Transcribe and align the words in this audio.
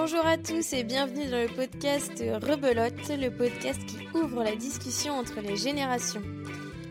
Bonjour 0.00 0.24
à 0.24 0.38
tous 0.38 0.74
et 0.74 0.84
bienvenue 0.84 1.26
dans 1.26 1.42
le 1.42 1.48
podcast 1.48 2.12
Rebelote, 2.20 3.08
le 3.20 3.30
podcast 3.30 3.80
qui 3.84 4.06
ouvre 4.16 4.44
la 4.44 4.54
discussion 4.54 5.14
entre 5.14 5.40
les 5.40 5.56
générations. 5.56 6.22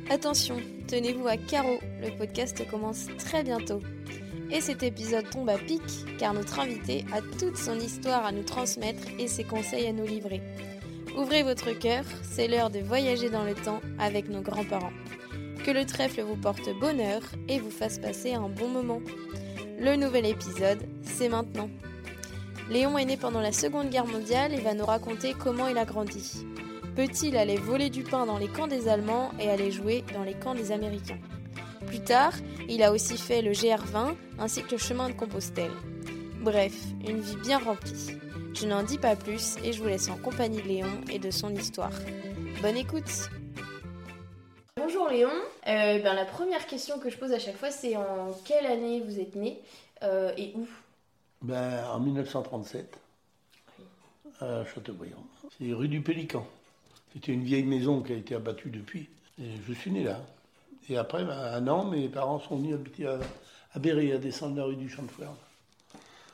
Attention, 0.10 0.58
tenez-vous 0.90 1.26
à 1.26 1.38
carreau, 1.38 1.80
le 2.02 2.10
podcast 2.18 2.70
commence 2.70 3.08
très 3.18 3.44
bientôt. 3.44 3.82
Et 4.52 4.60
cet 4.60 4.84
épisode 4.84 5.30
tombe 5.30 5.48
à 5.48 5.58
pic 5.58 5.82
car 6.20 6.34
notre 6.34 6.60
invité 6.60 7.06
a 7.14 7.22
toute 7.22 7.56
son 7.56 7.80
histoire 7.80 8.26
à 8.26 8.34
nous 8.34 8.44
transmettre 8.44 9.08
et 9.18 9.30
ses 9.30 9.46
conseils 9.46 9.88
à 9.88 9.94
nous 9.94 10.06
livrer. 10.06 10.42
Ouvrez 11.18 11.44
votre 11.44 11.72
cœur, 11.80 12.04
c'est 12.30 12.50
l'heure 12.50 12.72
de 12.72 12.80
voyager 12.80 13.30
dans 13.30 13.46
le 13.46 13.56
temps 13.56 13.80
avec 14.00 14.28
nos 14.28 14.42
grands-parents. 14.42 14.92
Que 15.64 15.72
le 15.72 15.86
trèfle 15.86 16.24
vous 16.24 16.36
porte 16.36 16.78
bonheur 16.82 17.22
et 17.48 17.58
vous 17.62 17.72
fasse 17.72 18.00
passer 18.00 18.34
un 18.34 18.50
bon 18.50 18.68
moment. 18.68 19.00
Le 19.80 19.96
nouvel 19.96 20.26
épisode, 20.26 20.86
c'est 21.04 21.30
maintenant. 21.30 21.70
Léon 22.70 22.98
est 22.98 23.06
né 23.06 23.16
pendant 23.16 23.40
la 23.40 23.54
Seconde 23.54 23.90
Guerre 23.90 24.06
mondiale 24.06 24.54
et 24.54 24.60
va 24.60 24.74
nous 24.74 24.86
raconter 24.86 25.34
comment 25.34 25.68
il 25.68 25.78
a 25.78 25.86
grandi. 25.86 26.46
Petit, 26.98 27.36
aller 27.38 27.56
voler 27.56 27.90
du 27.90 28.04
pain 28.04 28.26
dans 28.26 28.38
les 28.38 28.50
camps 28.50 28.68
des 28.68 28.90
Allemands 28.90 29.32
et 29.40 29.50
aller 29.50 29.72
jouer 29.72 30.04
dans 30.14 30.24
les 30.24 30.34
camps 30.34 30.54
des 30.54 30.74
Américains? 30.74 31.20
Plus 31.86 32.02
tard, 32.02 32.34
il 32.68 32.84
a 32.84 32.92
aussi 32.92 33.18
fait 33.18 33.42
le 33.42 33.52
GR20 33.52 34.16
ainsi 34.38 34.64
que 34.64 34.72
le 34.72 34.78
chemin 34.78 35.08
de 35.08 35.14
Compostelle. 35.14 35.72
Bref, 36.42 36.74
une 37.08 37.22
vie 37.22 37.38
bien 37.38 37.58
remplie. 37.58 38.18
Je 38.54 38.68
n'en 38.68 38.84
dis 38.84 38.98
pas 38.98 39.16
plus 39.16 39.56
et 39.64 39.72
je 39.72 39.82
vous 39.82 39.88
laisse 39.88 40.10
en 40.10 40.18
compagnie 40.18 40.62
de 40.62 40.68
Léon 40.68 41.02
et 41.10 41.20
de 41.20 41.32
son 41.32 41.56
histoire. 41.56 41.94
Bonne 42.62 42.78
écoute 42.78 43.30
Bonjour 44.76 45.08
Léon, 45.08 45.30
euh, 45.68 46.00
ben, 46.00 46.14
la 46.14 46.26
première 46.26 46.66
question 46.68 47.00
que 47.00 47.10
je 47.10 47.18
pose 47.18 47.32
à 47.32 47.40
chaque 47.40 47.58
fois 47.58 47.72
c'est 47.72 47.96
en 47.96 48.38
quelle 48.46 48.66
année 48.66 49.02
vous 49.06 49.20
êtes 49.20 49.36
né 49.36 49.60
euh, 50.04 50.32
et 50.38 50.54
où? 50.56 50.68
Ben, 51.42 51.84
En 51.92 52.00
1937, 52.00 52.98
à 54.42 54.66
Châteaubriand. 54.66 55.24
C'est 55.58 55.74
rue 55.74 55.88
du 55.88 56.02
Pélican. 56.02 56.46
C'était 57.14 57.32
une 57.34 57.44
vieille 57.44 57.64
maison 57.64 58.02
qui 58.02 58.14
a 58.14 58.16
été 58.16 58.36
abattue 58.36 58.70
depuis. 58.70 59.10
Et 59.42 59.50
je 59.68 59.74
suis 59.74 59.92
né 59.92 60.04
là. 60.04 60.20
Et 60.90 60.98
après, 60.98 61.24
ben, 61.24 61.38
un 61.38 61.68
an, 61.68 61.86
mes 61.86 62.08
parents 62.10 62.40
sont 62.40 62.58
venus 62.58 62.76
habiter 62.76 63.08
à, 63.08 63.20
à 63.74 63.80
Béret, 63.80 64.12
à 64.12 64.18
descendre 64.18 64.56
la 64.58 64.64
rue 64.66 64.76
du 64.76 64.90
Champ 64.90 65.04
de 65.04 65.12
Fleurs. 65.12 65.34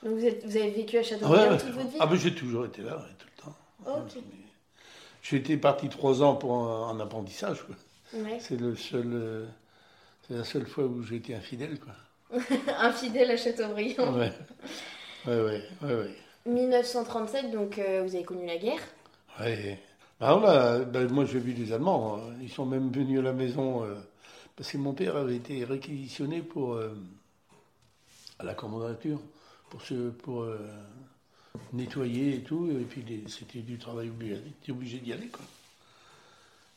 Donc 0.03 0.15
vous, 0.15 0.25
êtes- 0.25 0.45
vous 0.45 0.57
avez 0.57 0.71
vécu 0.71 0.97
à 0.97 1.03
Châteaubriand 1.03 1.51
Ouais, 1.51 1.57
toute 1.57 1.69
votre 1.69 1.89
vie 1.89 1.97
Ah 1.99 2.05
ben 2.07 2.15
j'ai 2.17 2.35
toujours 2.35 2.65
été 2.65 2.81
là, 2.81 2.97
ouais, 2.97 3.13
tout 3.17 3.27
le 3.37 3.43
temps. 3.43 3.55
Ok. 3.99 4.15
Mais 4.15 4.21
J'étais 5.21 5.55
parti 5.55 5.87
trois 5.87 6.21
ans 6.21 6.35
pour 6.35 6.55
un, 6.57 6.89
un 6.89 6.99
apprentissage. 6.99 7.63
Ouais. 8.13 8.37
C'est 8.41 8.57
le 8.59 8.75
seul, 8.75 9.09
euh, 9.13 9.45
c'est 10.27 10.35
la 10.35 10.43
seule 10.43 10.67
fois 10.67 10.83
où 10.85 11.01
j'ai 11.03 11.15
été 11.15 11.33
infidèle, 11.33 11.79
quoi. 11.79 11.93
Infidèle 12.79 13.31
à 13.31 13.37
Châteaubriand. 13.37 14.13
Ouais, 14.17 14.33
ouais, 15.27 15.41
ouais. 15.81 15.95
ouais. 15.95 16.15
1937, 16.45 17.51
donc 17.51 17.77
euh, 17.79 18.03
vous 18.05 18.15
avez 18.15 18.23
connu 18.23 18.45
la 18.45 18.57
guerre. 18.57 18.81
Ouais. 19.39 19.79
Ben, 20.19 20.27
a- 20.43 20.79
ben, 20.79 21.11
moi, 21.11 21.25
j'ai 21.25 21.39
vu 21.39 21.53
des 21.53 21.71
Allemands. 21.73 22.17
hein. 22.17 22.33
Ils 22.41 22.49
sont 22.51 22.65
même 22.65 22.91
venus 22.91 23.19
à 23.19 23.23
la 23.23 23.33
maison 23.33 23.83
euh, 23.83 23.95
parce 24.55 24.71
que 24.71 24.77
mon 24.77 24.93
père 24.93 25.15
avait 25.17 25.35
été 25.37 25.63
réquisitionné 25.63 26.41
pour 26.41 26.73
euh, 26.73 26.93
à 28.39 28.43
la 28.43 28.53
commandature 28.53 29.19
pour 29.69 29.81
se 29.81 30.09
pour 30.11 30.45
nettoyer 31.73 32.35
et 32.35 32.39
tout. 32.41 32.69
Et 32.71 32.83
puis 32.83 33.03
c'était 33.27 33.59
du 33.59 33.77
travail 33.77 34.09
obligé. 34.09 34.35
Il 34.45 34.51
était 34.61 34.71
obligé 34.71 34.99
d'y 34.99 35.13
aller, 35.13 35.27
quoi. 35.27 35.45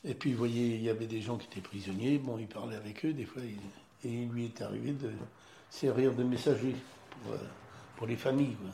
Et 0.05 0.14
puis, 0.14 0.33
vous 0.33 0.38
voyez, 0.38 0.77
il 0.77 0.83
y 0.83 0.88
avait 0.91 1.06
des 1.06 1.20
gens 1.20 1.36
qui 1.36 1.47
étaient 1.48 1.60
prisonniers. 1.60 2.19
Bon, 2.19 2.38
il 2.38 2.47
parlait 2.47 2.77
avec 2.77 3.05
eux 3.05 3.12
des 3.12 3.25
fois. 3.25 3.42
il- 3.44 3.58
et 4.08 4.12
il 4.12 4.28
lui 4.28 4.44
est 4.44 4.62
arrivé 4.62 4.92
de 4.92 5.10
servir 5.70 6.14
de 6.14 6.22
messager 6.22 6.77
pour, 7.25 7.33
pour 7.97 8.06
les 8.06 8.16
familles, 8.16 8.55
quoi. 8.55 8.70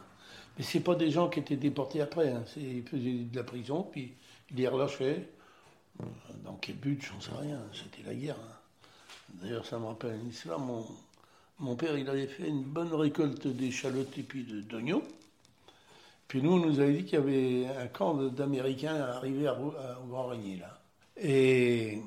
Mais 0.59 0.65
c'est 0.65 0.81
pas 0.81 0.95
des 0.95 1.11
gens 1.11 1.29
qui 1.31 1.41
étaient 1.41 1.57
déportés 1.57 2.01
après. 2.03 2.31
Hein. 2.31 2.45
Ils 2.57 2.83
faisaient 2.87 3.25
de 3.25 3.37
la 3.37 3.45
prison, 3.45 3.85
puis 3.91 4.13
ils 4.51 4.57
les 4.57 4.69
relâchaient. 4.69 5.29
Dans 6.45 6.55
quel 6.61 6.77
but, 6.77 7.03
j'en 7.03 7.21
sais 7.21 7.31
rien. 7.41 7.61
C'était 7.73 8.07
la 8.07 8.15
guerre. 8.15 8.37
hein. 8.37 8.55
D'ailleurs, 9.35 9.65
ça 9.65 9.79
me 9.79 9.87
rappelle 9.87 10.19
une 10.21 10.29
histoire. 10.29 10.59
Mon, 10.59 10.85
mon 11.59 11.77
père, 11.77 11.97
il 11.97 12.09
avait 12.09 12.27
fait 12.27 12.49
une 12.49 12.65
bonne 12.65 12.93
récolte 12.93 13.47
d'échalotes 13.47 14.17
et 14.19 14.23
puis 14.23 14.45
d'oignons. 14.69 15.03
Puis 16.29 16.43
nous, 16.43 16.53
on 16.53 16.59
nous 16.59 16.81
avait 16.81 16.95
dit 16.95 17.05
qu'il 17.05 17.15
y 17.15 17.23
avait 17.23 17.67
un 17.79 17.87
camp 17.89 18.15
d'Américains 18.15 18.97
arrivé 18.97 19.47
à, 19.47 19.53
à- 19.53 20.01
au 20.03 20.07
Grand 20.09 20.27
Régnier, 20.27 20.57
là. 20.57 20.79
Et 21.17 22.01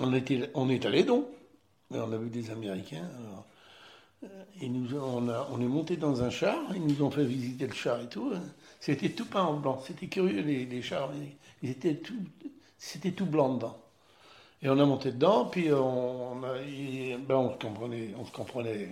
on, 0.00 0.12
était, 0.14 0.50
on 0.54 0.68
est 0.70 0.84
allé 0.86 1.02
donc. 1.04 1.26
On 1.90 2.12
a 2.12 2.16
vu 2.16 2.30
des 2.30 2.50
Américains. 2.50 3.08
Ils 4.60 4.94
ont- 4.94 5.28
on, 5.52 5.60
est 5.60 5.68
monté 5.68 5.96
dans 5.96 6.22
un 6.22 6.30
char, 6.30 6.58
ils 6.74 6.84
nous 6.84 7.02
ont 7.02 7.10
fait 7.10 7.24
visiter 7.24 7.66
le 7.66 7.74
char 7.74 8.00
et 8.00 8.08
tout. 8.08 8.32
C'était 8.80 9.10
tout 9.10 9.26
peint 9.26 9.42
en 9.42 9.54
blanc. 9.54 9.82
C'était 9.86 10.06
curieux, 10.06 10.40
les, 10.42 10.82
chars. 10.82 11.10
Ils 11.62 11.70
étaient 11.70 11.96
tout, 11.96 12.14
c'était 12.78 13.12
tout 13.12 13.26
blanc 13.26 13.54
dedans. 13.54 13.78
Et 14.62 14.68
on 14.68 14.78
a 14.78 14.84
monté 14.86 15.12
dedans, 15.12 15.46
puis 15.46 15.72
on, 15.72 16.40
et, 16.66 17.16
ben, 17.18 17.36
on, 17.36 17.52
se 17.52 17.58
comprenait, 17.58 18.14
on 18.18 18.24
se 18.24 18.32
comprenait 18.32 18.88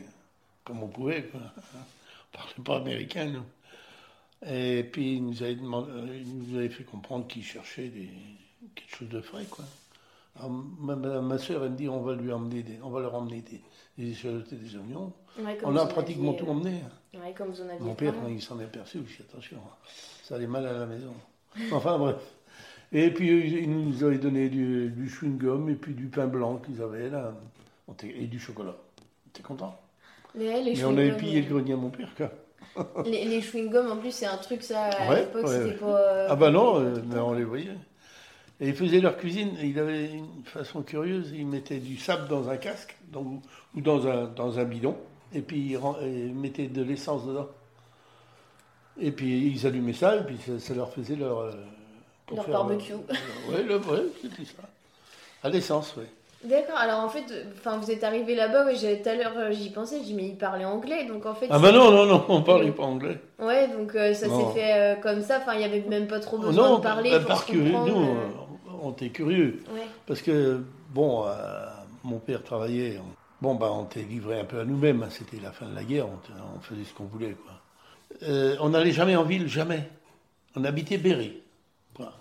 comme 0.63 0.83
on 0.83 0.89
pouvait. 0.89 1.25
Quoi. 1.25 1.41
On 1.75 2.37
parlait 2.37 2.65
pas 2.65 2.77
américain, 2.77 3.27
nous. 3.27 3.45
Et 4.47 4.85
puis 4.85 5.17
il 5.17 5.25
nous 5.25 5.43
avait, 5.43 5.55
demandé- 5.55 5.91
il 6.21 6.39
nous 6.39 6.59
avait 6.59 6.69
fait 6.69 6.85
comprendre 6.85 7.27
qu'il 7.27 7.43
cherchait 7.43 7.89
des, 7.89 8.11
quelque 8.75 8.97
chose 8.97 9.09
de 9.09 9.21
frais. 9.23 9.47
Quoi. 9.49 9.65
Ma, 10.81 10.97
ma, 10.97 11.39
soeur, 11.39 11.65
elle 11.65 11.71
me 11.71 11.77
dit 11.77 11.89
on 11.89 12.03
va 12.03 12.15
lui 12.15 12.33
emmener 12.33 12.63
des, 12.63 12.79
on 12.83 12.91
va 12.91 13.01
leur 13.01 13.15
emmener 13.15 13.41
des, 13.41 13.63
des 13.97 14.27
et 14.27 14.57
des 14.57 14.77
oignons. 14.77 15.13
Ouais, 15.39 15.59
On 15.65 15.77
a 15.77 15.83
en 15.83 15.87
pratiquement 15.87 16.31
aviez, 16.33 16.45
tout 16.45 16.51
emmené. 16.51 16.81
Ouais, 17.15 17.33
comme 17.37 17.49
vous 17.51 17.61
en 17.61 17.69
aviez 17.69 17.81
Mon 17.81 17.95
père, 17.95 18.15
quand 18.15 18.29
il 18.29 18.41
s'en 18.43 18.59
est 18.61 18.65
aperçu, 18.65 18.99
dit 18.99 19.13
attention, 19.29 19.59
ça 20.23 20.37
allait 20.37 20.47
mal 20.47 20.67
à 20.67 20.73
la 20.73 20.87
maison. 20.87 21.13
Enfin 21.73 21.99
bref. 21.99 22.17
Et 22.93 23.11
puis 23.11 23.31
euh, 23.31 23.61
ils 23.63 23.71
nous 23.71 24.05
avaient 24.05 24.19
donné 24.19 24.49
du, 24.49 24.91
du 24.91 25.09
chewing-gum 25.09 25.69
et 25.71 25.75
puis 25.75 25.95
du 25.95 26.07
pain 26.07 26.27
blanc 26.27 26.57
qu'ils 26.59 26.81
avaient 26.83 27.09
là. 27.11 27.33
On 27.89 27.93
était- 27.93 28.15
Et 28.17 28.27
du 28.27 28.39
chocolat. 28.39 28.77
T'es 29.33 29.43
content 29.43 29.77
Mais, 30.35 30.49
ouais, 30.49 30.63
les 30.63 30.75
Mais 30.77 30.85
on 30.85 30.97
avait 30.97 31.17
pillé 31.17 31.41
le 31.43 31.47
euh, 31.47 31.51
grenier 31.51 31.73
à 31.73 31.77
mon 31.77 31.91
père, 31.91 32.11
quoi. 32.17 32.31
Les, 33.05 33.25
les 33.25 33.41
chewing-gums, 33.41 33.91
en 33.91 33.97
plus, 33.99 34.11
c'est 34.13 34.27
un 34.27 34.37
truc, 34.37 34.63
ça, 34.63 34.85
à 34.87 35.09
Ouais, 35.11 35.21
l'époque, 35.21 35.45
ouais, 35.45 35.49
c'était 35.51 35.65
ouais. 35.65 35.73
pas... 35.75 35.99
euh, 36.01 36.27
Ah 36.31 36.35
bah 36.37 36.51
non, 36.51 36.81
euh, 36.81 36.97
mais 37.07 37.19
on 37.21 37.33
les 37.35 37.45
voyait. 37.45 37.77
Et 38.61 38.69
ils 38.69 38.75
faisaient 38.75 39.01
leur 39.01 39.17
cuisine, 39.17 39.51
et 39.61 39.67
il 39.67 39.79
avait 39.79 40.11
une 40.13 40.43
façon 40.45 40.83
curieuse, 40.83 41.33
ils 41.35 41.47
mettaient 41.47 41.79
du 41.79 41.97
sable 41.97 42.27
dans 42.29 42.49
un 42.49 42.57
casque 42.57 42.97
ou 43.15 43.81
dans 43.81 44.07
un, 44.09 44.25
dans 44.27 44.59
un 44.59 44.65
bidon, 44.65 44.97
et 45.35 45.43
puis 45.43 45.59
ils, 45.59 45.81
ils 46.03 46.35
mettaient 46.35 46.69
de 46.69 46.83
l'essence 46.83 47.27
dedans. 47.27 47.49
Et 49.01 49.11
puis 49.11 49.49
ils 49.49 49.67
allumaient 49.67 49.93
ça, 49.93 50.17
et 50.17 50.23
puis 50.23 50.39
ça, 50.47 50.59
ça 50.59 50.75
leur 50.75 50.93
faisait 50.93 51.17
leur... 51.17 51.39
euh, 51.39 51.53
pour 52.27 52.37
Leur 52.37 52.47
faire 52.47 52.55
barbecue. 52.55 52.93
Oui, 53.49 53.55
ouais, 53.57 54.03
c'était 54.23 54.45
ça. 54.45 54.63
À 55.43 55.49
l'essence, 55.49 55.95
oui. 55.99 56.05
D'accord, 56.45 56.77
alors 56.77 57.01
en 57.01 57.09
fait, 57.09 57.25
euh, 57.31 57.45
enfin, 57.55 57.79
vous 57.79 57.91
êtes 57.91 58.05
arrivé 58.05 58.35
là-bas, 58.35 58.73
j'ai- 58.75 59.01
tout 59.01 59.09
à 59.09 59.15
l'heure 59.15 59.33
euh, 59.37 59.51
j'y 59.51 59.71
pensais, 59.71 59.99
j'ai 59.99 60.05
dit 60.05 60.15
mais 60.15 60.27
il 60.29 60.37
parlait 60.37 60.67
anglais, 60.67 61.07
donc 61.07 61.25
en 61.25 61.35
fait... 61.35 61.47
Ah 61.51 61.59
bah 61.59 61.73
non, 61.73 61.91
non, 61.91 62.05
non, 62.05 62.25
on 62.29 62.43
parlait 62.43 62.71
pas 62.71 62.83
anglais. 62.83 63.19
Ouais, 63.39 63.69
donc 63.69 63.95
euh, 63.95 64.13
ça 64.13 64.29
s'est 64.29 64.53
fait 64.55 64.73
euh, 64.75 64.95
comme 64.97 65.23
ça, 65.23 65.39
enfin, 65.39 65.55
il 65.55 65.61
n'y 65.61 65.65
avait 65.65 65.81
même 65.89 66.07
pas 66.07 66.21
trop 66.21 66.37
besoin 66.39 66.69
non, 66.69 66.79
de 66.79 66.83
parler 66.83 67.11
bah, 67.11 67.21
pour 67.21 67.29
parce 67.29 67.47
se 67.47 67.53
que 67.53 67.57
nous, 67.57 67.87
euh, 67.87 68.15
euh, 68.15 68.29
on 68.83 68.93
était 68.93 69.09
curieux. 69.09 69.63
Ouais, 69.75 69.87
Parce 70.07 70.21
que, 70.21 70.63
bon, 70.91 71.25
euh, 71.27 71.31
mon 72.05 72.19
père 72.19 72.43
travaillait. 72.43 73.01
On- 73.49 73.55
bon, 73.55 73.55
bah, 73.55 73.71
on 73.73 73.85
était 73.85 74.03
livré 74.03 74.41
un 74.41 74.45
peu 74.45 74.61
à 74.61 74.65
nous-mêmes. 74.65 75.03
hein, 75.03 75.09
C'était 75.11 75.39
la 75.41 75.53
fin 75.53 75.67
de 75.67 75.75
la 75.75 75.85
guerre. 75.85 76.07
On, 76.09 76.61
faisait 76.61 76.85
ce 76.85 76.93
qu'on 76.95 77.05
voulait, 77.05 77.33
quoi. 77.35 77.53
Euh, 78.23 78.57
on 78.61 78.71
n'allait 78.71 78.93
jamais 78.93 79.17
en 79.17 79.25
ville, 79.25 79.49
jamais. 79.49 79.89
On 80.57 80.65
habitait 80.65 80.99
Béret. 80.99 81.33
Voilà. 81.97 82.13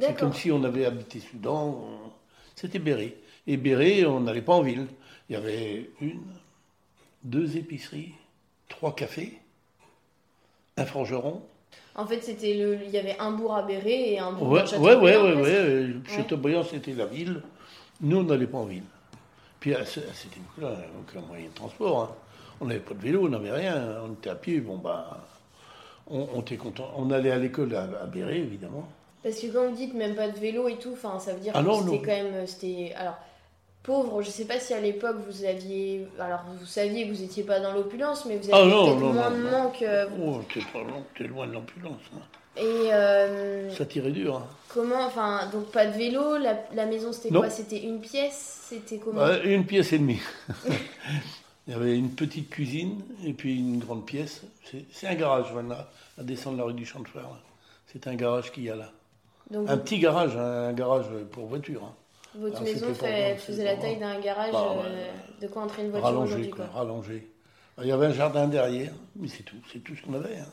C'est 0.00 0.16
comme 0.18 0.32
si 0.32 0.50
on 0.50 0.62
avait 0.64 0.84
habité 0.86 1.20
Soudan. 1.20 1.66
on- 1.68 2.10
C'était 2.56 2.78
Béret. 2.78 3.16
Et 3.46 3.56
Béret, 3.56 4.04
on 4.06 4.20
n'allait 4.20 4.42
pas 4.42 4.54
en 4.54 4.62
ville. 4.62 4.86
Il 5.28 5.34
y 5.34 5.36
avait 5.36 5.90
une, 6.00 6.20
deux 7.22 7.56
épiceries, 7.56 8.12
trois 8.68 8.94
cafés, 8.94 9.38
un 10.76 10.84
forgeron. 10.86 11.42
En 11.94 12.06
fait, 12.06 12.20
c'était 12.22 12.54
le... 12.54 12.78
il 12.84 12.90
y 12.90 12.98
avait 12.98 13.16
un 13.18 13.32
bourg 13.32 13.54
à 13.54 13.62
Béret 13.62 14.10
et 14.12 14.18
un 14.18 14.32
bourg 14.32 14.48
Ouais, 14.48 14.60
à 14.60 14.62
ouais, 14.64 14.68
Châteaubriand, 14.68 15.02
ouais, 15.24 15.34
ouais, 15.34 15.42
ouais. 15.42 15.50
euh, 15.50 15.92
Châteaubriand, 16.08 16.64
c'était 16.64 16.92
la 16.92 17.06
ville. 17.06 17.42
Nous, 18.00 18.16
on 18.18 18.22
n'allait 18.24 18.46
pas 18.46 18.58
en 18.58 18.64
ville. 18.64 18.82
Puis 19.64 19.74
à 19.74 19.82
ce- 19.86 20.00
à 20.00 20.12
cette 20.12 20.36
époque-là, 20.36 20.76
aucun 21.00 21.26
moyen 21.26 21.46
de 21.48 21.54
transport. 21.54 22.02
hein. 22.02 22.10
On 22.60 22.66
n'avait 22.66 22.80
pas 22.80 22.92
de 22.92 23.00
vélo, 23.00 23.24
on 23.24 23.28
n'avait 23.30 23.50
rien. 23.50 23.96
On 24.06 24.12
était 24.12 24.28
à 24.28 24.34
pied. 24.34 24.60
Bon, 24.60 24.76
bah, 24.76 25.26
on, 26.06 26.28
on 26.34 26.40
était 26.42 26.58
content. 26.58 26.90
On 26.98 27.10
allait 27.10 27.30
à 27.30 27.38
l'école 27.38 27.74
à, 27.74 27.84
à 28.02 28.04
Béret, 28.06 28.40
évidemment. 28.40 28.86
Parce 29.22 29.36
que 29.40 29.46
quand 29.46 29.66
vous 29.70 29.74
dites 29.74 29.94
même 29.94 30.16
pas 30.16 30.28
de 30.28 30.38
vélo 30.38 30.68
et 30.68 30.76
tout, 30.76 30.90
enfin, 30.92 31.18
ça 31.18 31.32
veut 31.32 31.40
dire 31.40 31.52
Ah 31.56 31.62
que 31.64 31.72
c'était 31.76 31.96
quand 32.00 32.24
même, 32.24 32.34
euh, 32.34 32.46
c'était, 32.46 32.92
alors, 32.94 33.16
pauvre, 33.82 34.20
je 34.20 34.28
sais 34.28 34.44
pas 34.44 34.60
si 34.60 34.74
à 34.74 34.80
l'époque 34.80 35.16
vous 35.26 35.46
aviez, 35.46 36.06
alors 36.20 36.40
vous 36.60 36.66
saviez 36.66 37.06
que 37.08 37.14
vous 37.14 37.22
étiez 37.22 37.42
pas 37.42 37.58
dans 37.58 37.72
l'opulence, 37.72 38.26
mais 38.26 38.36
vous 38.36 38.48
Ah 38.52 38.58
aviez 38.58 38.70
non, 38.70 38.84
peut-être 38.84 39.00
non, 39.00 39.12
moins 39.14 39.30
de 39.30 39.36
manque. 39.50 39.80
euh, 39.82 40.06
Oh, 40.22 40.40
t'es 40.52 40.60
pas 40.60 40.80
t'es 41.16 41.24
loin 41.24 41.46
de 41.46 41.52
l'ambulance. 41.54 42.02
hein. 42.14 42.20
Et 42.56 42.92
euh, 42.92 43.70
Ça 43.70 43.84
tirait 43.84 44.12
dur. 44.12 44.36
hein. 44.36 44.46
comment, 44.68 45.04
enfin, 45.06 45.48
donc 45.52 45.70
pas 45.72 45.86
de 45.86 45.92
vélo, 45.96 46.36
la, 46.38 46.56
la 46.74 46.86
maison 46.86 47.12
c'était 47.12 47.30
quoi? 47.30 47.50
C'était 47.50 47.82
une 47.82 48.00
pièce? 48.00 48.62
C'était 48.68 48.98
comment? 48.98 49.26
Une 49.44 49.66
pièce 49.66 49.92
et 49.92 49.98
demie. 49.98 50.20
Il 51.66 51.72
y 51.72 51.76
avait 51.76 51.96
une 51.96 52.10
petite 52.10 52.50
cuisine 52.50 53.00
et 53.24 53.32
puis 53.32 53.56
une 53.58 53.78
grande 53.78 54.04
pièce. 54.04 54.42
C'est- 54.92 55.06
un 55.06 55.14
garage, 55.14 55.46
voilà, 55.52 55.90
à 56.18 56.22
descendre 56.22 56.58
la 56.58 56.64
rue 56.64 56.74
du 56.74 56.84
Champ 56.84 57.00
de. 57.00 57.06
C'est 57.86 58.06
un 58.06 58.14
garage 58.16 58.52
qu'il 58.52 58.64
y 58.64 58.70
a 58.70 58.76
là. 58.76 58.90
Donc, 59.50 59.68
Un 59.70 59.78
petit 59.78 59.98
garage, 59.98 60.36
hein, 60.36 60.68
un 60.68 60.72
garage 60.72 61.06
pour 61.32 61.46
voiture. 61.46 61.82
hein. 61.84 61.94
votre 62.36 62.62
maison 62.62 62.92
fait- 62.94 63.36
faisait 63.36 63.64
la 63.64 63.76
taille 63.76 63.98
d'un 63.98 64.18
garage. 64.20 64.52
Bah, 64.52 64.74
ouais. 64.76 64.82
euh, 64.86 65.10
de 65.40 65.46
quoi 65.48 65.62
entrer 65.62 65.82
une 65.84 65.90
voiture 65.90 66.06
Rallongé, 66.08 66.50
quoi, 66.50 66.64
quoi? 66.66 66.74
rallongé. 66.80 67.28
Il 67.80 67.86
y 67.88 67.92
avait 67.92 68.06
un 68.06 68.12
jardin 68.12 68.46
derrière, 68.46 68.92
mais 69.16 69.28
c'est 69.28 69.42
tout, 69.42 69.56
c'est 69.72 69.78
tout 69.80 69.94
ce 69.96 70.02
qu'on 70.02 70.14
avait. 70.14 70.36
hein. 70.38 70.46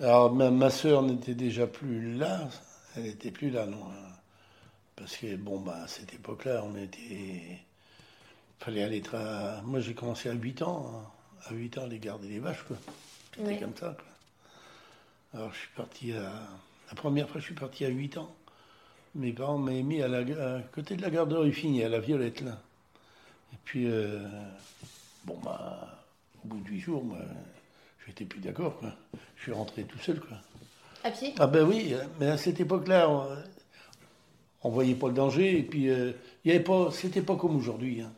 Alors 0.00 0.32
ma, 0.34 0.50
ma 0.50 0.70
soeur 0.70 1.02
n'était 1.02 1.34
déjà 1.34 1.66
plus 1.66 2.14
là, 2.16 2.48
elle 2.96 3.04
n'était 3.04 3.30
plus 3.30 3.50
là, 3.50 3.66
non. 3.66 3.84
hein. 3.86 4.12
Parce 4.94 5.16
que, 5.16 5.36
bon, 5.36 5.60
bah, 5.60 5.82
à 5.84 5.88
cette 5.88 6.14
époque-là, 6.14 6.62
on 6.64 6.76
était. 6.76 7.58
fallait 8.60 8.82
aller 8.82 9.02
tra- 9.02 9.62
Moi, 9.62 9.80
j'ai 9.80 9.94
commencé 9.94 10.28
à 10.28 10.32
8 10.32 10.62
ans. 10.62 10.90
hein. 10.94 11.10
À 11.50 11.52
8 11.54 11.76
ans, 11.78 11.84
aller 11.84 11.98
garder 11.98 12.28
les 12.28 12.38
vaches, 12.38 12.62
quoi. 12.66 12.76
C'était 13.34 13.48
Ouais. 13.48 13.58
comme 13.60 13.76
ça, 13.76 13.94
quoi. 13.94 15.40
Alors, 15.40 15.52
je 15.52 15.58
suis 15.58 15.68
parti 15.76 16.12
à. 16.12 16.32
La 16.88 16.94
première 16.94 17.28
fois, 17.28 17.40
je 17.40 17.46
suis 17.46 17.54
parti 17.54 17.84
à 17.84 17.88
8 17.88 18.16
ans. 18.16 18.34
Mes 19.14 19.32
parents 19.32 19.58
m'avaient 19.58 19.82
mis 19.82 20.02
à, 20.02 20.08
la... 20.08 20.18
à 20.56 20.60
côté 20.62 20.96
de 20.96 21.02
la 21.02 21.10
gare 21.10 21.26
de 21.26 21.36
Ruffini, 21.36 21.82
à 21.84 21.88
la 21.88 22.00
Violette, 22.00 22.40
là. 22.42 22.58
Et 23.52 23.56
puis, 23.64 23.86
euh, 23.86 24.26
bon, 25.24 25.38
bah, 25.44 26.04
au 26.44 26.48
bout 26.48 26.60
de 26.60 26.68
8 26.68 26.80
jours, 26.80 27.04
moi, 27.04 27.18
je 28.06 28.10
n'étais 28.10 28.24
plus 28.24 28.40
d'accord, 28.40 28.76
quoi. 28.78 28.92
Je 29.36 29.42
suis 29.42 29.52
rentré 29.52 29.82
tout 29.82 29.98
seul, 29.98 30.20
quoi. 30.20 30.38
À 31.04 31.10
pied? 31.10 31.34
Ah 31.38 31.46
ben 31.46 31.64
oui, 31.66 31.94
mais 32.18 32.28
à 32.28 32.36
cette 32.38 32.60
époque-là, 32.60 33.08
on, 34.62 34.68
ne 34.68 34.74
voyait 34.74 34.94
pas 34.94 35.08
le 35.08 35.14
danger, 35.14 35.58
et 35.58 35.62
puis 35.62 35.88
euh, 35.90 36.12
il 36.44 36.50
y 36.52 36.54
avait 36.54 36.64
pas, 36.64 36.88
c'était 36.92 37.20
pas 37.22 37.36
comme 37.36 37.56
aujourd'hui. 37.56 38.00
hein. 38.00 38.12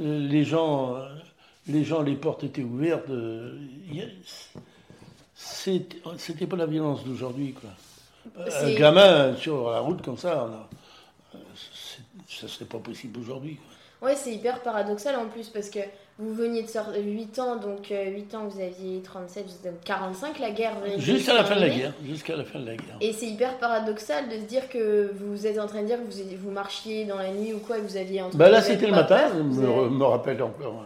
Euh, 0.00 0.18
Les 0.28 0.44
gens, 0.44 0.96
euh, 0.96 1.08
les 1.66 1.84
gens, 1.84 2.02
les 2.02 2.14
portes 2.14 2.44
étaient 2.44 2.62
ouvertes. 2.62 3.08
euh, 3.10 3.58
c'était, 5.34 6.46
pas 6.46 6.56
la 6.56 6.66
violence 6.66 7.04
d'aujourd'hui, 7.04 7.54
quoi. 7.54 7.70
Un 8.36 8.74
gamin 8.74 9.34
sur 9.36 9.70
la 9.70 9.80
route 9.80 10.00
comme 10.02 10.16
ça, 10.16 10.68
ça 12.28 12.46
serait 12.46 12.66
pas 12.66 12.78
possible 12.78 13.18
aujourd'hui. 13.18 13.58
Ouais, 14.00 14.14
c'est 14.14 14.34
hyper 14.34 14.62
paradoxal 14.62 15.16
en 15.16 15.26
plus 15.28 15.48
parce 15.48 15.70
que 15.70 15.80
vous 16.22 16.34
veniez 16.34 16.62
de 16.62 16.68
sortir 16.68 17.02
8 17.04 17.38
ans, 17.40 17.56
donc 17.56 17.90
euh, 17.90 18.10
8 18.10 18.34
ans 18.34 18.46
vous 18.48 18.60
aviez 18.60 19.00
37, 19.02 19.44
vous 19.46 19.68
êtes 19.68 19.84
45, 19.84 20.38
la 20.38 20.50
guerre. 20.50 20.72
Jusqu'à 20.98 21.34
la 21.34 21.44
fin 21.44 21.56
de 21.56 21.60
la 21.60 21.68
guerre, 21.68 21.92
jusqu'à 22.04 22.36
la 22.36 22.44
fin 22.44 22.58
de 22.60 22.66
la 22.66 22.76
guerre. 22.76 22.96
Et 23.00 23.12
c'est 23.12 23.26
hyper 23.26 23.58
paradoxal 23.58 24.28
de 24.28 24.34
se 24.36 24.44
dire 24.46 24.68
que 24.68 25.10
vous 25.14 25.46
êtes 25.46 25.58
en 25.58 25.66
train 25.66 25.82
de 25.82 25.86
dire 25.86 25.98
que 25.98 26.04
vous, 26.10 26.36
vous 26.44 26.50
marchiez 26.50 27.04
dans 27.04 27.16
la 27.18 27.32
nuit 27.32 27.52
ou 27.52 27.58
quoi 27.58 27.78
et 27.78 27.80
vous 27.80 27.96
aviez 27.96 28.22
Ben 28.34 28.48
là, 28.50 28.62
c'était 28.62 28.86
le 28.86 28.92
matin, 28.92 29.16
peur, 29.18 29.30
je 29.36 29.42
me, 29.42 29.58
avez- 29.64 29.66
re- 29.66 29.90
me 29.90 30.04
rappelle 30.04 30.42
encore. 30.42 30.84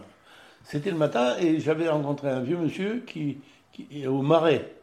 C'était 0.63 0.91
le 0.91 0.97
matin 0.97 1.35
et 1.39 1.59
j'avais 1.59 1.87
rencontré 1.87 2.29
un 2.29 2.41
vieux 2.41 2.57
monsieur 2.57 3.03
qui, 3.07 3.37
qui 3.71 3.87
est 4.03 4.07
au 4.07 4.21
Marais, 4.21 4.73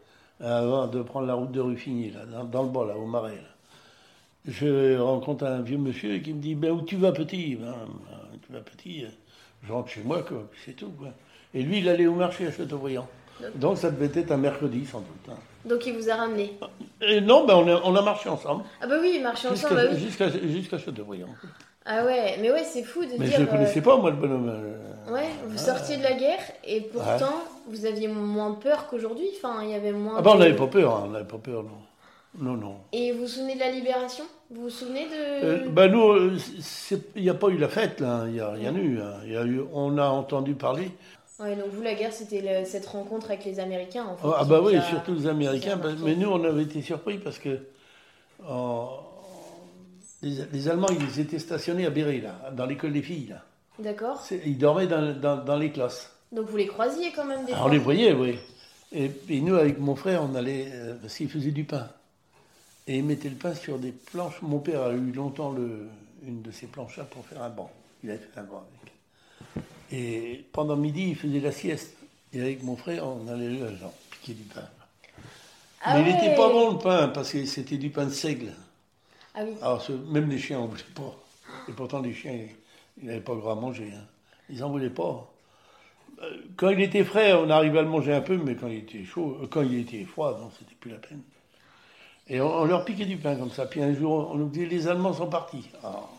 avant 0.40 0.86
de 0.86 1.02
prendre 1.02 1.26
la 1.26 1.34
route 1.34 1.52
de 1.52 1.60
Ruffigny, 1.60 2.10
là, 2.10 2.20
dans, 2.26 2.44
dans 2.44 2.62
le 2.62 2.68
bas, 2.70 2.84
là, 2.86 2.96
au 2.96 3.06
Marais. 3.06 3.36
là. 3.36 3.48
Je 4.46 4.98
rencontre 4.98 5.44
un 5.44 5.62
vieux 5.62 5.78
monsieur 5.78 6.18
qui 6.18 6.34
me 6.34 6.40
dit 6.40 6.54
Ben, 6.54 6.70
Où 6.70 6.82
tu 6.82 6.96
vas, 6.96 7.12
petit? 7.12 7.56
Ben, 7.56 7.66
ben, 7.86 8.38
Tu 8.46 8.52
vas, 8.52 8.60
petit 8.60 9.04
Je 9.66 9.72
rentre 9.72 9.88
chez 9.90 10.02
moi, 10.02 10.22
c'est 10.64 10.72
tout. 10.76 10.90
Quoi. 10.98 11.08
Et 11.54 11.62
lui, 11.62 11.78
il 11.78 11.88
allait 11.88 12.06
au 12.06 12.14
marché 12.14 12.46
à 12.46 12.52
Châteaubriand. 12.52 13.06
Donc 13.56 13.78
ça 13.78 13.90
devait 13.90 14.20
être 14.20 14.30
un 14.32 14.36
mercredi, 14.36 14.86
sans 14.86 15.00
doute. 15.00 15.28
hein. 15.30 15.36
Donc 15.64 15.86
il 15.86 15.94
vous 15.94 16.08
a 16.10 16.14
ramené. 16.14 16.52
Et 17.00 17.20
non, 17.20 17.46
ben, 17.46 17.54
on, 17.56 17.66
a, 17.68 17.80
on 17.84 17.96
a 17.96 18.02
marché 18.02 18.28
ensemble, 18.28 18.64
Ah 18.80 18.86
bah 18.86 18.96
oui, 19.00 19.18
marcher 19.22 19.48
ensemble, 19.48 19.74
bah 19.74 19.94
jusqu'à 19.96 20.26
oui. 20.26 20.32
jusqu'à- 20.32 20.48
jusqu'à 20.48 20.78
Châteaubriand. 20.78 21.28
Ah 21.86 22.04
ouais, 22.04 22.36
mais 22.40 22.50
ouais, 22.52 22.64
c'est 22.64 22.82
fou 22.82 23.04
de 23.04 23.10
Mais 23.18 23.26
dire. 23.26 23.36
je 23.36 23.40
ne 23.42 23.46
connaissais 23.46 23.80
euh, 23.80 23.82
pas, 23.82 23.96
moi, 23.96 24.10
le 24.10 24.16
bonhomme. 24.16 24.48
euh, 24.48 25.12
Ouais, 25.12 25.28
vous 25.46 25.58
sortiez 25.58 25.96
de 25.98 26.02
la 26.02 26.14
guerre 26.14 26.40
et 26.66 26.80
pourtant 26.82 27.34
vous 27.68 27.84
aviez 27.86 28.08
moins 28.08 28.52
peur 28.52 28.86
qu'aujourd'hui. 28.88 29.26
Enfin, 29.36 29.62
il 29.62 29.70
y 29.70 29.74
avait 29.74 29.92
moins. 29.92 30.14
Ah 30.18 30.22
ben 30.22 30.30
on 30.30 30.34
de- 30.34 30.40
n'avait 30.40 30.56
pas 30.56 30.66
peur, 30.66 30.94
hein, 30.96 31.02
on 31.06 31.10
n'avait 31.10 31.24
pas 31.26 31.36
peur, 31.38 31.62
non. 31.62 31.70
Non, 32.38 32.54
non. 32.56 32.76
Et 32.92 33.12
vous 33.12 33.20
vous 33.22 33.28
souvenez 33.28 33.54
de 33.54 33.60
la 33.60 33.70
libération? 33.70 34.24
Vous 34.50 34.62
vous 34.62 34.70
souvenez 34.70 35.04
de. 35.06 35.44
Euh, 35.44 35.68
ben 35.68 35.90
nous, 35.90 36.02
euh, 36.12 36.36
il 37.16 37.22
n'y 37.22 37.30
a 37.30 37.34
pas 37.34 37.48
eu 37.48 37.56
la 37.58 37.68
fête, 37.68 38.00
là, 38.00 38.24
il 38.26 38.32
n'y 38.34 38.40
a 38.40 38.50
rien 38.50 38.74
eu, 38.74 39.00
hein. 39.00 39.14
Y 39.26 39.36
a 39.36 39.44
eu. 39.44 39.62
On 39.72 39.96
a 39.98 40.06
entendu 40.08 40.54
parler. 40.54 40.90
Ouais, 41.40 41.56
donc 41.56 41.66
vous, 41.72 41.82
la 41.82 41.94
guerre, 41.94 42.12
c'était 42.12 42.64
cette 42.64 42.86
rencontre 42.86 43.26
avec 43.30 43.44
les 43.44 43.58
Américains, 43.60 44.04
en 44.06 44.16
fait. 44.16 44.28
Ah 44.36 44.44
bah 44.44 44.60
oui, 44.62 44.76
a- 44.76 44.82
surtout 44.82 45.14
les 45.14 45.26
Américains, 45.26 45.78
parce- 45.78 45.94
mais 45.98 46.14
nous, 46.16 46.28
on 46.28 46.42
avait 46.44 46.62
été 46.62 46.80
surpris 46.82 47.18
parce 47.18 47.38
que 47.38 47.58
les, 50.22 50.36
les 50.52 50.68
Allemands, 50.68 50.88
ils 50.90 51.20
étaient 51.20 51.38
stationnés 51.38 51.86
à 51.86 51.90
Béret, 51.90 52.20
là, 52.20 52.50
dans 52.56 52.66
l'école 52.66 52.92
des 52.92 53.02
filles. 53.02 53.28
Là. 53.30 53.42
D'accord. 53.78 54.22
Ils 54.44 54.58
dormaient 54.58 54.86
dans, 54.86 55.12
dans- 55.18 55.44
dans 55.44 55.56
les 55.56 55.70
classes. 55.70 56.10
Donc 56.32 56.46
vous 56.48 56.56
les 56.56 56.66
croisiez 56.66 57.12
quand 57.14 57.24
même 57.24 57.44
des 57.44 57.52
Ah, 57.52 57.56
fois? 57.56 57.66
on 57.66 57.68
les 57.68 57.78
voyait, 57.78 58.12
oui. 58.12 58.38
Et, 58.92 59.10
et 59.28 59.40
nous, 59.40 59.54
avec 59.56 59.78
mon 59.78 59.96
frère, 59.96 60.22
on 60.22 60.34
allait, 60.34 60.66
euh, 60.72 60.94
parce 61.00 61.16
qu'il 61.16 61.28
faisait 61.28 61.50
du 61.50 61.64
pain. 61.64 61.88
Et 62.86 62.98
il 62.98 63.04
mettait 63.04 63.30
le 63.30 63.36
pain 63.36 63.54
sur 63.54 63.78
des 63.78 63.92
planches? 63.92 64.42
Mon 64.42 64.58
père 64.58 64.82
a 64.82 64.92
eu 64.92 65.12
longtemps 65.12 65.52
le, 65.52 65.88
une 66.26 66.42
de 66.42 66.50
ces 66.50 66.66
planches-là 66.66 67.04
pour 67.04 67.24
faire 67.26 67.42
un 67.42 67.48
banc. 67.50 67.70
Il 68.02 68.10
avait 68.10 68.18
fait 68.18 68.38
un 68.38 68.44
banc 68.44 68.62
avec. 68.82 68.92
Et 69.92 70.44
pendant 70.52 70.76
midi, 70.76 71.08
il 71.10 71.16
faisait 71.16 71.40
la 71.40 71.52
sieste. 71.52 71.96
Et 72.32 72.40
avec 72.40 72.62
mon 72.62 72.76
frère, 72.76 73.06
on 73.06 73.26
allait 73.28 73.50
là, 73.58 73.74
genre, 73.74 73.92
piquer 74.10 74.34
du 74.34 74.42
pain. 74.42 74.68
Ah 75.82 75.94
Mais 75.94 76.10
il 76.10 76.14
n'était 76.14 76.34
pas 76.34 76.48
bon 76.50 76.72
le 76.72 76.78
pain, 76.78 77.08
parce 77.08 77.30
que 77.30 77.44
c'était 77.46 77.76
du 77.76 77.90
pain 77.90 78.06
de 78.06 78.10
seigle. 78.10 78.52
Ah 79.34 79.44
oui. 79.44 79.52
Alors, 79.62 79.82
ce- 79.82 79.92
même 79.92 80.28
les 80.28 80.38
chiens 80.38 80.58
n'en 80.58 80.66
voulaient 80.66 80.82
pas. 80.94 81.16
Et 81.68 81.72
pourtant, 81.72 82.00
les 82.00 82.12
chiens, 82.12 82.38
ils 83.00 83.06
n'avaient 83.06 83.20
pas 83.20 83.34
gras 83.34 83.52
à 83.52 83.56
manger. 83.56 83.90
hein. 83.94 84.04
Ils 84.50 84.58
n'en 84.60 84.70
voulaient 84.70 84.90
pas. 84.90 85.30
Euh, 86.22 86.36
Quand 86.56 86.70
il 86.70 86.80
était 86.80 87.04
frais, 87.04 87.32
on 87.34 87.48
arrivait 87.50 87.78
à 87.78 87.82
le 87.82 87.88
manger 87.88 88.12
un 88.14 88.20
peu, 88.20 88.36
mais 88.36 88.56
quand 88.56 88.68
il 88.68 88.78
était 88.78 89.04
chaud, 89.04 89.38
euh, 89.42 89.46
quand 89.46 89.62
il 89.62 89.78
était 89.78 90.04
froid, 90.04 90.38
non, 90.38 90.50
c'était 90.58 90.74
plus 90.74 90.90
la 90.90 90.98
peine. 90.98 91.22
Et 92.28 92.40
on, 92.40 92.60
on 92.60 92.64
leur 92.64 92.84
piquait 92.84 93.04
du 93.06 93.16
pain 93.16 93.36
comme 93.36 93.50
ça. 93.50 93.66
Puis 93.66 93.82
un 93.82 93.94
jour, 93.94 94.30
on 94.32 94.34
nous 94.36 94.48
dit 94.48 94.66
les 94.66 94.88
Allemands 94.88 95.12
sont 95.12 95.28
partis. 95.28 95.68
Alors, 95.82 96.10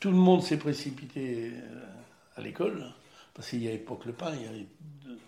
tout 0.00 0.10
le 0.10 0.16
monde 0.16 0.42
s'est 0.42 0.56
précipité 0.58 1.52
euh, 1.54 1.84
à 2.36 2.40
l'école, 2.40 2.84
parce 3.34 3.48
qu'il 3.50 3.60
n'y 3.60 3.68
avait 3.68 3.78
pas 3.78 3.94
que 3.96 4.06
le 4.06 4.12
pain, 4.14 4.32
il 4.34 4.42
y 4.42 4.48
avait 4.48 4.58
de- 5.04 5.18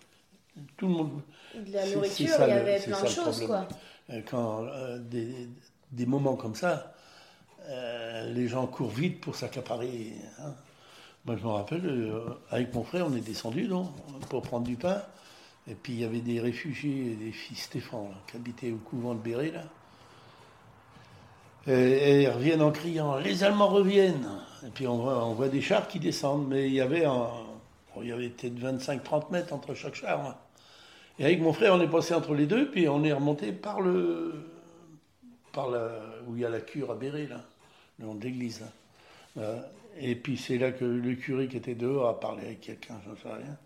tout 0.77 0.87
le 0.87 0.93
monde. 0.93 1.21
De 1.55 1.71
la 1.73 1.85
nourriture, 1.95 2.27
ça 2.29 2.47
il 2.47 2.49
y 2.49 2.53
avait 2.53 2.79
plein 2.79 3.01
de 3.01 3.07
choses, 3.07 3.39
quoi. 3.47 3.67
Euh, 4.11 4.21
Quand 4.29 4.63
euh, 4.65 4.97
des, 4.99 5.47
des 5.91 6.05
moments 6.05 6.35
comme 6.35 6.55
ça, 6.55 6.93
euh, 7.67 8.31
les 8.33 8.47
gens 8.47 8.65
courent 8.67 8.89
vite 8.89 9.21
pour 9.21 9.35
s'accaparer. 9.35 10.13
hein. 10.39 10.53
Moi, 11.25 11.35
je 11.37 11.43
me 11.43 11.49
rappelle, 11.49 11.85
euh, 11.85 12.21
avec 12.49 12.73
mon 12.73 12.83
frère, 12.83 13.05
on 13.07 13.15
est 13.15 13.21
descendu 13.21 13.67
non, 13.67 13.91
pour 14.29 14.41
prendre 14.41 14.65
du 14.65 14.75
pain. 14.75 15.01
Et 15.67 15.75
puis, 15.75 15.93
il 15.93 15.99
y 15.99 16.03
avait 16.05 16.21
des 16.21 16.39
réfugiés, 16.39 17.15
des 17.15 17.31
fils 17.31 17.63
Stéphane, 17.63 18.09
là, 18.09 18.15
qui 18.27 18.37
habitaient 18.37 18.71
au 18.71 18.77
couvent 18.77 19.13
de 19.13 19.19
Béret, 19.19 19.51
là. 19.51 19.63
Et, 21.67 22.23
ils 22.23 22.29
reviennent 22.29 22.61
en 22.61 22.71
criant 22.71 23.17
Les 23.17 23.43
Allemands 23.43 23.67
reviennent 23.69 24.27
Et 24.65 24.69
puis, 24.73 24.87
on 24.87 24.97
voit, 24.97 25.25
on 25.25 25.33
voit 25.33 25.49
des 25.49 25.61
chars 25.61 25.87
qui 25.87 25.99
descendent. 25.99 26.47
Mais 26.47 26.67
il 26.67 26.73
y 26.73 26.81
avait, 26.81 27.05
un- 27.05 27.29
bon, 27.95 28.01
il 28.01 28.07
y 28.09 28.11
avait 28.11 28.29
peut-être 28.29 28.57
25-30 28.59 29.31
mètres 29.31 29.53
entre 29.53 29.73
chaque 29.73 29.95
char. 29.95 30.25
hein. 30.25 30.35
Et 31.19 31.25
avec 31.25 31.41
mon 31.41 31.51
frère, 31.51 31.73
on 31.75 31.81
est 31.81 31.87
passé 31.89 32.13
entre 32.13 32.33
les 32.33 32.45
deux, 32.45 32.69
puis 32.71 32.87
on 32.87 33.03
est 33.03 33.11
remonté 33.11 33.51
par 33.51 33.81
le. 33.81 34.33
par 35.51 35.69
la, 35.69 35.89
où 36.27 36.35
il 36.35 36.41
y 36.41 36.45
a 36.45 36.49
la 36.49 36.61
cure 36.61 36.91
à 36.91 36.95
Béret, 36.95 37.27
là, 37.27 37.41
le 37.99 38.05
nom 38.05 38.15
de 38.15 38.23
l'église. 38.23 38.63
Euh, 39.37 39.59
et 39.99 40.15
puis 40.15 40.37
c'est 40.37 40.57
là 40.57 40.71
que 40.71 40.85
le 40.85 41.15
curé 41.15 41.47
qui 41.49 41.57
était 41.57 41.75
dehors 41.75 42.07
a 42.07 42.19
parlé 42.19 42.43
avec 42.45 42.61
quelqu'un, 42.61 42.95
je 43.05 43.09
ne 43.11 43.15
sais 43.17 43.27
rien. 43.27 43.57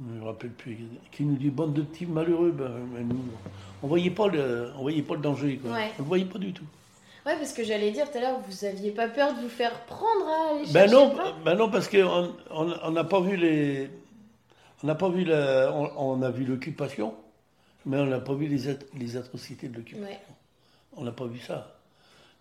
Je 0.00 0.14
ne 0.14 0.20
me 0.20 0.24
rappelle 0.24 0.50
plus. 0.50 0.78
Qui 1.10 1.24
nous 1.24 1.36
dit 1.36 1.50
bande 1.50 1.74
de 1.74 1.82
petits 1.82 2.06
malheureux. 2.06 2.52
Ben, 2.52 2.70
mais 2.94 3.04
nous, 3.04 3.20
on 3.82 3.86
voyait 3.86 4.10
pas 4.10 4.28
le, 4.28 4.70
on 4.78 4.82
voyait 4.82 5.02
pas 5.02 5.14
le 5.14 5.20
danger. 5.20 5.58
Quoi. 5.58 5.72
Ouais. 5.72 5.90
On 5.98 6.02
le 6.02 6.08
voyait 6.08 6.24
pas 6.24 6.38
du 6.38 6.54
tout. 6.54 6.64
Ouais, 7.24 7.36
parce 7.36 7.52
que 7.52 7.62
j'allais 7.62 7.92
dire 7.92 8.10
tout 8.10 8.18
à 8.18 8.20
l'heure, 8.20 8.40
vous 8.40 8.64
aviez 8.64 8.90
pas 8.90 9.08
peur 9.08 9.34
de 9.34 9.40
vous 9.40 9.48
faire 9.48 9.84
prendre 9.86 10.26
à 10.26 10.50
aller 10.56 10.72
Ben 10.72 10.90
non, 10.90 11.14
ben 11.44 11.54
non, 11.54 11.70
parce 11.70 11.88
qu'on 11.88 12.34
on 12.50 12.74
on 12.82 12.90
n'a 12.90 13.04
pas 13.04 13.20
vu 13.20 13.36
les, 13.36 13.88
on 14.82 14.86
n'a 14.88 14.96
pas 14.96 15.08
vu 15.08 15.24
la, 15.24 15.72
on, 15.72 16.16
on 16.18 16.22
a 16.22 16.30
vu 16.30 16.44
l'occupation, 16.44 17.14
mais 17.86 17.98
on 17.98 18.06
n'a 18.06 18.18
pas 18.18 18.34
vu 18.34 18.46
les, 18.48 18.76
les 18.98 19.16
atrocités 19.16 19.68
de 19.68 19.76
l'occupation. 19.76 20.08
Ouais. 20.08 20.20
On 20.96 21.04
n'a 21.04 21.12
pas 21.12 21.26
vu 21.26 21.38
ça. 21.38 21.76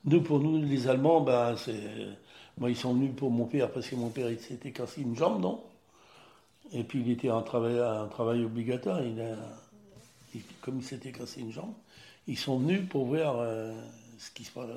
Nous, 0.06 0.22
pour 0.22 0.40
nous, 0.40 0.60
les 0.64 0.88
Allemands, 0.88 1.22
ben, 1.22 1.56
c'est. 1.58 1.80
Moi, 2.58 2.72
ils 2.72 2.76
sont 2.76 2.94
venus 2.94 3.12
pour 3.16 3.30
mon 3.32 3.46
père, 3.46 3.72
parce 3.72 3.88
que 3.88 3.96
mon 3.96 4.10
père, 4.10 4.30
il 4.32 4.40
s'était 4.40 4.72
cassé 4.72 5.02
une 5.02 5.16
jambe, 5.16 5.40
non? 5.42 5.62
Et 6.74 6.84
puis, 6.84 7.02
il 7.06 7.12
était 7.12 7.30
en 7.30 7.44
travail, 7.44 7.78
un 7.80 8.08
travail 8.08 8.44
obligatoire. 8.44 9.02
Il 9.04 9.22
a, 9.22 9.36
il- 10.34 10.42
comme 10.62 10.80
il 10.80 10.84
s'était 10.84 11.12
cassé 11.12 11.42
une 11.42 11.52
jambe, 11.52 11.74
ils 12.28 12.38
sont 12.38 12.58
venus 12.58 12.82
pour 12.90 13.06
voir 13.06 13.36
euh, 13.40 13.72
ce 14.22 14.32
qui 14.32 14.44
se 14.44 14.52
passe. 14.52 14.68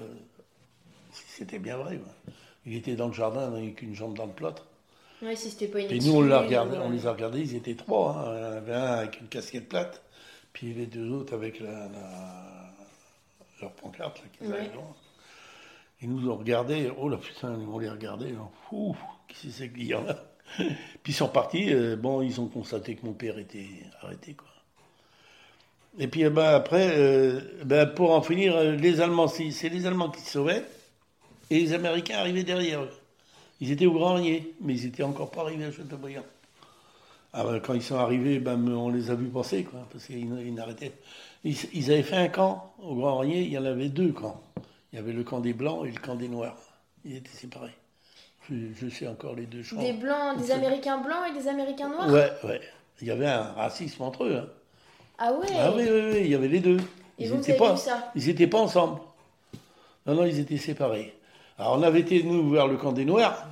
si 1.12 1.24
c'était 1.28 1.58
bien 1.58 1.76
vrai. 1.76 1.98
quoi. 1.98 2.12
Il 2.66 2.74
était 2.74 2.96
dans 2.96 3.08
le 3.08 3.12
jardin 3.12 3.52
avec 3.54 3.82
une 3.82 3.94
jambe 3.94 4.16
dans 4.16 4.26
le 4.26 4.32
plâtre. 4.32 4.66
Ouais, 5.22 5.36
si 5.36 5.50
c'était 5.50 5.68
pas 5.68 5.80
une 5.80 5.90
Et 5.92 5.98
nous, 6.00 6.16
on, 6.16 6.22
l'a 6.22 6.36
excuse, 6.42 6.46
regardé, 6.48 6.76
ou, 6.76 6.80
on 6.80 6.90
euh, 6.90 6.92
les 6.92 7.06
a 7.06 7.12
regardés, 7.12 7.40
ils 7.40 7.54
étaient 7.54 7.74
trois. 7.74 8.12
hein. 8.16 8.34
Il 8.36 8.40
y 8.40 8.44
en 8.44 8.52
avait 8.56 8.72
un 8.74 8.92
avec 8.94 9.20
une 9.20 9.28
casquette 9.28 9.68
plate, 9.68 10.02
puis 10.52 10.72
les 10.74 10.86
deux 10.86 11.10
autres 11.10 11.34
avec 11.34 11.60
la, 11.60 11.88
la- 11.88 12.70
leur 13.60 13.72
pancarte 13.72 14.18
là, 14.20 14.24
qu'ils 14.36 14.48
Ouais. 14.52 14.70
Ils 16.02 16.10
nous 16.10 16.28
ont 16.30 16.36
regardés, 16.36 16.90
oh 16.98 17.08
là 17.08 17.16
putain, 17.16 17.54
on 17.54 17.78
les 17.78 17.88
regardait, 17.88 18.32
là. 18.32 18.48
Ouh, 18.72 18.96
qui 19.28 19.36
c'est 19.36 19.50
ces 19.50 19.70
clients-là 19.72 20.16
Puis 20.56 21.12
ils 21.12 21.14
sont 21.14 21.28
partis. 21.28 21.72
euh, 21.72 21.96
bon, 21.96 22.20
ils 22.22 22.40
ont 22.40 22.48
constaté 22.48 22.96
que 22.96 23.06
mon 23.06 23.12
père 23.14 23.38
était 23.38 23.68
arrêté, 24.02 24.34
quoi. 24.34 24.48
Et 25.98 26.08
puis 26.08 26.22
eh 26.22 26.30
ben, 26.30 26.54
après, 26.54 26.90
euh, 26.96 27.40
ben, 27.64 27.86
pour 27.86 28.10
en 28.12 28.20
finir, 28.22 28.56
euh, 28.56 28.72
les 28.72 29.00
Allemands, 29.00 29.28
c'est 29.28 29.50
c'est 29.52 29.68
les 29.68 29.86
Allemands 29.86 30.10
qui 30.10 30.20
se 30.22 30.32
sauvaient, 30.32 30.64
et 31.50 31.60
les 31.60 31.72
Américains 31.72 32.18
arrivaient 32.18 32.42
derrière 32.42 32.82
eux. 32.82 32.90
Ils 33.60 33.70
étaient 33.70 33.86
au 33.86 33.92
Grand 33.92 34.14
Renier, 34.14 34.54
mais 34.60 34.74
ils 34.74 34.86
étaient 34.86 35.04
encore 35.04 35.30
pas 35.30 35.42
arrivés 35.42 35.66
à 35.66 35.72
Châteaubriand. 35.72 36.24
Alors, 37.32 37.60
quand 37.62 37.74
ils 37.74 37.82
sont 37.82 37.96
arrivés, 37.96 38.38
ben, 38.40 38.68
on 38.68 38.88
les 38.88 39.10
a 39.10 39.14
vus 39.14 39.28
passer, 39.28 39.62
quoi, 39.64 39.86
parce 39.92 40.06
qu'ils 40.06 40.18
ils 40.18 40.54
n'arrêtaient. 40.54 40.92
Ils, 41.44 41.56
ils 41.72 41.90
avaient 41.92 42.02
fait 42.02 42.16
un 42.16 42.28
camp 42.28 42.74
au 42.82 42.96
Grand 42.96 43.18
Renier, 43.18 43.42
il 43.42 43.50
y 43.52 43.58
en 43.58 43.64
avait 43.64 43.88
deux 43.88 44.12
camps. 44.12 44.40
Il 44.92 44.96
y 44.96 44.98
avait 44.98 45.12
le 45.12 45.22
camp 45.24 45.40
des 45.40 45.52
Blancs 45.52 45.86
et 45.86 45.90
le 45.92 46.00
camp 46.00 46.16
des 46.16 46.28
Noirs. 46.28 46.56
Ils 47.04 47.16
étaient 47.16 47.28
séparés. 47.36 47.74
Je, 48.50 48.54
je 48.76 48.88
sais 48.88 49.06
encore 49.06 49.34
les 49.34 49.46
deux 49.46 49.62
champs. 49.62 49.80
Des 49.80 49.92
blancs, 49.92 50.38
des 50.38 50.50
Américains 50.50 50.98
blancs 50.98 51.24
et 51.30 51.38
des 51.38 51.48
Américains 51.48 51.88
noirs? 51.88 52.10
Ouais, 52.10 52.30
ouais. 52.44 52.60
Il 53.00 53.08
y 53.08 53.10
avait 53.10 53.26
un 53.26 53.52
racisme 53.52 54.02
entre 54.02 54.24
eux. 54.24 54.36
hein. 54.36 54.48
Ah 55.18 55.32
ouais 55.32 55.46
Ah 55.56 55.72
oui, 55.76 55.82
oui, 55.84 56.00
oui, 56.12 56.20
il 56.22 56.28
y 56.28 56.34
avait 56.34 56.48
les 56.48 56.60
deux. 56.60 56.78
Et 57.18 57.28
vous, 57.28 57.36
vous 57.36 57.40
étaient 57.42 57.52
avez 57.52 57.58
pas, 57.60 57.72
vu 57.74 57.78
ça 57.80 58.12
Ils 58.16 58.26
n'étaient 58.26 58.46
pas 58.46 58.58
ensemble. 58.60 59.00
Non, 60.06 60.14
non, 60.14 60.24
ils 60.26 60.38
étaient 60.38 60.56
séparés. 60.58 61.14
Alors 61.58 61.78
on 61.78 61.82
avait 61.82 62.00
été, 62.00 62.22
nous, 62.24 62.50
vers 62.50 62.66
le 62.66 62.76
camp 62.76 62.92
des 62.92 63.04
Noirs, 63.04 63.46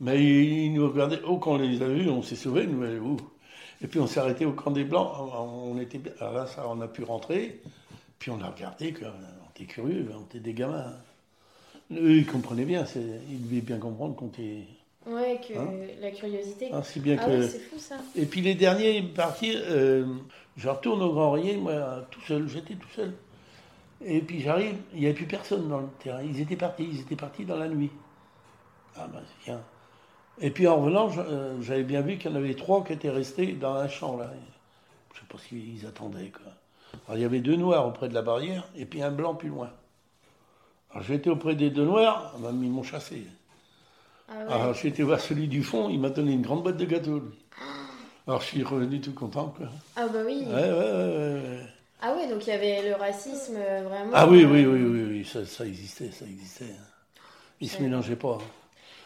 mais 0.00 0.22
ils, 0.22 0.64
ils 0.66 0.72
nous 0.72 0.88
regardaient. 0.88 1.20
Oh, 1.26 1.38
quand 1.38 1.52
on 1.54 1.58
les 1.58 1.82
a 1.82 1.88
vus, 1.88 2.08
on 2.08 2.22
s'est 2.22 2.36
sauvés, 2.36 2.66
nous, 2.66 2.78
mais 2.78 2.96
où 2.98 3.16
Et 3.82 3.86
puis 3.88 3.98
on 3.98 4.06
s'est 4.06 4.20
arrêté 4.20 4.46
au 4.46 4.52
camp 4.52 4.70
des 4.70 4.84
Blancs. 4.84 5.10
On 5.18 5.78
était, 5.80 6.00
alors 6.20 6.32
là, 6.34 6.46
ça, 6.46 6.64
on 6.68 6.80
a 6.80 6.86
pu 6.88 7.02
rentrer. 7.02 7.60
Puis 8.20 8.30
on 8.30 8.40
a 8.40 8.48
regardé, 8.50 8.94
on 9.02 9.50
était 9.50 9.64
curieux, 9.70 10.08
on 10.16 10.22
était 10.24 10.38
des 10.38 10.54
gamins. 10.54 10.86
hein. 10.86 10.94
Eux, 11.92 12.18
ils 12.18 12.26
comprenaient 12.26 12.64
bien, 12.64 12.84
ils 13.28 13.42
devaient 13.46 13.60
bien 13.60 13.78
comprendre 13.78 14.14
qu'on 14.16 14.28
était. 14.28 14.62
Ouais, 15.06 15.38
que 15.46 15.52
Hein 15.58 15.68
la 16.00 16.10
curiosité. 16.12 16.70
Ah, 16.72 16.82
si 16.82 17.00
bien 17.00 17.16
Ah 17.20 17.26
que. 17.26 17.30
ouais, 17.32 17.48
c'est 17.48 17.58
fou 17.58 17.78
ça. 17.78 17.96
Et 18.16 18.24
puis 18.24 18.40
les 18.40 18.54
derniers 18.54 19.02
partis, 19.02 19.52
euh, 19.54 20.06
je 20.56 20.68
retourne 20.68 21.02
au 21.02 21.12
Grand 21.12 21.32
Renier, 21.32 21.56
moi, 21.56 22.06
tout 22.10 22.20
seul, 22.22 22.48
j'étais 22.48 22.74
tout 22.74 22.88
seul. 22.94 23.14
Et 24.04 24.20
puis 24.20 24.40
j'arrive, 24.40 24.76
il 24.92 25.00
n'y 25.00 25.06
avait 25.06 25.14
plus 25.14 25.26
personne 25.26 25.68
dans 25.68 25.80
le 25.80 25.88
terrain. 25.98 26.22
Ils 26.22 26.40
étaient 26.40 26.56
partis, 26.56 26.84
ils 26.84 27.00
étaient 27.00 27.16
partis 27.16 27.44
dans 27.44 27.56
la 27.56 27.68
nuit. 27.68 27.90
Ah 28.96 29.06
ben 29.12 29.20
c'est 29.26 29.50
bien. 29.50 29.60
Et 30.40 30.50
puis 30.50 30.66
en 30.68 30.76
revenant, 30.80 31.10
euh, 31.18 31.60
j'avais 31.62 31.84
bien 31.84 32.02
vu 32.02 32.18
qu'il 32.18 32.30
y 32.30 32.34
en 32.34 32.36
avait 32.36 32.54
trois 32.54 32.84
qui 32.84 32.92
étaient 32.92 33.10
restés 33.10 33.52
dans 33.52 33.74
un 33.74 33.88
champ 33.88 34.16
là. 34.16 34.30
Je 35.14 35.20
sais 35.20 35.26
pas 35.26 35.38
ce 35.38 35.48
qu'ils 35.48 35.86
attendaient 35.86 36.30
quoi. 36.30 36.52
Alors 37.06 37.18
il 37.18 37.22
y 37.22 37.24
avait 37.24 37.40
deux 37.40 37.56
noirs 37.56 37.86
auprès 37.86 38.08
de 38.08 38.14
la 38.14 38.22
barrière 38.22 38.68
et 38.76 38.84
puis 38.84 39.02
un 39.02 39.10
blanc 39.10 39.34
plus 39.34 39.48
loin. 39.48 39.70
Alors 40.90 41.02
j'étais 41.04 41.30
auprès 41.30 41.54
des 41.54 41.70
deux 41.70 41.84
noirs, 41.84 42.32
ah 42.34 42.38
ben, 42.40 42.50
ils 42.62 42.70
m'ont 42.70 42.82
chassé. 42.82 43.26
Ah 44.28 44.32
ouais. 44.36 44.52
Alors 44.52 44.84
été 44.84 45.02
voir 45.02 45.20
celui 45.20 45.48
du 45.48 45.62
fond, 45.62 45.88
il 45.88 46.00
m'a 46.00 46.10
donné 46.10 46.32
une 46.32 46.42
grande 46.42 46.62
boîte 46.62 46.76
de 46.76 46.84
gâteaux. 46.84 47.20
lui. 47.20 47.44
Alors 48.26 48.40
je 48.40 48.46
suis 48.46 48.62
revenu 48.62 49.00
tout 49.00 49.12
content. 49.12 49.52
Quoi. 49.56 49.66
Ah 49.96 50.06
bah 50.08 50.20
oui. 50.24 50.44
Ouais, 50.46 50.52
ouais, 50.52 50.70
ouais. 50.72 51.60
Ah 52.00 52.14
ouais, 52.14 52.28
donc 52.28 52.46
il 52.46 52.50
y 52.50 52.52
avait 52.52 52.88
le 52.88 52.94
racisme 52.96 53.56
euh, 53.56 53.82
vraiment. 53.82 54.10
Ah 54.14 54.26
oui, 54.28 54.44
oui, 54.44 54.64
oui, 54.66 54.82
oui, 54.82 55.02
oui, 55.08 55.24
ça, 55.24 55.44
ça 55.44 55.66
existait, 55.66 56.10
ça 56.10 56.24
existait. 56.26 56.64
hein. 56.66 57.20
Ils 57.60 57.68
se 57.70 57.82
mélangeaient 57.82 58.16
pas. 58.16 58.38
hein. 58.40 58.44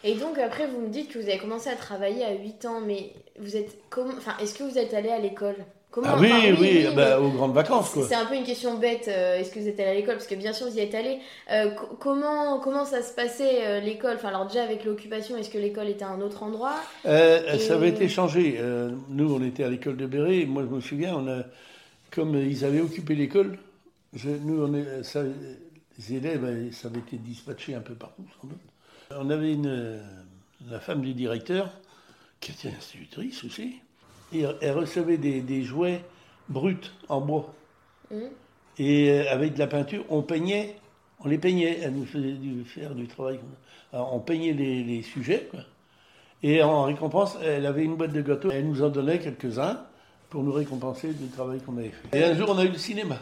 Et 0.03 0.15
donc 0.15 0.37
après, 0.37 0.67
vous 0.67 0.79
me 0.79 0.87
dites 0.89 1.09
que 1.11 1.19
vous 1.19 1.27
avez 1.27 1.37
commencé 1.37 1.69
à 1.69 1.75
travailler 1.75 2.23
à 2.25 2.33
8 2.33 2.65
ans, 2.65 2.79
mais 2.81 3.13
vous 3.39 3.55
êtes 3.57 3.77
comment 3.89 4.13
Enfin, 4.17 4.35
est-ce 4.39 4.53
que 4.57 4.63
vous 4.63 4.77
êtes 4.77 4.93
allé 4.93 5.09
à 5.09 5.19
l'école? 5.19 5.57
Comment 5.91 6.07
Ah 6.11 6.17
oui, 6.19 6.31
enfin, 6.31 6.55
oui, 6.61 6.87
bah, 6.95 7.19
aux 7.19 7.29
grandes 7.31 7.53
vacances, 7.55 7.89
quoi. 7.89 8.05
C'est 8.07 8.13
un 8.15 8.25
peu 8.25 8.35
une 8.35 8.43
question 8.43 8.77
bête. 8.77 9.07
euh, 9.07 9.37
est-ce 9.39 9.49
que 9.51 9.59
vous 9.59 9.67
êtes 9.67 9.79
allé 9.79 9.89
à 9.89 9.93
l'école? 9.95 10.15
Parce 10.15 10.27
que 10.27 10.35
bien 10.35 10.53
sûr, 10.53 10.67
vous 10.67 10.77
y 10.77 10.81
êtes 10.81 10.93
allé. 10.93 11.17
Euh, 11.51 11.71
co- 11.71 11.95
comment 11.99 12.59
comment 12.59 12.85
ça 12.85 13.01
se 13.01 13.11
passait 13.13 13.65
euh, 13.65 13.79
l'école? 13.79 14.15
Enfin, 14.17 14.27
alors 14.27 14.45
déjà 14.45 14.63
avec 14.63 14.85
l'occupation, 14.85 15.35
est-ce 15.37 15.49
que 15.49 15.57
l'école 15.57 15.87
était 15.89 16.05
à 16.05 16.09
un 16.09 16.21
autre 16.21 16.43
endroit? 16.43 16.75
Et- 17.05 17.57
Ça 17.59 17.73
avait 17.73 17.89
été 17.89 18.07
changé. 18.07 18.59
Nous, 19.09 19.33
on 19.33 19.43
était 19.43 19.63
à 19.63 19.69
l'école 19.69 19.97
de 19.97 20.05
Béret. 20.05 20.39
et 20.41 20.45
Moi, 20.45 20.63
je 20.69 20.75
me 20.75 20.79
souviens, 20.79 21.15
on 21.15 21.27
a, 21.27 21.43
comme 22.11 22.35
ils 22.35 22.63
avaient 22.65 22.81
occupé 22.81 23.15
l'école, 23.15 23.57
nous, 24.23 24.63
on 24.63 24.73
est, 24.75 25.01
ça, 25.03 25.23
les 25.23 26.15
élèves, 26.15 26.71
ça 26.71 26.87
avait 26.87 26.99
été 26.99 27.17
dispatché 27.17 27.73
un 27.73 27.81
peu 27.81 27.93
partout, 27.95 28.25
sans 28.41 28.47
doute. 28.47 28.59
On 29.17 29.29
avait 29.31 29.53
une, 29.53 29.99
la 30.69 30.79
femme 30.79 31.01
du 31.01 31.13
directeur, 31.15 31.71
qui 32.39 32.51
était 32.51 32.69
institutrice 32.77 33.43
aussi, 33.43 33.75
et 34.33 34.43
elle 34.61 34.71
recevait 34.77 35.17
des, 35.17 35.41
des 35.41 35.63
jouets 35.63 36.03
bruts 36.47 36.91
en 37.07 37.21
bois. 37.21 37.53
Hum 38.11 38.29
Et 38.77 39.11
euh, 39.11 39.31
avec 39.31 39.53
de 39.53 39.59
la 39.59 39.67
peinture, 39.67 40.05
on 40.09 40.21
peignait, 40.21 40.75
on 41.19 41.27
les 41.27 41.37
peignait, 41.37 41.79
elle 41.81 41.93
nous 41.93 42.05
faisait 42.05 42.33
du- 42.33 42.63
faire 42.65 42.95
du 42.95 43.07
travail. 43.07 43.39
Alors, 43.91 44.13
on 44.13 44.19
peignait 44.19 44.53
les, 44.53 44.83
les 44.83 45.01
sujets, 45.01 45.47
quoi. 45.51 45.61
Et 46.41 46.63
en 46.63 46.83
récompense, 46.83 47.37
elle 47.43 47.65
avait 47.65 47.83
une 47.83 47.95
boîte 47.95 48.13
de 48.13 48.21
gâteaux. 48.21 48.49
Elle 48.51 48.67
nous 48.67 48.81
en 48.81 48.89
donnait 48.89 49.19
quelques-uns 49.19 49.85
pour 50.29 50.43
nous 50.43 50.53
récompenser 50.53 51.13
du 51.13 51.27
travail 51.27 51.59
qu'on 51.59 51.77
avait 51.77 51.89
fait. 51.89 52.17
Et 52.17 52.23
un 52.23 52.33
jour, 52.35 52.49
on 52.49 52.57
a 52.57 52.63
eu 52.63 52.69
le 52.69 52.77
cinéma. 52.77 53.19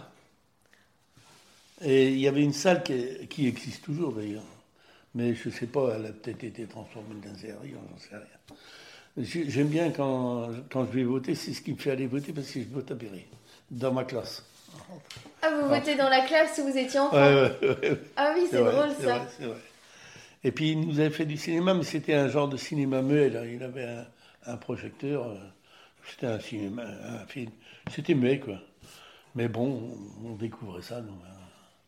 Et 1.81 2.09
il 2.09 2.19
y 2.19 2.27
avait 2.27 2.43
une 2.43 2.53
salle 2.53 2.83
qui, 2.83 3.27
qui 3.27 3.47
existe 3.47 3.83
toujours, 3.83 4.11
d'ailleurs. 4.13 4.43
Mais 5.15 5.33
je 5.33 5.49
ne 5.49 5.53
sais 5.53 5.65
pas, 5.67 5.95
elle 5.95 6.05
a 6.05 6.09
peut-être 6.09 6.43
été 6.43 6.65
transformée 6.65 7.15
dans 7.23 7.29
un 7.29 7.33
j'en 7.33 7.97
sais 7.97 8.15
rien. 8.15 8.57
J'ai- 9.17 9.49
J'aime 9.49 9.67
bien 9.67 9.89
quand, 9.91 10.49
quand 10.71 10.85
je 10.85 10.91
vais 10.91 11.03
voter, 11.03 11.33
c'est 11.35 11.53
ce 11.53 11.61
qui 11.61 11.71
me 11.73 11.77
fait 11.77 11.91
aller 11.91 12.07
voter 12.07 12.33
parce 12.33 12.47
que 12.51 12.59
je 12.61 12.67
vote 12.67 12.89
à 12.91 12.95
Péry, 12.95 13.25
dans 13.71 13.91
ma 13.91 14.03
classe. 14.03 14.43
Ah, 15.41 15.49
vous 15.59 15.69
votez 15.69 15.95
dans 15.95 16.09
la 16.09 16.21
classe 16.21 16.59
où 16.63 16.69
vous 16.69 16.77
étiez 16.77 16.99
enfant 16.99 17.15
Ouais, 17.17 17.33
ouais, 17.33 17.57
ouais, 17.61 17.89
ouais. 17.89 17.99
Ah 18.15 18.33
oui, 18.35 18.47
c'est 18.49 18.57
drôle 18.57 18.89
ça. 18.99 19.19
vrai. 19.19 19.55
Et 20.43 20.51
puis 20.51 20.71
il 20.71 20.81
nous 20.81 20.99
avait 20.99 21.09
fait 21.09 21.25
du 21.25 21.35
cinéma, 21.37 21.73
mais 21.73 21.83
c'était 21.83 22.13
un 22.13 22.27
genre 22.27 22.47
de 22.47 22.57
cinéma 22.57 23.01
muet. 23.01 23.29
Là. 23.29 23.45
Il 23.45 23.61
avait 23.63 23.85
un, 23.85 24.05
un 24.45 24.57
projecteur. 24.57 25.27
euh, 25.27 25.35
C'était 26.09 26.27
un 26.27 26.39
cinéma, 26.39 26.83
un 26.83 27.25
film. 27.25 27.49
C'était 27.93 28.13
muet, 28.13 28.39
quoi. 28.39 28.59
Mais 29.35 29.47
bon, 29.47 29.97
on 30.23 30.35
découvrait 30.35 30.83
ça. 30.83 31.01
nous. 31.01 31.11
hein. 31.13 31.33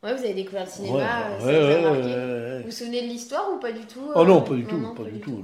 Ouais, 0.02 0.14
vous 0.16 0.24
avez 0.24 0.34
découvert 0.34 0.64
le 0.66 0.70
cinéma, 0.72 1.28
euh, 1.30 1.40
ça 1.40 1.46
vous 1.46 1.88
a 1.88 1.92
marqué. 1.92 2.58
Vous 2.60 2.66
vous 2.66 2.72
souvenez 2.76 3.02
de 3.04 3.08
l'histoire 3.08 3.52
ou 3.54 3.60
pas 3.60 3.72
du 3.72 3.86
tout 3.86 4.02
Oh 4.16 4.20
euh, 4.22 4.26
non, 4.26 4.42
pas 4.42 4.56
du 4.56 4.66
tout, 4.66 4.78
non, 4.78 4.96
pas, 4.96 5.04
du 5.04 5.20
tout. 5.20 5.44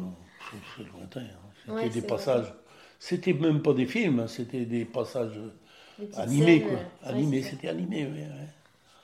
C'est 0.77 0.84
lointain. 0.92 1.20
hein. 1.22 1.45
C'était 1.65 1.74
Ouais, 1.74 1.89
des 1.89 2.01
passages. 2.01 2.53
C'était 3.00 3.34
même 3.34 3.62
pas 3.62 3.74
des 3.74 3.86
films, 3.86 4.19
hein, 4.22 4.27
c'était 4.27 4.65
des 4.65 4.86
passages 4.86 5.39
animés, 6.15 6.62
scènes, 6.62 6.62
quoi. 6.62 6.77
euh, 6.77 7.10
Animés, 7.10 7.43
c'était 7.43 7.69
animé, 7.69 8.05
oui. 8.05 8.19
ouais. 8.22 8.48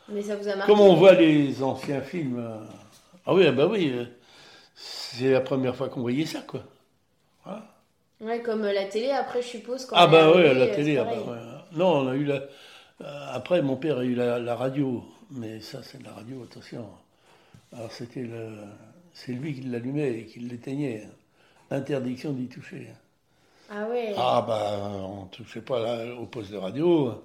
Mais 0.07 0.21
ça 0.21 0.35
vous 0.35 0.47
a 0.47 0.55
marqué 0.55 0.71
Comme 0.71 0.79
on 0.81 0.95
voit 0.95 1.13
les 1.13 1.61
anciens 1.63 2.01
films. 2.01 2.39
euh, 2.39 2.57
Ah 3.25 3.33
oui, 3.33 3.45
ah 3.47 3.51
bah 3.51 3.67
oui. 3.67 3.91
euh, 3.93 4.05
C'est 4.75 5.31
la 5.31 5.41
première 5.41 5.75
fois 5.75 5.89
qu'on 5.89 6.01
voyait 6.01 6.25
ça, 6.25 6.41
quoi. 6.41 6.63
Voilà. 7.45 7.63
Ouais, 8.21 8.41
comme 8.41 8.61
la 8.63 8.85
télé, 8.85 9.11
après, 9.11 9.41
je 9.41 9.47
suppose. 9.47 9.85
Quand 9.85 9.97
Ah 9.97 10.07
bah 10.07 10.31
oui, 10.35 10.43
la 10.43 10.67
euh, 10.67 10.75
télé. 10.75 10.97
ah 10.97 11.05
bah. 11.05 11.67
Non, 11.73 11.87
on 12.03 12.07
a 12.09 12.15
eu 12.15 12.25
la. 12.25 12.41
Après, 13.33 13.61
mon 13.61 13.77
père 13.77 13.97
a 13.99 14.05
eu 14.05 14.15
la, 14.15 14.39
la 14.39 14.55
radio, 14.55 15.03
mais 15.31 15.59
ça, 15.61 15.81
c'est 15.83 15.99
de 15.99 16.03
la 16.05 16.13
radio, 16.13 16.43
attention. 16.43 16.87
Alors 17.73 17.91
c'était 17.91 18.23
le, 18.23 18.49
c'est 19.13 19.33
lui 19.33 19.55
qui 19.55 19.61
l'allumait 19.63 20.19
et 20.19 20.25
qui 20.25 20.39
l'éteignait. 20.41 21.07
Interdiction 21.71 22.33
d'y 22.33 22.47
toucher. 22.47 22.89
Ah 23.69 23.87
ouais. 23.87 24.13
Ah 24.17 24.43
bah, 24.45 24.77
on 25.07 25.25
touchait 25.27 25.61
pas 25.61 25.79
là, 25.79 26.13
au 26.15 26.25
poste 26.25 26.51
de 26.51 26.57
radio. 26.57 27.23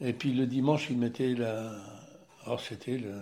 Et 0.00 0.12
puis 0.12 0.32
le 0.32 0.46
dimanche, 0.46 0.88
il 0.90 0.98
mettait 0.98 1.34
la. 1.34 1.72
Alors 2.46 2.60
c'était 2.60 2.96
le, 2.98 3.20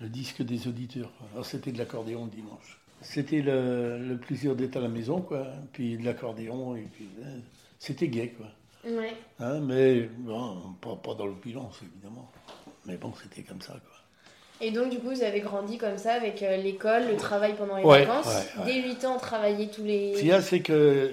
le 0.00 0.08
disque 0.08 0.42
des 0.42 0.66
auditeurs. 0.66 1.10
quoi. 1.16 1.28
Alors 1.32 1.46
c'était 1.46 1.72
de 1.72 1.78
l'accordéon 1.78 2.24
le 2.24 2.30
dimanche. 2.30 2.78
C'était 3.00 3.40
le, 3.42 3.98
le 3.98 4.16
plaisir 4.16 4.54
d'être 4.54 4.76
à 4.76 4.80
la 4.80 4.88
maison, 4.88 5.20
quoi. 5.22 5.46
Puis 5.72 5.96
de 5.96 6.04
l'accordéon, 6.04 6.76
et 6.76 6.82
puis 6.92 7.08
euh, 7.24 7.38
c'était 7.78 8.08
gai, 8.08 8.30
quoi. 8.36 8.46
Ouais. 8.84 9.14
Hein, 9.40 9.60
mais 9.60 10.02
bon, 10.02 10.74
pas, 10.80 10.96
pas 10.96 11.14
dans 11.14 11.26
l'opulence, 11.26 11.80
évidemment. 11.82 12.30
Mais 12.86 12.96
bon, 12.96 13.12
c'était 13.20 13.42
comme 13.42 13.60
ça, 13.60 13.72
quoi. 13.72 13.96
Et 14.64 14.70
donc, 14.70 14.90
du 14.90 14.98
coup, 14.98 15.10
vous 15.10 15.22
avez 15.22 15.40
grandi 15.40 15.76
comme 15.76 15.98
ça 15.98 16.14
avec 16.14 16.40
euh, 16.42 16.56
l'école, 16.56 17.08
le 17.08 17.16
travail 17.16 17.54
pendant 17.56 17.76
les 17.76 17.82
Ouais, 17.84 18.04
vacances. 18.04 18.26
ouais, 18.56 18.64
ouais. 18.64 18.82
Dès 18.82 18.88
8 18.88 19.04
ans, 19.06 19.18
travailler 19.18 19.68
tous 19.68 19.82
les. 19.82 20.14
Ce 20.14 20.20
qu'il 20.20 20.28
y 20.28 20.32
a, 20.32 20.40
c'est 20.40 20.60
que 20.60 21.12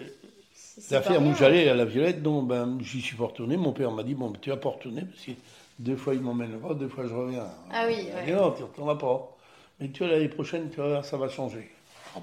La 0.91 1.01
ferme 1.01 1.27
où 1.27 1.35
j'allais 1.35 1.67
à 1.67 1.73
la 1.73 1.83
Violette, 1.85 2.21
donc 2.21 2.47
ben, 2.47 2.77
j'y 2.81 3.01
suis 3.01 3.15
pas 3.17 3.25
retourné. 3.25 3.57
Mon 3.57 3.73
père 3.73 3.91
m'a 3.91 4.03
dit 4.03 4.13
Bon, 4.13 4.29
ben, 4.29 4.39
tu 4.39 4.51
vas 4.51 4.57
pas 4.57 4.69
retourner 4.69 5.01
parce 5.01 5.25
que 5.25 5.31
deux 5.79 5.95
fois 5.95 6.13
il 6.13 6.21
m'emmène 6.21 6.51
là-bas, 6.51 6.75
deux 6.75 6.87
fois 6.89 7.05
je 7.07 7.13
reviens. 7.13 7.47
Ah 7.71 7.85
oui, 7.87 7.95
dit, 8.25 8.31
Non, 8.31 8.51
tu 8.51 8.61
ne 8.61 8.67
retourneras 8.67 8.97
pas. 8.97 9.35
Mais 9.79 9.89
tu 9.89 10.03
vois, 10.03 10.13
l'année 10.13 10.29
prochaine, 10.29 10.69
tu 10.69 10.77
vas 10.77 10.87
voir, 10.87 11.05
ça 11.05 11.17
va 11.17 11.27
changer. 11.27 11.69
Ah. 12.15 12.19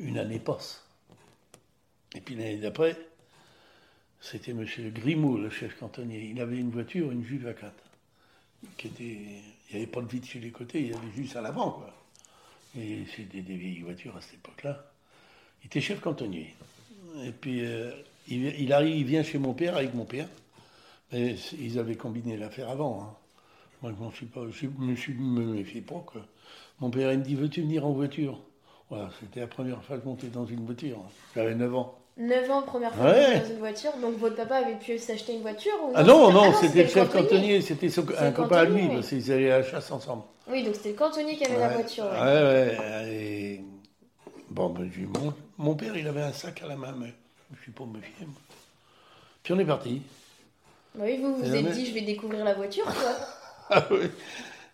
Une 0.00 0.18
année 0.18 0.40
passe. 0.40 0.82
Et 2.16 2.20
puis 2.20 2.34
l'année 2.34 2.56
d'après, 2.56 2.96
c'était 4.20 4.50
M. 4.50 4.66
Grimaud, 4.92 5.38
le 5.38 5.48
chef 5.48 5.78
cantonnier. 5.78 6.28
Il 6.34 6.40
avait 6.40 6.56
une 6.56 6.70
voiture, 6.70 7.12
une 7.12 7.24
Juve 7.24 7.46
A4. 7.46 7.70
Qui 8.76 8.88
était... 8.88 9.18
Il 9.70 9.76
n'y 9.76 9.82
avait 9.82 9.90
pas 9.90 10.00
de 10.02 10.08
vide 10.08 10.24
sur 10.24 10.40
les 10.40 10.50
côtés, 10.50 10.80
il 10.80 10.88
y 10.88 10.94
avait 10.94 11.12
juste 11.14 11.36
à 11.36 11.40
l'avant. 11.40 11.70
quoi. 11.72 11.94
Et 12.78 13.04
c'était 13.14 13.42
des 13.42 13.56
vieilles 13.56 13.80
voitures 13.80 14.16
à 14.16 14.20
cette 14.20 14.34
époque-là. 14.34 14.84
Il 15.62 15.66
était 15.66 15.80
chef 15.80 16.00
cantonnier. 16.00 16.54
Et 17.24 17.32
puis, 17.32 17.64
euh, 17.64 17.92
il, 18.28 18.72
arrive, 18.72 18.96
il 18.96 19.04
vient 19.04 19.22
chez 19.22 19.38
mon 19.38 19.54
père 19.54 19.76
avec 19.76 19.94
mon 19.94 20.04
père. 20.04 20.28
C- 21.36 21.56
ils 21.60 21.78
avaient 21.78 21.96
combiné 21.96 22.36
l'affaire 22.36 22.68
avant. 22.70 23.02
hein. 23.02 23.16
Moi, 23.82 23.92
je 23.96 24.02
m'en 24.04 24.10
me 24.78 24.94
suis 24.96 25.14
méfiais 25.14 25.80
pas. 25.82 26.02
Quoi. 26.06 26.22
Mon 26.80 26.90
père, 26.90 27.12
il 27.12 27.20
me 27.20 27.24
dit 27.24 27.34
Veux-tu 27.34 27.62
venir 27.62 27.86
en 27.86 27.92
voiture? 27.92 28.40
Voilà, 28.90 29.10
c'était 29.20 29.40
la 29.40 29.46
première 29.46 29.82
fois 29.84 29.96
que 29.98 30.02
je 30.04 30.08
montais 30.08 30.28
dans 30.28 30.46
une 30.46 30.64
voiture. 30.66 31.02
J'avais 31.34 31.54
9 31.54 31.74
ans. 31.74 31.99
9 32.20 32.50
ans, 32.50 32.62
première 32.62 32.94
fois 32.94 33.06
Ouais. 33.10 33.40
dans 33.40 33.46
une 33.48 33.58
voiture. 33.58 33.92
Donc 34.00 34.16
votre 34.18 34.36
papa 34.36 34.56
avait 34.56 34.76
pu 34.76 34.98
s'acheter 34.98 35.32
une 35.34 35.40
voiture 35.42 35.72
ou 35.82 35.92
Ah 35.94 36.02
non, 36.04 36.30
non, 36.30 36.52
c'était- 36.52 36.66
c'était 36.68 36.82
le 36.82 36.88
chef 36.88 37.08
cantonnier. 37.12 37.28
cantonnier, 37.28 37.60
c'était 37.62 37.86
un 38.18 38.24
le 38.26 38.32
copain 38.32 38.56
à 38.58 38.64
lui, 38.64 38.72
cantonnier, 38.80 38.94
parce 38.96 39.08
qu'ils 39.08 39.32
allaient 39.32 39.50
à 39.50 39.58
la 39.58 39.64
chasse 39.64 39.90
ensemble. 39.90 40.22
Oui, 40.50 40.62
donc 40.62 40.74
c'était 40.74 40.90
le 40.90 40.94
cantonnier 40.96 41.36
qui 41.36 41.44
avait 41.46 41.58
la 41.58 41.68
voiture. 41.68 42.04
ouais. 42.04 42.20
Ouais, 42.20 43.08
et- 43.14 43.64
Bon, 44.50 44.68
ben, 44.70 44.90
mon, 45.20 45.32
mon 45.58 45.74
père, 45.76 45.96
il 45.96 46.06
avait 46.08 46.22
un 46.22 46.32
sac 46.32 46.60
à 46.62 46.66
la 46.66 46.74
main, 46.76 46.92
mais 46.98 47.14
je 47.56 47.62
suis 47.62 47.70
pas 47.72 47.84
me 47.84 48.00
fier. 48.00 48.26
moi. 48.26 48.34
Puis 49.42 49.52
on 49.54 49.58
est 49.60 49.64
parti. 49.64 50.02
Bah 50.94 51.04
oui, 51.06 51.18
vous 51.22 51.36
vous 51.36 51.54
êtes 51.54 51.70
dit, 51.72 51.86
je 51.86 51.94
vais 51.94 52.00
découvrir 52.02 52.44
la 52.44 52.54
voiture, 52.54 52.84
quoi. 52.84 53.14
Ah 53.70 53.86
oui. 53.92 54.10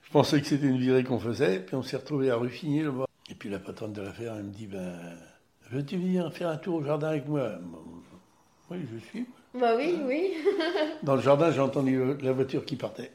Je 0.03 0.11
pensais 0.11 0.41
que 0.41 0.47
c'était 0.47 0.67
une 0.67 0.79
virée 0.79 1.05
qu'on 1.05 1.19
faisait, 1.21 1.59
puis 1.61 1.75
on 1.77 1.83
s'est 1.83 1.99
retrouvé 1.99 2.31
à 2.31 2.37
Ruffigny 2.37 2.83
là-bas. 2.83 3.05
Et 3.31 3.35
puis 3.35 3.51
la 3.51 3.59
patronne 3.59 3.93
de 3.93 4.01
l'affaire, 4.01 4.35
elle 4.37 4.45
me 4.45 4.53
dit 4.53 4.67
ben, 4.67 4.95
Veux-tu 5.71 5.97
venir 5.97 6.33
faire 6.33 6.49
un 6.49 6.57
tour 6.57 6.77
au 6.77 6.85
jardin 6.85 7.09
avec 7.09 7.27
moi 7.27 7.51
Oui, 8.71 8.79
je 8.93 8.99
suis. 9.09 9.27
bah 9.59 9.75
oui, 9.77 9.99
oui. 10.07 10.33
Dans 11.03 11.17
le 11.17 11.23
jardin, 11.23 11.51
j'ai 11.51 11.61
entendu 11.61 12.01
la 12.21 12.33
voiture 12.33 12.65
qui 12.65 12.77
partait. 12.77 13.11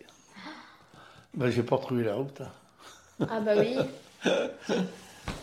Ben, 1.33 1.49
j'ai 1.49 1.63
pas 1.63 1.77
retrouvé 1.77 2.03
la 2.03 2.15
route. 2.15 2.41
Ah 3.21 3.39
bah 3.39 3.53
oui. 3.57 3.77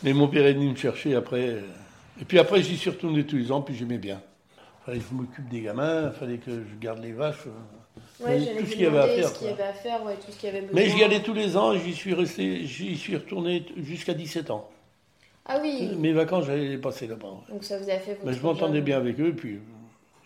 Mais 0.03 0.13
mon 0.13 0.29
père 0.29 0.45
est 0.47 0.53
venu 0.53 0.71
me 0.71 0.77
chercher 0.77 1.15
après. 1.15 1.63
Et 2.21 2.25
puis 2.27 2.39
après, 2.39 2.63
j'y 2.63 2.77
suis 2.77 2.91
retourné 2.91 3.25
tous 3.25 3.37
les 3.37 3.51
ans, 3.53 3.63
puis 3.63 3.75
j'aimais 3.75 3.99
bien. 3.99 4.21
fallait 4.85 4.99
que 4.99 5.05
je 5.09 5.15
m'occupe 5.15 5.49
des 5.49 5.63
gamins, 5.63 6.11
fallait 6.11 6.39
que 6.39 6.51
je 6.51 6.75
garde 6.79 6.99
les 7.03 7.13
vaches. 7.13 7.47
Ouais, 8.21 8.39
Tout 8.59 8.67
ce 8.67 8.73
qu'il 8.73 8.83
y 8.83 8.87
avait 8.87 8.99
à 8.99 9.07
faire, 9.09 9.29
ce 9.29 9.39
qu'il 9.39 9.49
y 9.49 9.55
quoi. 9.55 9.65
avait 9.65 9.71
à 9.71 9.73
faire, 9.73 10.05
ouais, 10.05 10.15
tout 10.17 10.31
ce 10.33 10.37
qu'il 10.37 10.49
y 10.49 10.53
avait 10.53 10.61
besoin. 10.63 10.75
Mais 10.81 10.89
j'y 10.91 11.03
allais 11.05 11.23
tous 11.23 11.33
les 11.35 11.57
ans, 11.57 11.75
j'y 11.77 11.95
suis 11.95 12.15
resté, 12.15 12.65
j'y 12.67 12.97
suis 12.97 13.17
retourné 13.17 13.65
jusqu'à 13.77 14.15
17 14.15 14.51
ans. 14.51 14.69
Ah 15.49 15.59
oui, 15.63 15.91
Mes 15.97 16.13
vacances, 16.13 16.45
j'allais 16.47 16.69
les 16.69 16.79
passer 16.79 17.07
là-bas. 17.07 17.27
ouais. 17.27 17.53
donc 17.55 17.65
ça 17.65 17.79
vous 17.79 17.89
a 17.89 17.99
fait 17.99 18.13
votre 18.15 18.27
Mais 18.27 18.35
je 18.35 18.43
m'entendais 18.43 18.83
bien 18.83 18.99
avec 18.99 19.19
eux, 19.19 19.35
puis 19.35 19.55
euh, 19.55 19.61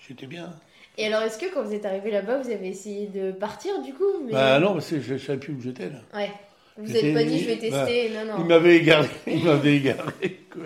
j'étais 0.06 0.26
bien. 0.26 0.52
Et 0.98 1.06
alors, 1.06 1.22
est-ce 1.22 1.38
que 1.38 1.52
quand 1.54 1.62
vous 1.62 1.72
êtes 1.72 1.86
arrivé 1.86 2.10
là-bas, 2.10 2.38
vous 2.38 2.50
avez 2.50 2.68
essayé 2.68 3.06
de 3.06 3.30
partir 3.32 3.80
du 3.82 3.94
coup 3.94 4.24
mais... 4.26 4.32
Bah 4.32 4.58
non, 4.58 4.74
parce 4.74 4.90
que 4.90 5.00
je 5.00 5.14
ne 5.14 5.18
savais 5.18 5.38
plus 5.38 5.54
où 5.54 5.60
j'étais 5.60 5.88
là. 5.88 6.00
Ouais. 6.12 6.30
Vous 6.76 6.92
n'êtes 6.92 7.14
pas 7.14 7.24
dit, 7.24 7.38
je 7.38 7.46
vais 7.46 7.70
bah, 7.70 7.86
tester, 7.86 8.10
non, 8.10 8.24
non. 8.24 8.34
Il 8.40 8.46
m'avait 8.46 8.76
égaré, 8.76 9.08
il 9.26 9.44
m'avait 9.44 9.76
égaré. 9.76 10.40
quoi. 10.50 10.62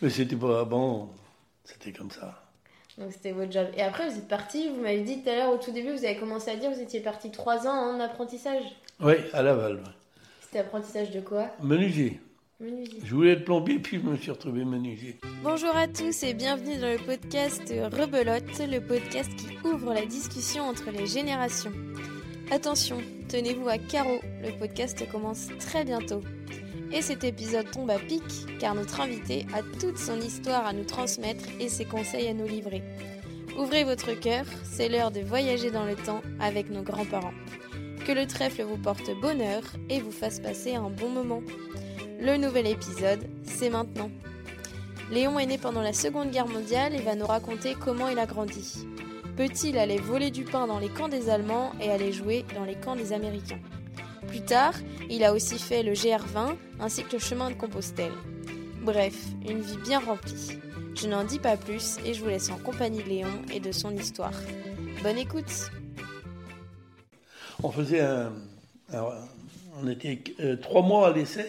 Mais 0.00 0.10
c'était 0.10 0.36
pas 0.36 0.64
bon, 0.64 1.08
c'était 1.64 1.92
comme 1.92 2.10
ça. 2.10 2.42
Donc 2.96 3.12
c'était 3.12 3.32
votre 3.32 3.52
job. 3.52 3.66
Et 3.76 3.82
après, 3.82 4.08
vous 4.08 4.16
êtes 4.16 4.28
parti, 4.28 4.68
vous 4.68 4.80
m'avez 4.80 5.02
dit 5.02 5.22
tout 5.22 5.28
à 5.28 5.36
l'heure, 5.36 5.52
au 5.52 5.58
tout 5.58 5.72
début, 5.72 5.92
vous 5.92 6.04
avez 6.04 6.16
commencé 6.16 6.50
à 6.50 6.56
dire 6.56 6.70
que 6.70 6.76
vous 6.76 6.82
étiez 6.82 7.00
parti 7.00 7.30
trois 7.30 7.66
ans 7.66 7.94
en 7.94 8.00
apprentissage. 8.00 8.62
Oui, 9.00 9.14
à 9.32 9.42
Laval. 9.42 9.80
C'était 10.40 10.60
apprentissage 10.60 11.10
de 11.10 11.20
quoi? 11.20 11.48
Menuisier. 11.62 12.20
Menuisier. 12.60 13.00
Je 13.04 13.14
voulais 13.14 13.30
être 13.34 13.44
plombier, 13.44 13.78
puis 13.78 14.00
je 14.00 14.02
me 14.02 14.16
suis 14.16 14.32
retrouvé 14.32 14.64
menuisier. 14.64 15.20
Bonjour 15.44 15.76
à 15.76 15.86
tous 15.86 16.24
et 16.24 16.34
bienvenue 16.34 16.76
dans 16.76 16.90
le 16.90 16.98
podcast 16.98 17.62
Rebelote, 17.68 18.68
le 18.68 18.80
podcast 18.80 19.30
qui 19.36 19.56
ouvre 19.64 19.94
la 19.94 20.04
discussion 20.04 20.64
entre 20.64 20.90
les 20.90 21.06
générations. 21.06 21.70
Attention, 22.50 22.98
tenez-vous 23.28 23.68
à 23.68 23.78
carreau, 23.78 24.18
le 24.42 24.50
podcast 24.58 25.08
commence 25.08 25.46
très 25.60 25.84
bientôt. 25.84 26.20
Et 26.92 27.00
cet 27.00 27.22
épisode 27.22 27.70
tombe 27.70 27.90
à 27.90 27.98
pic 28.00 28.24
car 28.58 28.74
notre 28.74 29.02
invité 29.02 29.46
a 29.54 29.62
toute 29.78 29.98
son 29.98 30.20
histoire 30.20 30.66
à 30.66 30.72
nous 30.72 30.84
transmettre 30.84 31.44
et 31.60 31.68
ses 31.68 31.84
conseils 31.84 32.26
à 32.26 32.34
nous 32.34 32.48
livrer. 32.48 32.82
Ouvrez 33.56 33.84
votre 33.84 34.18
cœur, 34.18 34.46
c'est 34.64 34.88
l'heure 34.88 35.12
de 35.12 35.20
voyager 35.20 35.70
dans 35.70 35.84
le 35.84 35.94
temps 35.94 36.22
avec 36.40 36.70
nos 36.70 36.82
grands-parents. 36.82 37.34
Que 38.04 38.12
le 38.12 38.26
trèfle 38.26 38.62
vous 38.62 38.78
porte 38.78 39.10
bonheur 39.20 39.62
et 39.90 40.00
vous 40.00 40.10
fasse 40.10 40.40
passer 40.40 40.74
un 40.74 40.90
bon 40.90 41.10
moment. 41.10 41.42
Le 42.20 42.36
nouvel 42.36 42.66
épisode, 42.66 43.20
c'est 43.44 43.70
maintenant. 43.70 44.10
Léon 45.12 45.38
est 45.38 45.46
né 45.46 45.56
pendant 45.56 45.82
la 45.82 45.92
Seconde 45.92 46.32
Guerre 46.32 46.48
mondiale 46.48 46.96
et 46.96 47.00
va 47.00 47.14
nous 47.14 47.26
raconter 47.26 47.76
comment 47.78 48.08
il 48.08 48.18
a 48.18 48.26
grandi. 48.26 48.86
Petit, 49.36 49.70
il 49.70 49.78
allait 49.78 49.98
voler 49.98 50.32
du 50.32 50.42
pain 50.42 50.66
dans 50.66 50.80
les 50.80 50.88
camps 50.88 51.06
des 51.08 51.30
Allemands 51.30 51.70
et 51.80 51.90
aller 51.90 52.12
jouer 52.12 52.44
dans 52.56 52.64
les 52.64 52.74
camps 52.74 52.96
des 52.96 53.12
Américains? 53.12 53.60
Plus 54.26 54.40
tard, 54.40 54.74
il 55.08 55.22
a 55.22 55.32
aussi 55.32 55.60
fait 55.60 55.84
le 55.84 55.92
GR20 55.92 56.56
ainsi 56.80 57.04
que 57.04 57.12
le 57.12 57.18
chemin 57.20 57.50
de 57.50 57.54
Compostelle. 57.54 58.12
Bref, 58.82 59.14
une 59.48 59.60
vie 59.60 59.78
bien 59.78 60.00
remplie. 60.00 60.58
Je 60.96 61.06
n'en 61.06 61.22
dis 61.22 61.38
pas 61.38 61.56
plus 61.56 61.98
et 62.04 62.14
je 62.14 62.22
vous 62.22 62.30
laisse 62.30 62.50
en 62.50 62.58
compagnie 62.58 63.02
de 63.02 63.08
Léon 63.08 63.42
et 63.52 63.60
de 63.60 63.70
son 63.70 63.94
histoire. 63.94 64.34
Bonne 65.04 65.18
écoute 65.18 65.70
On 67.62 67.70
faisait 67.70 68.04
on 69.80 69.86
était 69.88 70.22
euh, 70.40 70.56
trois 70.56 70.82
mois 70.82 71.08
à 71.08 71.12
l'essai 71.12 71.48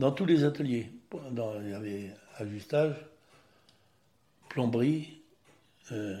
dans 0.00 0.12
tous 0.12 0.24
les 0.24 0.44
ateliers. 0.44 0.90
Il 1.12 1.70
y 1.70 1.74
avait 1.74 2.10
ajustage, 2.38 2.94
plomberie, 4.48 5.20
euh, 5.92 6.16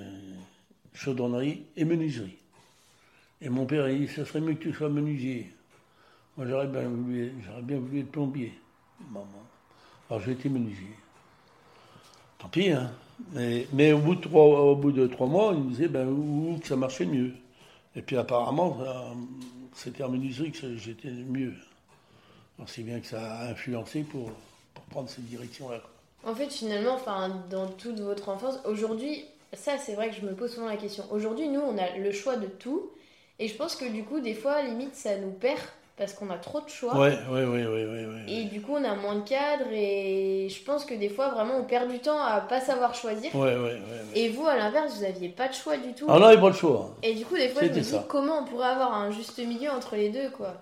chaudronnerie 0.92 1.64
et 1.76 1.86
menuiserie. 1.86 2.36
Et 3.40 3.48
mon 3.48 3.64
père 3.64 3.86
a 3.86 3.90
dit 3.90 4.06
Ce 4.06 4.24
serait 4.24 4.42
mieux 4.42 4.54
que 4.54 4.64
tu 4.64 4.72
sois 4.74 4.90
menuisier. 4.90 5.50
Moi, 6.36 6.46
j'aurais 6.46 6.66
bien 6.66 6.82
voulu, 6.82 7.32
bien 7.62 7.80
être 8.00 8.12
plombier. 8.12 8.52
Maman. 9.10 9.26
Alors, 10.10 10.22
j'ai 10.22 10.32
été 10.32 10.50
menuisier. 10.50 10.94
Tant 12.38 12.48
pis, 12.48 12.70
hein. 12.70 12.92
Mais, 13.32 13.92
au, 13.92 13.98
bout 13.98 14.14
de 14.14 15.06
trois, 15.06 15.26
mois, 15.26 15.54
il 15.54 15.64
me 15.64 15.70
disait 15.70 15.88
ben, 15.88 16.06
où, 16.06 16.58
que 16.60 16.68
ça 16.68 16.76
marchait 16.76 17.06
mieux. 17.06 17.32
Et 17.96 18.02
puis 18.02 18.18
apparemment, 18.18 18.78
ça- 18.84 19.06
c'était 19.74 20.02
en 20.02 20.10
menuiserie 20.10 20.52
que 20.52 20.76
j'étais 20.76 21.10
mieux. 21.10 21.54
C'est 22.66 22.82
bien 22.82 23.00
que 23.00 23.06
ça 23.06 23.20
a 23.20 23.48
influencé 23.50 24.02
pour, 24.02 24.30
pour 24.74 24.84
prendre 24.84 25.08
cette 25.08 25.26
direction-là. 25.26 25.80
En 26.24 26.34
fait, 26.34 26.50
finalement, 26.50 26.94
enfin, 26.94 27.30
dans 27.50 27.66
toute 27.66 28.00
votre 28.00 28.28
enfance, 28.28 28.58
aujourd'hui, 28.66 29.24
ça 29.52 29.78
c'est 29.78 29.94
vrai 29.94 30.10
que 30.10 30.16
je 30.16 30.26
me 30.26 30.34
pose 30.34 30.52
souvent 30.54 30.68
la 30.68 30.76
question. 30.76 31.04
Aujourd'hui, 31.10 31.48
nous, 31.48 31.60
on 31.60 31.78
a 31.78 31.96
le 31.96 32.12
choix 32.12 32.36
de 32.36 32.46
tout. 32.46 32.90
Et 33.38 33.48
je 33.48 33.56
pense 33.56 33.74
que 33.74 33.86
du 33.86 34.04
coup, 34.04 34.20
des 34.20 34.34
fois, 34.34 34.62
limite, 34.62 34.94
ça 34.94 35.16
nous 35.16 35.30
perd 35.30 35.60
parce 35.96 36.12
qu'on 36.12 36.30
a 36.30 36.36
trop 36.36 36.60
de 36.60 36.68
choix. 36.68 36.94
Ouais, 36.98 37.18
ouais, 37.30 37.44
ouais, 37.44 37.66
ouais, 37.66 37.86
ouais. 37.86 38.24
Et 38.28 38.44
du 38.44 38.60
coup, 38.60 38.72
on 38.74 38.84
a 38.84 38.94
moins 38.94 39.16
de 39.16 39.28
cadres. 39.28 39.70
Et 39.72 40.48
je 40.50 40.62
pense 40.62 40.84
que 40.84 40.94
des 40.94 41.08
fois, 41.08 41.28
vraiment, 41.30 41.56
on 41.56 41.64
perd 41.64 41.90
du 41.90 41.98
temps 41.98 42.22
à 42.22 42.40
pas 42.40 42.60
savoir 42.60 42.94
choisir. 42.94 43.34
Ouais, 43.34 43.56
ouais, 43.56 43.56
ouais. 43.56 43.80
Et 44.14 44.28
vous, 44.28 44.46
à 44.46 44.56
l'inverse, 44.56 44.96
vous 44.96 45.04
aviez 45.04 45.30
pas 45.30 45.48
de 45.48 45.54
choix 45.54 45.76
du 45.78 45.94
tout. 45.94 46.06
Ah 46.08 46.18
non, 46.18 46.28
il 46.28 46.32
n'y 46.32 46.36
a 46.36 46.40
pas 46.40 46.48
le 46.48 46.54
choix. 46.54 46.94
Et 47.02 47.14
du 47.14 47.24
coup, 47.24 47.36
des 47.36 47.48
fois, 47.48 47.62
je 47.62 47.68
me 47.68 47.80
dis 47.80 47.96
comment 48.08 48.40
on 48.40 48.44
pourrait 48.44 48.68
avoir 48.68 48.94
un 48.94 49.10
juste 49.10 49.38
milieu 49.38 49.70
entre 49.70 49.96
les 49.96 50.10
deux, 50.10 50.30
quoi. 50.30 50.54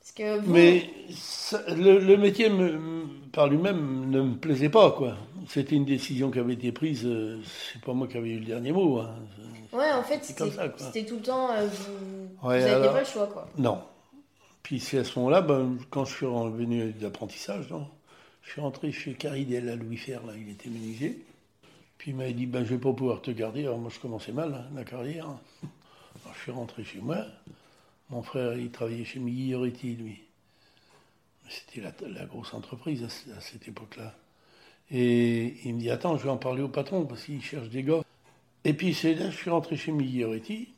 Parce 0.00 0.12
que 0.12 0.38
vous, 0.40 0.52
Mais 0.52 0.90
ça- 1.10 1.62
le, 1.74 1.98
le 1.98 2.16
métier 2.16 2.48
me- 2.48 3.06
par 3.32 3.48
lui-même 3.48 4.10
ne 4.10 4.20
me 4.22 4.36
plaisait 4.36 4.68
pas, 4.70 4.90
quoi. 4.92 5.16
C'était 5.48 5.76
une 5.76 5.84
décision 5.84 6.30
qui 6.30 6.38
avait 6.38 6.54
été 6.54 6.72
prise, 6.72 7.04
euh, 7.06 7.40
c'est 7.72 7.80
pas 7.82 7.92
moi 7.94 8.06
qui 8.06 8.16
avais 8.16 8.30
eu 8.30 8.38
le 8.38 8.44
dernier 8.44 8.72
mot. 8.72 8.98
hein. 8.98 9.14
ouais, 9.72 9.92
en 9.92 10.02
fait, 10.02 10.24
c'était 10.24 11.04
tout 11.04 11.16
le 11.16 11.22
temps, 11.22 11.50
euh, 11.52 11.66
vous, 11.66 12.48
Ouais, 12.48 12.58
vous 12.58 12.64
aviez 12.64 12.74
alors- 12.74 12.92
pas 12.92 13.00
le 13.00 13.06
choix, 13.06 13.26
quoi. 13.26 13.48
Non. 13.58 13.80
Puis 14.62 14.80
c'est 14.80 14.98
à 14.98 15.04
ce 15.04 15.18
moment-là, 15.18 15.40
ben, 15.40 15.78
quand 15.90 16.04
je 16.04 16.14
suis 16.14 16.26
revenu 16.26 16.92
d'apprentissage, 16.92 17.70
non, 17.70 17.86
je 18.42 18.50
suis 18.52 18.60
rentré 18.60 18.92
chez 18.92 19.14
Caridel 19.14 19.68
à 19.70 19.76
Louis 19.76 19.96
Fer, 19.96 20.20
là, 20.26 20.34
il 20.38 20.50
était 20.50 20.68
menuisier. 20.68 21.24
Puis 21.96 22.10
il 22.12 22.16
m'a 22.16 22.30
dit, 22.30 22.46
ben, 22.46 22.64
je 22.64 22.70
vais 22.74 22.78
pas 22.78 22.92
pouvoir 22.92 23.22
te 23.22 23.30
garder. 23.30 23.62
Alors 23.64 23.78
moi, 23.78 23.90
je 23.94 23.98
commençais 23.98 24.32
mal, 24.32 24.52
hein, 24.54 24.70
la 24.76 24.84
carrière. 24.84 25.24
Alors 25.24 26.34
je 26.36 26.42
suis 26.42 26.52
rentré 26.52 26.84
chez 26.84 27.00
moi. 27.00 27.16
Mon 28.10 28.22
frère, 28.22 28.56
il 28.56 28.70
travaillait 28.70 29.04
chez 29.04 29.18
Miguel-Oretti, 29.18 29.94
lui. 29.96 30.20
C'était 31.48 31.80
la, 31.80 31.92
la 32.08 32.26
grosse 32.26 32.52
entreprise 32.54 33.02
à, 33.04 33.08
ce- 33.08 33.30
à 33.30 33.40
cette 33.40 33.66
époque-là. 33.68 34.14
Et 34.90 35.56
il 35.64 35.74
me 35.74 35.80
dit, 35.80 35.90
attends, 35.90 36.16
je 36.16 36.24
vais 36.24 36.30
en 36.30 36.36
parler 36.38 36.62
au 36.62 36.68
patron, 36.68 37.04
parce 37.04 37.24
qu'il 37.24 37.42
cherche 37.42 37.68
des 37.68 37.82
gars. 37.82 38.02
Et 38.64 38.72
puis 38.74 38.94
c'est 38.94 39.14
là 39.14 39.26
que 39.26 39.30
je 39.32 39.36
suis 39.36 39.50
rentré 39.50 39.76
chez 39.76 39.92
Miguel-Oretti, 39.92 40.68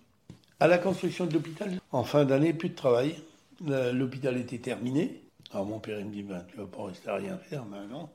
à 0.59 0.67
la 0.67 0.79
construction 0.79 1.27
de 1.27 1.33
l'hôpital. 1.35 1.81
En 1.93 2.05
fin 2.05 2.25
d'année, 2.25 2.53
plus 2.53 2.69
de 2.71 2.75
travail. 2.75 3.17
L'hôpital 3.61 4.37
était 4.39 4.59
terminé. 4.59 5.21
Alors 5.53 5.67
mon 5.67 5.79
père 5.81 5.99
il 6.01 6.07
me 6.07 6.13
dit, 6.13 6.23
ben, 6.23 6.45
tu 6.49 6.57
vas 6.57 6.67
pas 6.67 6.85
rester 6.85 7.09
à 7.09 7.17
rien 7.17 7.37
faire. 7.39 7.65
Ben 7.65 7.87
non, 7.89 8.09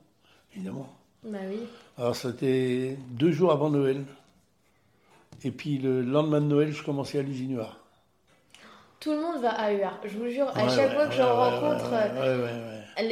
évidemment. 0.54 0.92
Bah 1.22 1.38
oui. 1.48 1.60
Alors 1.98 2.16
c'était 2.16 2.96
deux 3.10 3.32
jours 3.32 3.52
avant 3.52 3.70
Noël. 3.70 4.04
Et 5.44 5.50
puis 5.50 5.78
le 5.78 6.02
lendemain 6.02 6.40
de 6.40 6.46
Noël, 6.46 6.72
je 6.72 6.82
commençais 6.82 7.18
à 7.18 7.22
l'usine 7.22 7.54
noire. 7.54 7.78
Tout 9.00 9.12
le 9.12 9.20
monde 9.20 9.40
va 9.42 9.50
à 9.50 9.72
UR. 9.72 9.98
Je 10.04 10.18
vous 10.18 10.28
jure, 10.28 10.48
à 10.54 10.64
Ouais, 10.64 10.70
chaque 10.70 10.88
ouais, 10.90 10.94
fois 10.94 11.04
que 11.06 11.10
ouais, 11.10 11.16
j'en 11.16 11.36
rencontre, 11.36 11.90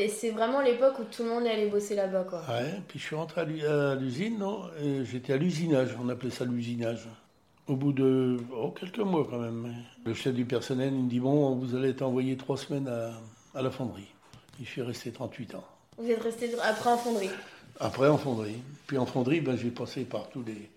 c'est 0.09 0.31
vraiment 0.31 0.61
l'époque 0.63 0.99
où 0.99 1.05
tout 1.05 1.23
le 1.23 1.29
monde 1.29 1.45
est 1.45 1.51
allé 1.51 1.67
bosser 1.67 1.95
là-bas, 1.95 2.25
quoi. 2.25 2.43
Puis 2.89 2.99
je 2.99 3.05
suis 3.05 3.17
rentré 3.17 3.43
à 3.43 3.45
l'u- 3.45 3.67
à 3.67 3.95
l'usine, 3.95 4.39
non 4.39 4.63
J'étais 5.05 5.35
à 5.35 5.37
l'usinage, 5.37 5.91
on 6.03 6.09
appelait 6.09 6.31
ça 6.31 6.45
l'usinage. 6.45 7.07
Au 7.67 7.77
bout 7.77 7.93
de 7.93 8.39
oh, 8.55 8.71
quelques 8.71 8.99
mois 8.99 9.27
quand 9.29 9.39
même. 9.39 9.75
Le 10.05 10.13
chef 10.15 10.35
du 10.35 10.45
personnel 10.45 10.93
il 10.93 11.05
me 11.05 11.09
dit 11.09 11.21
Bon, 11.21 11.55
vous 11.55 11.75
allez 11.75 11.91
être 11.91 12.03
envoyé 12.03 12.37
trois 12.37 12.59
semaines 12.59 12.89
à, 12.89 13.13
à 13.59 13.63
la 13.63 13.71
fonderie. 13.71 14.09
Et 14.61 14.65
je 14.65 14.69
suis 14.71 14.83
resté 14.83 15.11
38 15.13 15.55
ans. 15.55 15.65
Vous 15.97 16.11
êtes 16.11 16.23
resté 16.23 16.51
après 16.63 16.91
en 16.91 16.99
fonderie. 16.99 17.31
Après 17.81 18.09
en 18.09 18.19
fonderie. 18.19 18.63
Puis 18.87 18.99
en 18.99 19.07
fonderie, 19.07 19.41
ben, 19.41 19.57
j'ai 19.57 19.71
passé 19.71 20.05
par 20.05 20.29
tous 20.29 20.43
les. 20.43 20.69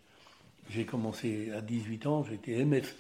J'ai 0.70 0.86
commencé 0.86 1.52
à 1.56 1.62
18 1.62 2.08
ans, 2.08 2.26
j'étais 2.30 2.64
MF. 2.64 2.96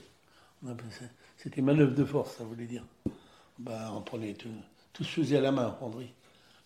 On 0.66 0.70
appelait 0.72 0.90
ça. 0.92 1.06
C'était 1.38 1.62
manœuvre 1.62 1.94
de 1.94 2.04
force, 2.04 2.36
ça 2.38 2.44
voulait 2.44 2.66
dire. 2.66 2.84
Ben, 3.60 3.92
on 3.96 4.02
prenait 4.02 4.34
tout, 4.34 4.50
tout 4.94 5.04
se 5.04 5.22
faisait 5.22 5.38
à 5.38 5.42
la 5.42 5.52
main 5.52 5.76
fonderie. 5.80 6.12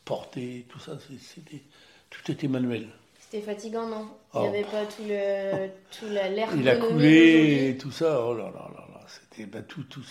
porter, 0.04 0.66
tout 0.68 0.80
ça, 0.80 0.98
c'était, 1.20 1.62
tout 2.10 2.32
était 2.32 2.48
manuel. 2.48 2.88
C'était 3.20 3.42
fatigant, 3.42 3.88
non? 3.88 4.08
Il 4.34 4.38
Oh. 4.38 4.42
n'y 4.42 4.48
avait 4.48 4.64
pas 4.64 4.86
tout 4.86 5.04
le 5.08 5.68
tout 5.92 6.06
la- 6.12 6.28
l'air 6.30 6.50
Il 6.56 6.68
a 6.68 6.76
coulé 6.78 7.70
et 7.70 7.78
tout 7.78 7.92
ça, 7.92 8.20
oh 8.26 8.34
là 8.34 8.46
là 8.46 8.70
là 8.76 8.88
là, 8.94 9.06
c'était 9.08 9.46
bah, 9.46 9.62
tout, 9.62 9.84
tout. 9.84 10.04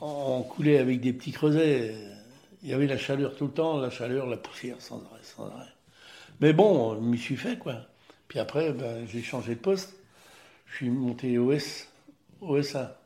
On 0.00 0.42
coulait 0.42 0.78
avec 0.78 1.00
des 1.00 1.12
petits 1.12 1.32
creusets. 1.32 1.94
Il 2.62 2.70
y 2.70 2.72
avait 2.72 2.86
la 2.86 2.96
chaleur 2.96 3.36
tout 3.36 3.46
le 3.46 3.52
temps, 3.52 3.76
la 3.78 3.90
chaleur, 3.90 4.26
la 4.26 4.36
poussière 4.36 4.80
sans 4.80 4.96
arrêt, 5.10 5.22
sans 5.22 5.46
arrêt. 5.48 5.68
Mais 6.40 6.52
bon, 6.52 6.94
je 6.94 7.00
m'y 7.00 7.18
suis 7.18 7.36
fait 7.36 7.58
quoi. 7.58 7.76
Puis 8.28 8.38
après, 8.38 8.72
ben, 8.72 9.06
j'ai 9.06 9.22
changé 9.22 9.54
de 9.54 9.60
poste. 9.60 9.94
Je 10.66 10.76
suis 10.76 10.90
monté 10.90 11.38
OS, 11.38 11.88
OSA, 12.40 12.98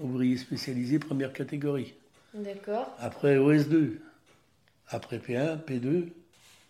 ouvrier 0.00 0.36
spécialisé 0.36 0.98
première 0.98 1.32
catégorie. 1.32 1.94
D'accord. 2.34 2.90
Après 2.98 3.36
OS2, 3.36 3.98
après 4.88 5.18
P1, 5.18 5.58
P2, 5.64 6.08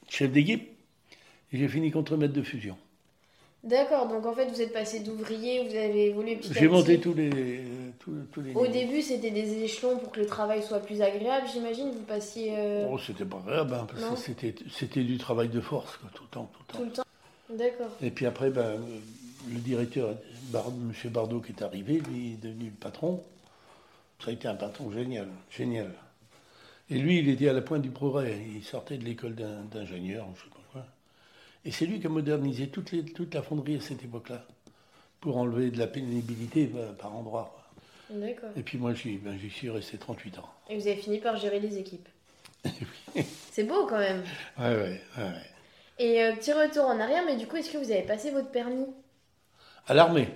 chef 0.08 0.30
d'équipe. 0.32 0.68
Et 1.52 1.58
j'ai 1.58 1.68
fini 1.68 1.90
contremaître 1.90 2.32
de 2.32 2.42
fusion. 2.42 2.76
D'accord, 3.62 4.08
donc 4.08 4.26
en 4.26 4.32
fait 4.34 4.46
vous 4.46 4.60
êtes 4.60 4.72
passé 4.72 5.00
d'ouvrier, 5.00 5.62
vous 5.68 5.76
avez 5.76 6.06
évolué 6.06 6.34
petit 6.36 6.50
à 6.50 6.54
J'ai 6.60 6.66
monté 6.66 6.94
petit. 6.98 7.00
tous 7.02 7.14
les, 7.14 7.30
tous, 8.00 8.10
tous 8.32 8.40
les 8.40 8.52
Au 8.54 8.62
niveaux. 8.62 8.72
début 8.72 9.02
c'était 9.02 9.30
des 9.30 9.62
échelons 9.62 9.98
pour 9.98 10.10
que 10.10 10.18
le 10.18 10.26
travail 10.26 10.62
soit 10.64 10.80
plus 10.80 11.00
agréable, 11.00 11.46
j'imagine. 11.52 11.90
Vous 11.92 12.02
passiez 12.02 12.54
euh, 12.56 12.88
Oh, 12.90 12.98
c'était 12.98 13.24
pas 13.24 13.40
grave, 13.46 13.72
hein, 13.72 13.86
parce 13.88 14.00
Non. 14.02 14.14
que 14.14 14.18
c'était, 14.18 14.54
c'était 14.76 15.04
du 15.04 15.16
travail 15.16 15.48
de 15.48 15.60
force, 15.60 15.96
quoi, 15.98 16.10
tout 16.12 16.24
le 16.24 16.28
temps, 16.30 16.50
tout 16.52 16.82
le 16.82 16.88
tout 16.88 16.94
temps. 16.96 17.04
le 17.50 17.56
temps. 17.56 17.64
D'accord. 17.64 17.90
Et 18.02 18.10
puis 18.10 18.26
après, 18.26 18.50
ben, 18.50 18.80
le 19.52 19.58
directeur, 19.60 20.16
M. 20.54 21.10
Bardot, 21.10 21.40
qui 21.40 21.52
est 21.52 21.62
arrivé, 21.62 22.00
lui 22.00 22.32
est 22.34 22.36
devenu 22.42 22.66
le 22.66 22.70
patron. 22.72 23.22
Ça 24.24 24.30
a 24.30 24.34
été 24.34 24.48
un 24.48 24.54
patron 24.54 24.90
génial, 24.92 25.28
génial. 25.50 25.92
Et 26.90 26.98
lui, 26.98 27.18
il 27.18 27.28
était 27.28 27.48
à 27.48 27.52
la 27.52 27.62
pointe 27.62 27.82
du 27.82 27.90
progrès. 27.90 28.38
Il 28.54 28.62
sortait 28.64 28.98
de 28.98 29.04
l'école 29.04 29.34
d'in- 29.34 29.62
d'ingénieur, 29.70 30.26
je 30.36 30.42
sais 30.42 30.50
pas 30.50 30.60
quoi. 30.72 30.86
Et 31.64 31.70
c'est 31.70 31.86
lui 31.86 32.00
qui 32.00 32.06
a 32.06 32.10
modernisé 32.10 32.68
toute, 32.68 32.92
les- 32.92 33.04
toute 33.04 33.34
la 33.34 33.42
fonderie 33.42 33.76
à 33.76 33.80
cette 33.80 34.02
époque-là, 34.04 34.44
pour 35.20 35.36
enlever 35.38 35.70
de 35.70 35.78
la 35.78 35.86
pénibilité 35.86 36.66
ben, 36.66 36.92
par 36.94 37.14
endroit. 37.14 37.58
D'accord. 38.10 38.50
Et 38.56 38.62
puis 38.62 38.78
moi, 38.78 38.94
j'y, 38.94 39.16
ben, 39.16 39.38
suis 39.50 39.70
resté 39.70 39.96
38 39.96 40.38
ans. 40.38 40.50
Et 40.68 40.76
vous 40.76 40.86
avez 40.86 40.96
fini 40.96 41.18
par 41.18 41.36
gérer 41.36 41.60
les 41.60 41.78
équipes. 41.78 42.08
C'est 43.52 43.64
beau 43.64 43.86
quand 43.86 43.98
même. 43.98 44.22
Ouais, 44.58 44.74
ouais, 44.76 45.00
ouais, 45.18 45.24
ouais. 45.24 45.46
Et 45.98 46.22
euh, 46.22 46.34
petit 46.34 46.52
retour 46.52 46.84
en 46.84 46.98
arrière, 47.00 47.22
mais 47.24 47.36
du 47.36 47.46
coup, 47.46 47.56
est-ce 47.56 47.70
que 47.70 47.78
vous 47.78 47.90
avez 47.90 48.02
passé 48.02 48.30
votre 48.30 48.50
permis? 48.50 48.86
À 49.88 49.94
l'armée. 49.94 50.28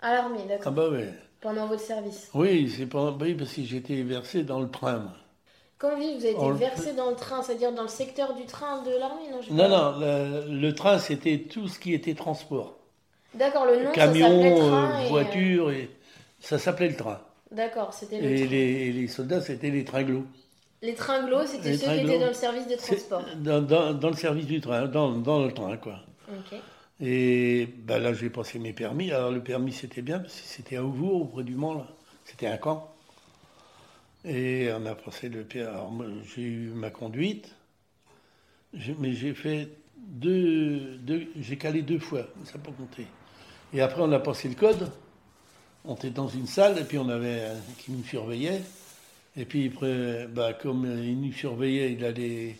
à 0.00 0.12
l'armée, 0.14 0.40
Ah 0.44 0.48
d'accord, 0.48 0.72
bah 0.72 0.88
ouais. 0.88 1.12
pendant 1.40 1.66
votre 1.66 1.82
service 1.82 2.28
Oui, 2.34 2.72
c'est 2.76 2.86
pas... 2.86 3.10
oui, 3.20 3.34
parce 3.34 3.52
que 3.52 3.62
j'étais 3.62 4.02
versé 4.02 4.42
dans 4.44 4.60
le 4.60 4.70
train. 4.70 4.98
moi. 4.98 5.12
Quand 5.78 5.90
vous 5.90 6.02
vous 6.02 6.02
avez 6.24 6.30
été 6.30 6.36
On 6.38 6.48
le 6.50 6.56
versé 6.56 6.92
dans 6.94 7.10
le 7.10 7.16
train, 7.16 7.42
c'est-à-dire 7.42 7.72
dans 7.72 7.82
le 7.82 7.88
secteur 7.88 8.34
du 8.34 8.44
train 8.46 8.82
de 8.82 8.90
l'armée, 8.90 9.28
non 9.30 9.40
Non, 9.50 9.68
pas. 9.70 9.92
non, 9.92 9.98
le, 10.00 10.60
le 10.60 10.74
train, 10.74 10.98
c'était 10.98 11.38
tout 11.38 11.68
ce 11.68 11.78
qui 11.78 11.94
était 11.94 12.14
transport. 12.14 12.76
D'accord, 13.34 13.64
le 13.66 13.76
nom, 13.84 13.88
ça 13.90 13.92
Camion, 13.92 14.28
s'appelait 14.28 14.54
train 14.56 14.90
euh, 14.90 14.98
et, 15.00 15.04
euh, 15.04 15.08
voiture, 15.08 15.70
et... 15.70 15.90
ça 16.40 16.58
s'appelait 16.58 16.88
le 16.88 16.96
train. 16.96 17.20
D'accord, 17.52 17.92
c'était 17.94 18.20
le 18.20 18.28
Et 18.30 18.36
train. 18.40 18.46
les, 18.50 18.58
et 18.88 18.92
les 18.92 19.06
soldats, 19.08 19.40
c'était 19.40 19.70
les 19.70 19.84
tringlots. 19.84 20.24
Les 20.82 20.94
tringlos, 20.94 21.46
c'était 21.46 21.76
ceux 21.76 21.86
qui 21.92 22.00
étaient 22.00 22.18
dans 22.18 22.26
le 22.26 22.32
service 22.34 22.66
de 22.66 22.74
transport. 22.76 23.22
Dans, 23.36 23.60
dans- 23.62 23.94
dans 23.94 24.08
le 24.10 24.16
service 24.16 24.46
du 24.46 24.60
train, 24.60 24.86
dans, 24.86 25.10
dans 25.12 25.44
le 25.44 25.52
train, 25.52 25.76
quoi. 25.76 26.00
Ok. 26.28 26.58
Et 27.00 27.68
ben 27.84 27.98
là, 27.98 28.12
j'ai 28.12 28.30
passé 28.30 28.58
mes 28.58 28.72
permis. 28.72 29.12
Alors, 29.12 29.30
le 29.30 29.42
permis, 29.42 29.72
c'était 29.72 30.02
bien, 30.02 30.18
parce 30.18 30.34
que 30.34 30.46
c'était 30.46 30.76
à 30.76 30.84
Auvour, 30.84 31.22
auprès 31.22 31.44
du 31.44 31.54
Mans, 31.54 31.74
là. 31.74 31.86
C'était 32.24 32.48
un 32.48 32.56
camp. 32.56 32.92
Et 34.24 34.70
on 34.72 34.84
a 34.86 34.94
passé 34.94 35.28
le 35.28 35.44
permis. 35.44 35.68
Alors, 35.68 35.92
j'ai 36.34 36.42
eu 36.42 36.70
ma 36.70 36.90
conduite, 36.90 37.54
mais 38.98 39.12
j'ai 39.14 39.32
fait 39.34 39.68
deux, 39.96 40.98
j'ai 41.40 41.56
calé 41.56 41.82
deux 41.82 41.98
fois, 41.98 42.26
ça 42.44 42.58
n'a 42.58 42.64
pas 42.64 42.72
compté. 42.72 43.06
Et 43.72 43.80
après, 43.80 44.02
on 44.02 44.12
a 44.12 44.18
passé 44.18 44.48
le 44.48 44.54
code. 44.54 44.90
On 45.84 45.94
était 45.94 46.10
dans 46.10 46.28
une 46.28 46.46
salle, 46.46 46.78
et 46.78 46.84
puis 46.84 46.98
on 46.98 47.08
avait 47.08 47.44
un 47.44 47.56
qui 47.78 47.92
nous 47.92 48.04
surveillait. 48.04 48.62
Et 49.36 49.44
puis, 49.44 49.72
bah, 50.30 50.52
comme 50.52 50.84
il 50.84 51.20
nous 51.20 51.32
surveillait, 51.32 51.92
il 51.92 52.04
allait, 52.04 52.56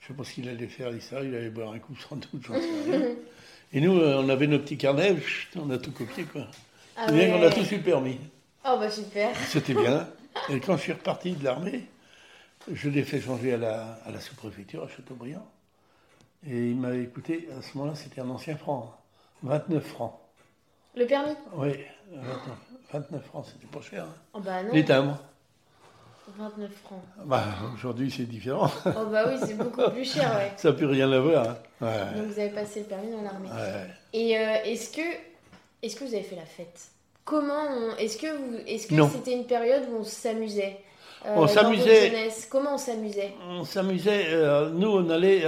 je 0.00 0.08
sais 0.08 0.14
pas 0.14 0.24
ce 0.24 0.34
qu'il 0.34 0.48
allait 0.48 0.66
faire, 0.66 0.90
savait, 1.02 1.28
il 1.28 1.34
allait 1.34 1.50
boire 1.50 1.72
un 1.72 1.78
coup 1.78 1.96
sans 1.96 2.16
doute, 2.16 2.42
j'en 2.42 2.54
sais 2.54 2.90
rien. 2.90 3.06
Et 3.72 3.80
nous, 3.80 3.98
euh, 3.98 4.22
on 4.24 4.28
avait 4.28 4.46
nos 4.46 4.58
petits 4.58 4.78
carnets, 4.78 5.16
on 5.56 5.68
a 5.70 5.78
tout 5.78 5.92
copié, 5.92 6.24
quoi. 6.24 6.46
Ah 6.96 7.06
C'est 7.08 7.14
bien 7.14 7.30
qu'on 7.30 7.42
a 7.46 7.50
tous 7.50 7.70
eu 7.72 7.76
le 7.76 7.82
permis. 7.82 8.18
Oh 8.64 8.76
bah 8.78 8.90
super. 8.90 9.30
C'était 9.48 9.74
bien. 9.74 10.08
Et 10.48 10.60
quand 10.60 10.76
je 10.76 10.82
suis 10.82 10.92
reparti 10.92 11.32
de 11.32 11.44
l'armée, 11.44 11.84
je 12.72 12.88
l'ai 12.88 13.02
fait 13.04 13.20
changer 13.20 13.54
à 13.54 13.56
la, 13.56 13.98
à 14.06 14.10
la 14.10 14.20
sous-préfecture, 14.20 14.84
à 14.84 14.88
Châteaubriand. 14.88 15.46
Et 16.46 16.70
il 16.70 16.76
m'a 16.76 16.94
écouté, 16.94 17.48
à 17.58 17.62
ce 17.62 17.76
moment-là, 17.76 17.96
c'était 17.96 18.20
un 18.20 18.30
ancien 18.30 18.56
franc. 18.56 18.94
hein. 18.94 18.98
29 19.42 19.84
francs. 19.84 20.18
Le 20.96 21.06
permis? 21.06 21.34
Oui, 21.54 21.72
29, 22.12 22.38
29 22.92 23.24
francs, 23.24 23.46
c'était 23.52 23.66
pas 23.66 23.82
cher. 23.82 24.04
hein. 24.04 24.14
Oh 24.34 24.40
bah 24.40 24.62
non. 24.62 24.72
Les 24.72 24.84
timbres. 24.84 25.18
29 26.36 26.70
francs. 26.84 27.02
Bah, 27.24 27.44
aujourd'hui, 27.74 28.10
c'est 28.10 28.24
différent. 28.24 28.70
Oh 28.86 29.06
bah 29.10 29.24
oui, 29.28 29.34
c'est 29.44 29.56
beaucoup 29.56 29.90
plus 29.90 30.04
cher, 30.04 30.30
ouais. 30.36 30.52
Ça 30.56 30.70
n'a 30.70 30.74
plus 30.76 30.86
rien 30.86 31.10
à 31.12 31.18
voir. 31.20 31.48
hein. 31.48 31.56
Ouais, 31.80 32.20
Donc 32.20 32.32
vous 32.32 32.38
avez 32.40 32.50
passé 32.50 32.80
le 32.80 32.86
permis 32.86 33.10
dans 33.12 33.22
l'armée. 33.22 33.48
ouais. 33.48 33.86
Et 34.12 34.36
euh, 34.38 34.56
est-ce 34.64 34.90
que 34.96 35.02
est-ce 35.82 35.96
que 35.96 36.04
vous 36.04 36.14
avez 36.14 36.22
fait 36.24 36.36
la 36.36 36.44
fête? 36.44 36.88
Comment 37.24 37.96
est-ce 37.98 38.16
que 38.18 38.94
Non. 38.94 39.08
c'était 39.08 39.32
une 39.34 39.46
période 39.46 39.82
où 39.92 39.96
on 40.00 40.04
s'amusait 40.04 40.78
euh, 41.26 41.34
On 41.36 41.46
s'amusait. 41.46 42.12
Comment 42.50 42.74
on 42.74 42.78
s'amusait? 42.78 43.32
On 43.48 43.64
s'amusait, 43.64 44.24
euh, 44.28 44.70
nous 44.70 44.88
on 44.90 45.08
allait, 45.10 45.42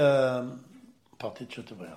partait 1.19 1.45
de 1.47 1.51
Châteaubriand. 1.53 1.91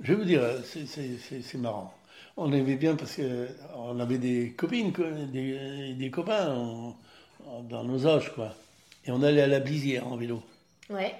Je 0.00 0.12
vais 0.12 0.18
vous 0.18 0.24
dire, 0.24 0.42
c'est- 0.64 1.54
marrant. 1.58 1.92
On 2.36 2.52
aimait 2.52 2.76
bien 2.76 2.96
parce 2.96 3.16
qu'on 3.16 3.98
avait 3.98 4.18
des 4.18 4.52
copines, 4.52 4.92
des, 5.32 5.94
des 5.94 6.10
copains 6.10 6.94
dans 7.68 7.84
nos 7.84 8.06
âges, 8.06 8.32
quoi. 8.34 8.54
Et 9.06 9.10
on 9.10 9.22
allait 9.22 9.42
à 9.42 9.46
la 9.46 9.60
Blisière 9.60 10.06
en 10.06 10.16
vélo. 10.16 10.42
Ouais. 10.90 11.14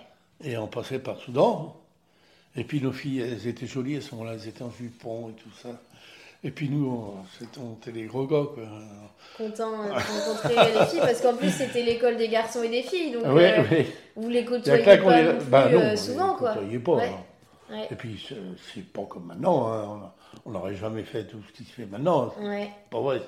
Et 0.45 0.57
on 0.57 0.67
passait 0.67 0.99
par 0.99 1.19
Soudan. 1.19 1.77
Et 2.57 2.65
puis 2.65 2.81
nos 2.81 2.93
filles, 2.93 3.21
elles 3.21 3.47
étaient 3.47 3.67
jolies 3.67 3.97
à 3.97 4.01
ce 4.01 4.15
moment-là, 4.15 4.35
elles 4.35 4.49
étaient 4.49 4.63
en 4.63 4.71
jupon 4.71 5.31
et 5.31 5.33
tout 5.33 5.51
ça. 5.63 5.69
Et 6.43 6.51
puis 6.51 6.69
nous, 6.69 6.87
on, 7.59 7.75
était 7.75 7.93
les 7.93 8.05
gros 8.05 8.27
gars, 8.27 8.45
quoi. 8.55 8.65
Content 9.37 9.83
euh, 9.83 9.89
de 9.89 9.93
rencontrer 9.93 10.55
les 10.55 10.87
filles 10.87 11.01
parce 11.01 11.21
qu'en 11.21 11.35
plus 11.35 11.51
c'était 11.51 11.83
l'école 11.83 12.17
des 12.17 12.29
garçons 12.29 12.63
et 12.63 12.69
des 12.69 12.83
filles 12.83 13.13
donc 13.13 13.25
ouais, 13.35 13.59
euh, 13.59 13.63
ouais. 13.69 13.87
vous 14.15 14.29
les 14.29 14.45
côtoyez 14.45 14.85
pas 14.85 14.97
qu'on 14.99 15.11
les... 15.11 15.35
plus 15.35 15.45
Bah 15.47 15.69
non, 15.69 15.81
euh, 15.81 15.91
les 15.91 15.97
souvent 15.97 16.35
quoi. 16.35 16.55
pas, 16.55 16.61
Ouais. 16.61 17.13
Ouais. 17.71 17.89
Et 17.91 17.95
puis, 17.97 18.25
c'est- 18.73 18.93
pas 18.93 19.03
comme 19.09 19.27
maintenant. 19.27 19.67
hein. 19.73 20.13
On 20.45 20.51
n'aurait 20.51 20.77
jamais 20.77 21.03
fait 21.03 21.25
tout 21.25 21.39
ce 21.49 21.53
qui 21.53 21.65
se 21.65 21.73
fait 21.73 21.87
maintenant. 21.87 22.33
Ouais. 22.41 22.71
pas 22.91 23.01
vrai. 23.01 23.21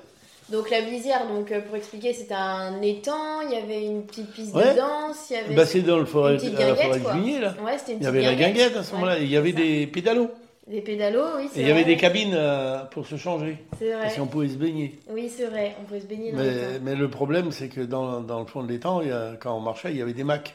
Donc 0.51 0.69
la 0.71 0.81
Blisière, 0.81 1.27
donc 1.27 1.51
euh, 1.51 1.61
pour 1.61 1.75
expliquer, 1.75 2.11
c'était 2.13 2.33
un 2.33 2.81
étang, 2.81 3.41
il 3.45 3.51
y 3.51 3.55
avait 3.55 3.85
une 3.85 4.03
petite 4.05 4.31
piste 4.31 4.55
Ouais. 4.55 4.73
de 4.73 4.77
danse, 4.77 5.27
il 5.29 5.33
y 5.33 5.35
avait 5.37 5.53
Bah, 5.55 5.65
c'est 5.65 5.81
dans 5.81 5.99
le 5.99 6.05
forêt, 6.05 6.37
petite 6.37 6.59
à 6.59 6.67
la 6.69 6.75
forêt 6.75 6.99
de. 6.99 7.09
Juigné, 7.11 7.39
là. 7.39 7.53
Ouais, 7.63 7.77
une 7.87 7.97
Il 7.97 8.03
y 8.03 8.07
avait 8.07 8.21
la 8.23 8.35
guinguette 8.35 8.75
à 8.75 8.83
ce 8.83 8.91
ouais. 8.91 8.99
moment-là. 8.99 9.19
Il 9.19 9.29
y 9.29 9.37
avait 9.37 9.51
ça. 9.51 9.57
des 9.57 9.87
pédalos. 9.87 10.31
Des 10.67 10.81
pédalos, 10.81 11.37
oui, 11.37 11.49
c'est 11.51 11.59
Et 11.59 11.63
il 11.63 11.67
y 11.67 11.71
avait 11.71 11.83
des 11.83 11.97
cabines 11.97 12.33
euh, 12.35 12.83
pour 12.85 13.05
se 13.07 13.15
changer. 13.15 13.57
C'est 13.79 13.91
vrai. 13.91 14.01
Parce 14.03 14.15
qu'on 14.15 14.27
pouvait 14.27 14.49
se 14.49 14.55
baigner. 14.55 14.99
Oui, 15.09 15.27
c'est 15.35 15.45
vrai, 15.47 15.75
on 15.81 15.83
pouvait 15.85 15.99
se 16.01 16.05
baigner 16.05 16.31
dans 16.31 16.37
Mais, 16.39 16.45
l'étang. 16.51 16.79
mais 16.83 16.95
le 16.95 17.09
problème, 17.09 17.51
c'est 17.51 17.69
que 17.69 17.81
dans, 17.81 18.21
dans 18.21 18.39
le 18.39 18.45
fond 18.45 18.61
de 18.63 18.67
l'étang, 18.71 19.01
il 19.01 19.07
y 19.09 19.11
a- 19.11 19.33
quand 19.39 19.55
on 19.55 19.59
marchait, 19.61 19.91
il 19.91 19.97
y 19.97 20.01
avait 20.01 20.13
des 20.13 20.23
macs. 20.23 20.53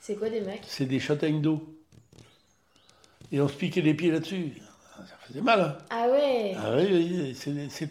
C'est 0.00 0.14
quoi 0.16 0.30
des 0.30 0.40
mecs 0.40 0.62
C'est 0.66 0.86
des 0.86 0.98
châtaignes 1.00 1.42
d'eau. 1.42 1.62
Et 3.32 3.40
on 3.40 3.48
se 3.48 3.54
piquait 3.54 3.80
les 3.82 3.94
pieds 3.94 4.10
là-dessus. 4.10 4.52
Ça 4.96 5.14
faisait 5.26 5.40
mal. 5.42 5.60
hein. 5.60 5.76
Ah 5.90 6.08
ouais, 6.10 6.54
Ah 6.58 6.76
oui, 6.76 7.34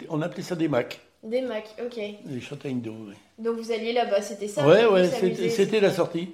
on 0.10 0.22
appelait 0.22 0.44
ça 0.44 0.56
des 0.56 0.68
macs. 0.68 1.00
Des 1.24 1.42
mecs, 1.42 1.70
ok. 1.84 2.00
Des 2.26 2.42
châtaignes 2.42 2.82
d'eau, 2.82 2.96
oui. 3.10 3.16
Donc 3.38 3.58
vous 3.58 3.72
alliez 3.72 3.94
là-bas, 3.94 4.22
c'était 4.22 4.48
ça 4.48 4.66
Ouais, 4.68 4.86
ouais, 4.86 5.08
c'était 5.50 5.80
la 5.80 5.92
sortie. 5.92 6.34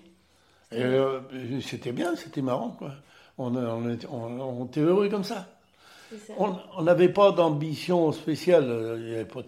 Euh, 0.73 1.19
C'était 1.61 1.91
bien, 1.91 2.15
c'était 2.15 2.41
marrant, 2.41 2.71
quoi. 2.71 2.91
On, 3.37 3.55
on 3.55 3.89
était, 3.93 4.07
on- 4.07 4.39
on 4.61 4.65
était 4.65 4.81
heureux 4.81 5.09
comme 5.09 5.23
ça. 5.23 5.47
On 6.37 6.81
n'avait 6.81 7.09
pas 7.09 7.31
d'ambition 7.31 8.11
spéciale. 8.11 8.65
euh, 8.69 8.97
Il 8.99 9.09
y 9.11 9.15
avait 9.15 9.25
pas, 9.25 9.41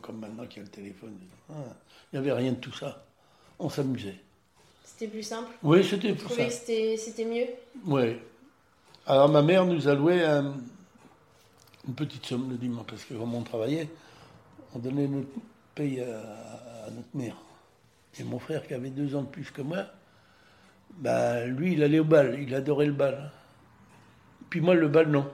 comme 0.00 0.18
maintenant 0.20 0.46
qu'il 0.46 0.58
y 0.58 0.60
a 0.60 0.64
le 0.64 0.70
téléphone. 0.70 1.14
Ah, 1.50 1.54
Il 2.12 2.20
n'y 2.20 2.28
avait 2.28 2.36
rien 2.38 2.52
de 2.52 2.56
tout 2.58 2.72
ça. 2.72 3.02
On 3.58 3.68
s'amusait. 3.68 4.16
C'était 4.84 5.08
plus 5.08 5.22
simple 5.22 5.48
Oui, 5.62 5.82
c'était 5.84 6.12
que 6.14 6.50
c'était 6.50 6.96
c'était 6.96 7.24
mieux? 7.24 7.46
Oui. 7.86 8.16
Alors 9.06 9.28
ma 9.28 9.42
mère 9.42 9.64
nous 9.64 9.88
allouait 9.88 10.22
un- 10.24 10.54
une 11.88 11.94
petite 11.94 12.26
somme 12.26 12.50
le 12.50 12.56
dimanche, 12.56 12.86
parce 12.86 13.04
que 13.04 13.14
comme 13.14 13.34
on 13.34 13.42
travaillait, 13.42 13.88
on 14.74 14.78
donnait 14.78 15.08
notre 15.08 15.28
paye 15.74 16.00
à, 16.00 16.90
notre 16.90 17.08
mère. 17.14 17.36
Et 18.18 18.24
mon 18.24 18.38
frère, 18.38 18.66
qui 18.66 18.74
avait 18.74 18.90
deux 18.90 19.14
ans 19.14 19.22
de 19.22 19.28
plus 19.28 19.50
que 19.50 19.62
moi, 19.62 19.86
bah, 20.96 21.46
lui, 21.46 21.74
il 21.74 21.82
allait 21.82 22.00
au 22.00 22.04
bal, 22.04 22.38
il 22.40 22.54
adorait 22.54 22.86
le 22.86 22.92
bal. 22.92 23.30
Puis 24.50 24.60
moi, 24.60 24.74
le 24.74 24.88
bal, 24.88 25.08
non. 25.08 25.30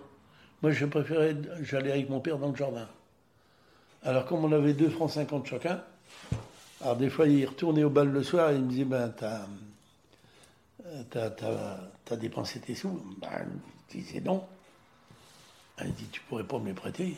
Moi, 0.63 0.73
je 0.73 0.85
préférais, 0.85 1.37
j'allais 1.63 1.93
avec 1.93 2.11
mon 2.11 2.21
père 2.21 2.39
dans 2.39 2.51
le 2.51 2.57
jardin. 2.57 2.89
Alors, 4.03 4.27
comme 4.27 4.45
on 4.45 4.53
avait 4.53 4.75
2 4.75 4.91
francs 4.91 5.11
50 5.11 5.47
chacun, 5.47 5.83
Alors 6.81 6.97
des 6.97 7.09
fois, 7.09 7.27
il 7.27 7.47
retournait 7.47 7.85
au 7.85 7.91
bal 7.91 8.09
le 8.09 8.23
soir 8.23 8.51
et 8.51 8.57
il 8.57 8.63
me 8.63 8.69
disait, 8.69 8.85
ben, 8.85 9.13
t'as, 11.11 12.17
dépensé 12.17 12.61
tes 12.61 12.75
sous 12.75 13.03
Ben, 13.21 13.47
je 13.89 13.99
disais 13.99 14.21
non. 14.21 14.45
Il 15.83 15.93
dit, 15.95 16.07
tu 16.13 16.21
pourrais 16.23 16.45
pas 16.45 16.59
me 16.59 16.67
les 16.67 16.75
prêter 16.75 17.17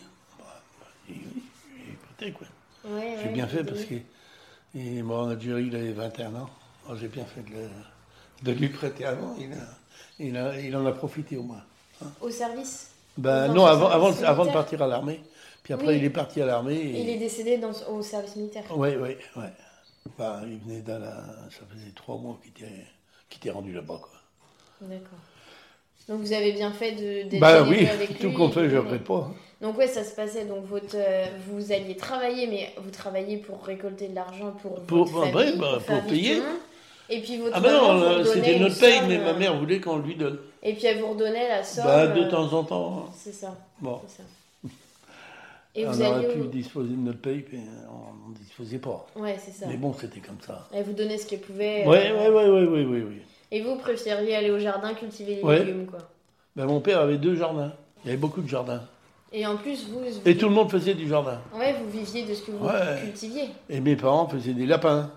j'ai 1.09 1.15
oui, 1.15 1.43
j'ai 2.21 2.33
prêté, 2.33 2.33
quoi. 2.33 2.47
Ouais, 2.91 3.17
J'ai 3.21 3.27
ouais, 3.29 3.33
bien 3.33 3.47
fait 3.47 3.65
parce 3.65 3.85
que 3.85 3.95
et 4.75 5.03
moi, 5.03 5.23
en 5.23 5.31
Algérie, 5.31 5.65
il 5.67 5.75
avait 5.77 5.93
21 5.93 6.35
ans. 6.37 6.51
Alors, 6.87 6.99
j'ai 6.99 7.09
bien 7.09 7.25
fait 7.25 7.41
de, 7.43 7.51
le- 7.57 7.71
de 8.43 8.53
lui 8.53 8.69
prêter 8.69 9.05
avant. 9.05 9.35
Il, 9.39 9.53
a- 9.53 9.57
il, 10.19 10.37
a- 10.37 10.61
il 10.61 10.77
en 10.77 10.87
a 10.87 10.93
profité 10.93 11.37
au 11.37 11.43
moins. 11.43 11.63
Au 12.21 12.31
service? 12.31 12.91
Ben, 13.17 13.49
non, 13.53 13.65
avant, 13.67 13.89
avant, 13.89 14.09
service 14.13 14.25
avant 14.29 14.47
de 14.47 14.53
partir 14.53 14.83
à 14.83 14.87
l'armée. 14.87 15.21
Puis 15.63 15.75
après, 15.75 15.89
Oui. 15.89 15.97
il 15.99 16.05
est 16.05 16.11
parti 16.11 16.41
à 16.41 16.47
l'armée. 16.47 16.77
et- 16.77 17.01
Il 17.03 17.09
est 17.09 17.19
décédé 17.19 17.59
dans, 17.59 17.73
au 17.91 18.03
service 18.03 18.37
militaire. 18.37 18.65
Oui, 18.71 18.91
oui, 19.01 19.17
oui. 19.37 19.45
Bah, 20.17 20.41
il 20.47 20.59
venait 20.59 20.83
dans 20.83 20.99
la... 21.01 21.17
Ça 21.51 21.61
faisait 21.71 21.91
trois 21.95 22.17
mois 22.19 22.39
qu'il 22.43 22.51
était, 22.65 22.87
était 23.35 23.51
rendu 23.51 23.73
là-bas. 23.73 24.01
D'accord. 24.83 25.19
Donc 26.09 26.21
vous 26.21 26.33
avez 26.33 26.53
bien 26.53 26.73
fait 26.73 26.93
de 26.93 27.39
Bah 27.39 27.63
oui, 27.69 27.87
avec 27.87 28.19
tout 28.21 28.29
lui. 28.29 28.35
compte 28.35 28.55
fait, 28.55 28.69
je 28.69 28.75
Ouais. 28.75 28.79
regrette 28.81 29.05
pas. 29.05 29.31
Donc 29.61 29.77
ouais, 29.77 29.87
ça 29.89 30.05
se 30.05 30.15
passait. 30.15 30.45
Donc 30.45 30.65
votre, 30.67 30.95
euh, 30.97 31.27
vous 31.49 31.73
alliez 31.73 31.97
travailler, 31.97 32.47
mais 32.47 32.71
vous 32.83 32.91
travailliez 32.91 33.37
pour 33.39 33.63
récolter 33.65 34.09
de 34.09 34.15
l'argent 34.15 34.53
pour 34.63 34.77
Pour- 34.83 35.05
votre 35.05 35.31
bah, 35.31 35.39
famille, 35.39 35.53
ouais, 35.55 35.59
bah, 35.59 35.79
pour, 35.87 36.01
pour 36.01 36.11
vivre 36.11 36.11
payer. 36.11 36.43
Et 37.11 37.21
puis 37.23 37.39
votre 37.39 37.57
Ah 37.57 37.61
ben 37.61 37.73
non, 37.73 38.01
euh, 38.03 38.25
c'était 38.25 38.59
notre 38.59 38.79
paye, 38.79 38.99
somme, 38.99 39.09
mais 39.09 39.19
ma 39.19 39.29
euh, 39.31 39.39
mère 39.39 39.59
voulait 39.59 39.81
qu'on 39.81 39.99
lui 39.99 40.15
donne. 40.15 40.39
Et 40.63 40.75
puis 40.75 40.87
elle 40.87 40.99
vous 40.99 41.09
redonnait 41.11 41.49
la 41.49 41.65
somme. 41.65 41.85
Bah, 41.85 42.07
de 42.07 42.25
temps 42.25 42.53
en 42.53 42.65
temps. 42.65 43.05
hein. 43.09 43.13
C'est 43.17 43.33
ça. 43.33 43.57
Bon, 43.81 44.01
ça. 44.07 44.23
Et 45.75 45.87
on 45.87 45.91
vous 45.91 46.03
aurait 46.03 46.25
alliez 46.25 46.29
pu 46.29 46.49
disposer 46.49 46.91
de 46.91 46.97
notre 46.97 47.21
paye, 47.21 47.45
mais 47.53 47.61
on 47.89 48.31
ne 48.31 48.35
disposait 48.37 48.79
pas. 48.79 49.07
Ouais, 49.17 49.37
c'est 49.45 49.53
ça. 49.53 49.67
Mais 49.69 49.77
bon, 49.77 49.93
c'était 49.99 50.21
comme 50.21 50.41
ça. 50.45 50.69
Elle 50.73 50.85
vous 50.85 50.93
donnait 50.93 51.19
ce 51.19 51.27
qu'elle 51.27 51.41
pouvait. 51.41 51.85
Oui, 51.87 51.97
euh, 51.99 52.31
oui, 52.31 52.45
oui, 52.49 52.67
oui, 52.85 52.85
oui, 52.85 53.05
oui. 53.09 53.23
Et 53.51 53.63
vous 53.63 53.77
préfériez 53.77 54.37
aller 54.37 54.51
au 54.51 54.59
jardin 54.59 54.95
cultiver 54.95 55.37
les 55.37 55.43
Ouais. 55.43 55.59
légumes, 55.65 55.87
quoi. 55.87 56.01
Ben, 56.57 56.67
mon 56.67 56.81
père 56.81 57.01
avait 57.01 57.19
deux 57.19 57.35
jardins. 57.37 57.73
Il 58.05 58.09
y 58.09 58.11
avait 58.11 58.19
beaucoup 58.19 58.41
de 58.43 58.49
jardins. 58.49 58.83
Et 59.33 59.47
en 59.47 59.57
plus, 59.57 59.89
vous, 59.89 60.01
vous... 60.01 60.07
Et 60.25 60.37
tout 60.37 60.49
le 60.49 60.55
monde 60.55 60.71
faisait 60.71 60.95
du 60.95 61.09
jardin. 61.09 61.41
Ouais, 61.55 61.75
vous 61.75 61.89
viviez 61.91 62.25
de 62.25 62.35
ce 62.35 62.43
que 62.43 62.51
vous 62.51 62.65
Ouais. 62.67 63.01
cultiviez. 63.03 63.45
Et 63.69 63.81
mes 63.81 63.97
parents 63.97 64.29
faisaient 64.29 64.55
des 64.55 64.67
lapins. 64.67 65.11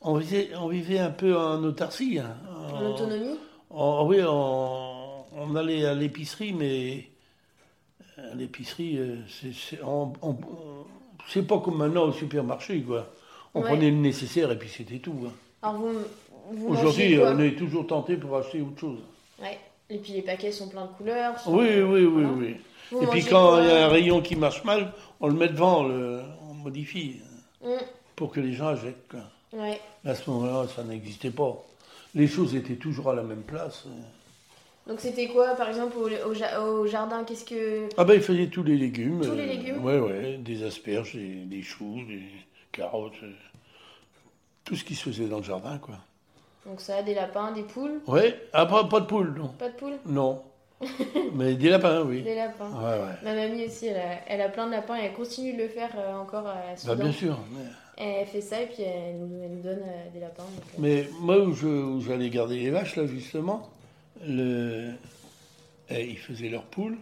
On 0.00 0.14
vivait, 0.16 0.50
on 0.56 0.68
vivait 0.68 0.98
un 1.00 1.10
peu 1.10 1.36
en 1.36 1.62
autarcie. 1.64 2.18
hein. 2.20 2.36
En 2.72 2.84
autonomie. 2.86 3.36
On- 3.70 4.06
oui, 4.06 4.18
on, 4.26 5.24
on 5.36 5.56
allait 5.56 5.84
à 5.86 5.94
l'épicerie, 5.94 6.52
mais 6.52 7.08
à 8.16 8.34
l'épicerie, 8.34 8.96
euh, 8.98 9.16
c'est- 9.28 9.52
c'est 9.52 9.80
on- 9.82 10.12
pas 11.46 11.58
comme 11.58 11.76
maintenant 11.78 12.04
au 12.04 12.12
supermarché, 12.12 12.80
quoi. 12.82 13.06
On 13.54 13.60
Ouais. 13.62 13.68
prenait 13.68 13.90
le 13.90 13.96
nécessaire 13.96 14.50
et 14.52 14.58
puis 14.58 14.68
c'était 14.68 14.98
tout. 14.98 15.14
hein. 15.26 15.32
Alors 15.62 15.76
vous 15.80 15.98
Aujourd'hui, 16.66 17.18
on 17.20 17.38
est 17.40 17.56
toujours 17.56 17.86
tenté 17.86 18.16
pour 18.16 18.36
acheter 18.36 18.60
autre 18.60 18.80
chose. 18.80 18.98
Ouais. 19.40 19.58
Et 19.90 19.98
puis 19.98 20.12
les 20.12 20.22
paquets 20.22 20.52
sont 20.52 20.68
pleins 20.68 20.86
de 20.86 20.92
couleurs. 20.92 21.38
sont- 21.38 21.54
Oui, 21.56 21.66
oui, 21.80 22.04
oui, 22.04 22.06
Voilà. 22.06 22.28
oui. 22.30 22.56
Vous 22.90 23.02
et 23.02 23.06
puis 23.06 23.24
quand 23.24 23.60
il 23.60 23.66
y 23.66 23.70
a 23.70 23.86
un 23.86 23.88
rayon 23.88 24.20
qui 24.22 24.34
marche 24.36 24.64
mal, 24.64 24.92
on 25.20 25.28
le 25.28 25.34
met 25.34 25.48
devant, 25.48 25.84
le- 25.84 26.22
on 26.50 26.54
modifie 26.54 27.16
Mm, 27.62 27.68
pour 28.16 28.30
que 28.30 28.40
les 28.40 28.52
gens 28.52 28.68
achètent. 28.68 29.08
quoi. 29.10 29.20
Ouais. 29.52 29.80
À 30.04 30.14
ce 30.14 30.28
moment-là, 30.30 30.66
ça 30.74 30.84
n'existait 30.84 31.30
pas. 31.30 31.56
Les 32.14 32.26
choses 32.26 32.54
étaient 32.54 32.76
toujours 32.76 33.10
à 33.10 33.14
la 33.14 33.22
même 33.22 33.42
place. 33.42 33.84
Donc 34.86 35.00
c'était 35.00 35.28
quoi, 35.28 35.54
par 35.54 35.68
exemple, 35.68 35.96
au, 35.98 36.08
au 36.30 36.34
ja- 36.34 36.62
au 36.62 36.86
jardin 36.86 37.24
Qu'est-ce 37.24 37.44
que... 37.44 37.88
Ah 37.98 38.04
ben, 38.04 38.14
il 38.14 38.22
faisait 38.22 38.46
tous 38.46 38.62
les 38.62 38.76
légumes. 38.76 39.20
Tous 39.22 39.34
les 39.34 39.46
légumes 39.46 39.84
Ouais, 39.84 39.98
ouais, 39.98 40.38
des 40.38 40.62
asperges, 40.64 41.14
des, 41.14 41.44
des 41.44 41.62
choux, 41.62 42.00
des 42.08 42.22
carottes, 42.72 43.12
euh, 43.22 43.30
tout 44.64 44.76
ce 44.76 44.84
qui 44.84 44.94
se 44.94 45.02
faisait 45.10 45.26
dans 45.26 45.38
le 45.38 45.44
jardin, 45.44 45.76
quoi. 45.78 45.96
Donc 46.68 46.80
ça, 46.80 47.02
des 47.02 47.14
lapins, 47.14 47.52
des 47.52 47.62
poules 47.62 48.00
Ouais, 48.06 48.38
ah, 48.52 48.66
pas, 48.66 48.82
de 49.00 49.06
poules, 49.06 49.34
non. 49.36 49.48
Pas 49.58 49.68
de 49.70 49.74
poules 49.74 49.98
Non. 50.06 50.42
Mais 51.34 51.54
des 51.54 51.70
lapins, 51.70 52.02
oui. 52.02 52.22
Des 52.22 52.34
lapins. 52.36 52.70
Ouais, 52.70 53.00
ouais. 53.00 53.14
Ma 53.24 53.34
mamie 53.34 53.64
aussi, 53.64 53.86
elle 53.86 53.96
a, 53.96 54.20
elle 54.28 54.40
a 54.42 54.48
plein 54.48 54.66
de 54.66 54.72
lapins 54.72 54.96
et 54.96 55.04
elle 55.06 55.14
continue 55.14 55.54
de 55.54 55.62
le 55.62 55.68
faire 55.68 55.90
euh, 55.96 56.16
encore 56.16 56.46
à 56.46 56.54
Bah, 56.54 56.76
Soudan. 56.76 56.94
bien 56.96 57.12
sûr. 57.12 57.38
Mais, 57.52 57.64
Elle 58.20 58.26
fait 58.26 58.40
ça 58.40 58.60
et 58.62 58.66
puis 58.66 58.82
elle 58.82 59.18
nous, 59.18 59.42
elle 59.42 59.50
nous 59.56 59.62
donne 59.62 59.80
euh, 59.82 60.10
des 60.12 60.20
lapins. 60.20 60.44
donc, 60.44 60.62
euh. 60.74 60.76
mais 60.78 61.08
moi, 61.20 61.38
où 61.40 61.52
je- 61.52 61.66
où 61.66 62.00
j'allais 62.00 62.28
garder 62.30 62.56
les 62.60 62.70
vaches, 62.70 62.94
là, 62.96 63.06
justement, 63.06 63.68
le... 64.24 64.92
eh, 65.90 66.04
ils 66.10 66.18
faisaient 66.18 66.48
leurs 66.50 66.64
poules, 66.66 66.98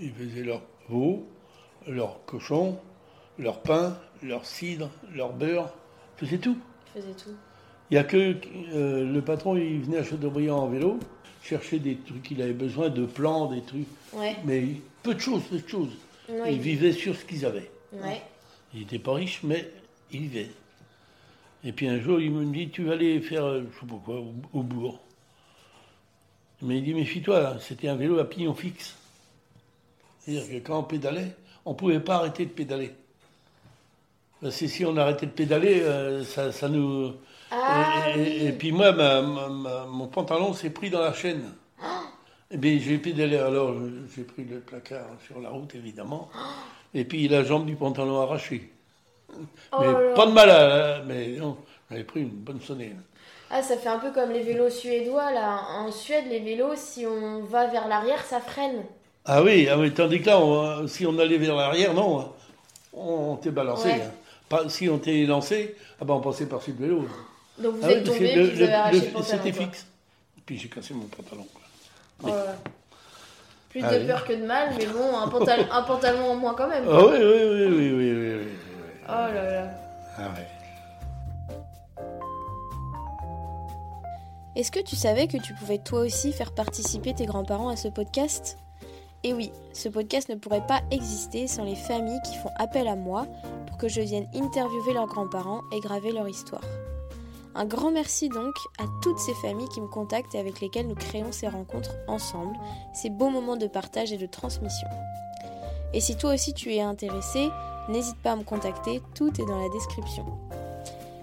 ils 0.00 0.12
faisaient 0.12 0.42
leurs 0.44 0.62
veaux, 0.88 1.24
leurs 1.86 2.24
cochons, 2.24 2.78
leur 3.38 3.60
pain, 3.60 3.96
leur 4.22 4.44
cidre, 4.46 4.90
leur 5.14 5.32
beurre, 5.32 5.72
ils 6.20 6.26
faisaient 6.26 6.38
tout. 6.38 6.56
Elle 6.96 7.02
faisait 7.02 7.14
tout. 7.14 7.36
Il 7.92 7.96
n'y 7.96 7.98
a 7.98 8.04
que 8.04 8.34
euh, 8.72 9.04
le 9.04 9.20
patron, 9.20 9.54
il 9.54 9.82
venait 9.82 9.98
à 9.98 10.02
Châteaubriand 10.02 10.60
en 10.60 10.66
vélo, 10.66 10.98
chercher 11.42 11.78
des 11.78 11.96
trucs 11.96 12.22
qu'il 12.22 12.40
avait 12.40 12.54
besoin, 12.54 12.88
de 12.88 13.04
plans, 13.04 13.52
des 13.52 13.60
trucs, 13.60 13.86
Ouais. 14.14 14.34
mais 14.46 14.64
peu 15.02 15.12
de 15.14 15.20
choses, 15.20 15.42
peu 15.42 15.58
de 15.58 15.68
choses. 15.68 15.90
Ouais. 16.26 16.54
Ils 16.54 16.58
vivaient 16.58 16.92
sur 16.92 17.14
ce 17.14 17.22
qu'ils 17.26 17.44
avaient. 17.44 17.70
Ouais. 17.92 18.22
Ils 18.72 18.80
n'étaient 18.80 18.98
pas 18.98 19.12
riches, 19.12 19.40
mais 19.42 19.70
ils 20.10 20.20
vivaient. 20.20 20.48
Et 21.64 21.72
puis 21.72 21.86
un 21.86 22.00
jour, 22.00 22.18
il 22.18 22.30
me 22.30 22.46
dit, 22.50 22.70
tu 22.70 22.82
vas 22.84 22.92
aller 22.94 23.20
faire, 23.20 23.44
euh, 23.44 23.62
je 23.74 23.80
sais 23.80 23.86
pas 23.86 24.00
quoi, 24.02 24.20
au, 24.20 24.32
au 24.54 24.62
bourg. 24.62 24.98
Mais 26.62 26.78
il 26.78 26.84
dit, 26.84 26.94
méfie-toi, 26.94 27.58
c'était 27.60 27.88
un 27.88 27.96
vélo 27.96 28.18
à 28.20 28.24
pignon 28.26 28.54
fixe. 28.54 28.96
C'est-à-dire 30.20 30.48
que 30.48 30.66
quand 30.66 30.78
on 30.78 30.82
pédalait, 30.84 31.36
on 31.66 31.72
ne 31.72 31.76
pouvait 31.76 32.00
pas 32.00 32.14
arrêter 32.14 32.46
de 32.46 32.52
pédaler. 32.52 32.92
Parce 34.40 34.58
que 34.58 34.66
si 34.66 34.82
on 34.86 34.96
arrêtait 34.96 35.26
de 35.26 35.32
pédaler, 35.32 35.82
euh, 35.82 36.24
ça, 36.24 36.52
ça 36.52 36.70
nous... 36.70 37.12
Ah 37.54 38.08
et, 38.16 38.20
et- 38.20 38.22
oui. 38.22 38.46
et 38.48 38.52
puis 38.52 38.72
moi, 38.72 38.92
ma- 38.92 39.20
ma- 39.22 39.48
ma- 39.48 39.84
mon 39.86 40.06
pantalon 40.06 40.54
s'est 40.54 40.70
pris 40.70 40.88
dans 40.90 41.00
la 41.00 41.12
chaîne. 41.12 41.52
Et 42.50 42.56
bien 42.56 42.78
j'ai 42.80 42.98
pédalé, 42.98 43.36
alors 43.38 43.74
j'ai 44.14 44.24
pris 44.24 44.44
le 44.44 44.60
placard 44.60 45.06
sur 45.26 45.40
la 45.40 45.50
route, 45.50 45.74
évidemment. 45.74 46.28
Et 46.94 47.04
puis 47.04 47.26
la 47.28 47.44
jambe 47.44 47.66
du 47.66 47.76
pantalon 47.76 48.20
arrachée. 48.20 48.70
Oh 49.72 49.76
mais 49.80 49.86
là 49.86 50.14
pas 50.14 50.26
de 50.26 50.32
mal, 50.32 50.50
à- 50.50 51.02
mais 51.06 51.28
non, 51.38 51.56
j'avais 51.90 52.04
pris 52.04 52.20
une 52.20 52.28
bonne 52.28 52.60
sonnée. 52.60 52.94
Ah, 53.50 53.62
ça 53.62 53.76
fait 53.76 53.88
un 53.88 53.98
peu 53.98 54.12
comme 54.12 54.30
les 54.30 54.42
vélos 54.42 54.70
suédois, 54.70 55.30
là. 55.30 55.60
En 55.78 55.90
Suède, 55.92 56.24
les 56.28 56.40
vélos, 56.40 56.74
si 56.76 57.06
on 57.06 57.42
va 57.44 57.66
vers 57.66 57.86
l'arrière, 57.86 58.22
ça 58.24 58.40
freine. 58.40 58.82
Ah 59.26 59.42
oui, 59.42 59.68
ah 59.70 59.78
oui, 59.78 59.92
tandis 59.92 60.20
que 60.20 60.26
là, 60.26 60.38
on- 60.40 60.86
si 60.88 61.06
on 61.06 61.18
allait 61.18 61.38
vers 61.38 61.54
l'arrière, 61.54 61.92
non, 61.94 62.20
hein. 62.20 62.28
on, 62.94 63.36
t'est 63.36 63.50
balancé. 63.50 63.88
Ouais. 63.88 64.02
hein. 64.02 64.10
Pas, 64.48 64.68
si 64.68 64.88
on 64.88 64.98
t'est 64.98 65.24
lancé, 65.24 65.76
ah 66.00 66.04
ben 66.04 66.14
on 66.14 66.20
passait 66.20 66.46
par-dessus 66.46 66.74
le 66.78 66.86
vélo. 66.86 67.04
Donc 67.58 67.76
vous 67.76 67.84
ah 67.84 67.90
êtes 67.90 68.04
tombé, 68.04 68.32
puis 68.32 68.50
vous 68.50 68.62
avez 68.62 68.72
arraché 68.72 69.10
le, 69.12 69.18
le 69.18 69.22
C'était 69.22 69.52
fixe. 69.52 69.86
Puis 70.46 70.58
j'ai 70.58 70.68
cassé 70.68 70.94
mon 70.94 71.06
pantalon. 71.06 71.46
Oh 72.24 72.30
Plus 73.70 73.82
ah 73.84 73.98
de 73.98 74.06
peur 74.06 74.24
que 74.24 74.32
de 74.32 74.44
mal, 74.44 74.74
mais 74.76 74.86
bon, 74.86 75.16
un, 75.16 75.28
pantalon, 75.28 75.64
un 75.72 75.82
pantalon 75.82 76.30
en 76.30 76.36
moins 76.36 76.54
quand 76.54 76.68
même. 76.68 76.84
Ah 76.88 77.06
oui, 77.06 77.18
oui, 77.18 77.44
oui, 77.44 77.92
oui, 77.92 77.92
oui, 77.92 78.34
oui. 78.34 78.52
Oh 79.08 79.12
là 79.12 79.32
là. 79.32 79.70
Ah 80.18 80.30
ouais. 80.34 80.46
Est-ce 84.54 84.70
que 84.70 84.80
tu 84.80 84.96
savais 84.96 85.28
que 85.28 85.38
tu 85.38 85.54
pouvais 85.54 85.78
toi 85.78 86.00
aussi 86.00 86.32
faire 86.32 86.52
participer 86.52 87.14
tes 87.14 87.24
grands-parents 87.24 87.70
à 87.70 87.76
ce 87.76 87.88
podcast? 87.88 88.58
Eh 89.24 89.32
oui, 89.32 89.50
ce 89.72 89.88
podcast 89.88 90.28
ne 90.28 90.34
pourrait 90.34 90.66
pas 90.66 90.80
exister 90.90 91.46
sans 91.46 91.64
les 91.64 91.76
familles 91.76 92.20
qui 92.26 92.36
font 92.36 92.50
appel 92.58 92.88
à 92.88 92.96
moi 92.96 93.26
pour 93.66 93.78
que 93.78 93.88
je 93.88 94.00
vienne 94.00 94.26
interviewer 94.34 94.92
leurs 94.92 95.06
grands-parents 95.06 95.62
et 95.72 95.80
graver 95.80 96.12
leur 96.12 96.28
histoire. 96.28 96.64
Un 97.54 97.66
grand 97.66 97.90
merci 97.90 98.28
donc 98.30 98.54
à 98.78 98.84
toutes 99.02 99.18
ces 99.18 99.34
familles 99.34 99.68
qui 99.68 99.80
me 99.80 99.86
contactent 99.86 100.34
et 100.34 100.38
avec 100.38 100.60
lesquelles 100.60 100.88
nous 100.88 100.94
créons 100.94 101.32
ces 101.32 101.48
rencontres 101.48 101.94
ensemble, 102.08 102.56
ces 102.94 103.10
beaux 103.10 103.28
moments 103.28 103.56
de 103.56 103.66
partage 103.66 104.12
et 104.12 104.16
de 104.16 104.26
transmission. 104.26 104.88
Et 105.92 106.00
si 106.00 106.16
toi 106.16 106.32
aussi 106.32 106.54
tu 106.54 106.74
es 106.74 106.80
intéressé, 106.80 107.50
n'hésite 107.88 108.16
pas 108.22 108.32
à 108.32 108.36
me 108.36 108.44
contacter, 108.44 109.02
tout 109.14 109.38
est 109.40 109.44
dans 109.44 109.60
la 109.60 109.68
description. 109.68 110.24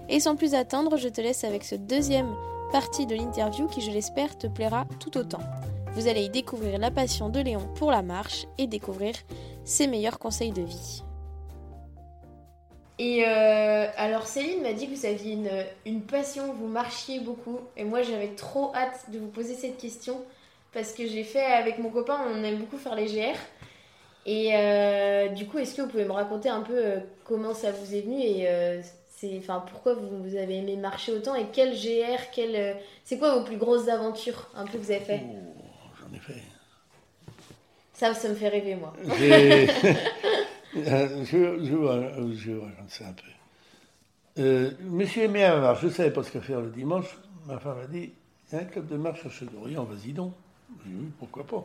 Et 0.08 0.20
sans 0.20 0.36
plus 0.36 0.54
attendre, 0.54 0.96
je 0.96 1.08
te 1.08 1.20
laisse 1.20 1.42
avec 1.44 1.64
ce 1.64 1.74
deuxième 1.74 2.32
partie 2.70 3.06
de 3.06 3.16
l'interview 3.16 3.66
qui, 3.66 3.80
je 3.80 3.90
l'espère, 3.90 4.38
te 4.38 4.46
plaira 4.46 4.84
tout 5.00 5.18
autant. 5.18 5.40
Vous 5.94 6.06
allez 6.06 6.22
y 6.22 6.30
découvrir 6.30 6.78
la 6.78 6.92
passion 6.92 7.28
de 7.28 7.40
Léon 7.40 7.68
pour 7.74 7.90
la 7.90 8.02
marche 8.02 8.46
et 8.58 8.68
découvrir 8.68 9.14
ses 9.64 9.88
meilleurs 9.88 10.20
conseils 10.20 10.52
de 10.52 10.62
vie. 10.62 11.02
Et 13.02 13.24
euh, 13.26 13.86
alors 13.96 14.26
Céline 14.26 14.60
m'a 14.60 14.74
dit 14.74 14.86
que 14.86 14.94
vous 14.94 15.06
aviez 15.06 15.32
une, 15.32 15.50
une 15.86 16.02
passion, 16.02 16.52
vous 16.52 16.66
marchiez 16.66 17.18
beaucoup. 17.18 17.58
Et 17.78 17.82
moi 17.82 18.02
j'avais 18.02 18.28
trop 18.28 18.74
hâte 18.74 19.06
de 19.08 19.18
vous 19.18 19.28
poser 19.28 19.54
cette 19.54 19.78
question 19.78 20.22
parce 20.74 20.92
que 20.92 21.06
j'ai 21.06 21.24
fait 21.24 21.42
avec 21.42 21.78
mon 21.78 21.88
copain, 21.88 22.20
on 22.30 22.44
aime 22.44 22.58
beaucoup 22.58 22.76
faire 22.76 22.94
les 22.94 23.06
GR. 23.06 23.38
Et 24.26 24.50
euh, 24.52 25.28
du 25.28 25.46
coup, 25.46 25.56
est-ce 25.56 25.74
que 25.74 25.80
vous 25.80 25.88
pouvez 25.88 26.04
me 26.04 26.12
raconter 26.12 26.50
un 26.50 26.60
peu 26.60 26.76
euh, 26.76 26.98
comment 27.24 27.54
ça 27.54 27.72
vous 27.72 27.94
est 27.94 28.02
venu 28.02 28.20
et 28.20 28.46
euh, 28.48 28.82
c'est, 29.16 29.34
enfin, 29.38 29.64
pourquoi 29.70 29.94
vous, 29.94 30.22
vous 30.22 30.36
avez 30.36 30.58
aimé 30.58 30.76
marcher 30.76 31.12
autant 31.12 31.34
et 31.34 31.46
quel 31.50 31.72
GR, 31.72 32.20
quel, 32.32 32.76
c'est 33.02 33.16
quoi 33.16 33.34
vos 33.34 33.44
plus 33.44 33.56
grosses 33.56 33.88
aventures 33.88 34.50
un 34.54 34.66
peu 34.66 34.76
que 34.76 34.84
vous 34.84 34.90
avez 34.90 35.00
fait? 35.00 35.22
Oh, 35.24 35.88
J'en 35.98 36.14
ai 36.14 36.20
fait. 36.20 36.42
Ça, 37.94 38.12
ça 38.12 38.28
me 38.28 38.34
fait 38.34 38.48
rêver 38.48 38.74
moi. 38.74 38.92
Euh, 40.76 41.08
je, 41.24 41.64
je, 41.64 41.74
vois- 41.74 42.00
je, 42.34 42.52
vois, 42.52 42.68
j'en 42.78 42.88
sais 42.88 43.04
un 43.04 43.12
peu. 43.12 44.42
Euh, 44.42 44.70
monsieur 44.84 45.24
aimait 45.24 45.42
la 45.42 45.58
marche, 45.58 45.80
je 45.82 45.86
ne 45.86 45.92
savais 45.92 46.10
pas 46.12 46.22
ce 46.22 46.30
qu'à 46.30 46.40
faire 46.40 46.60
le 46.60 46.70
dimanche. 46.70 47.06
Ma 47.46 47.58
femme 47.58 47.78
a 47.82 47.86
dit, 47.86 48.12
il 48.52 48.56
y 48.56 48.58
a 48.58 48.62
un 48.62 48.66
club 48.66 48.86
de 48.88 48.96
marche 48.96 49.26
à 49.26 49.30
Châteaubriand, 49.30 49.84
vas-y 49.84 50.12
donc. 50.12 50.32
J'ai 50.84 50.90
dit, 50.90 50.96
oui, 51.00 51.08
pourquoi 51.18 51.44
pas. 51.44 51.64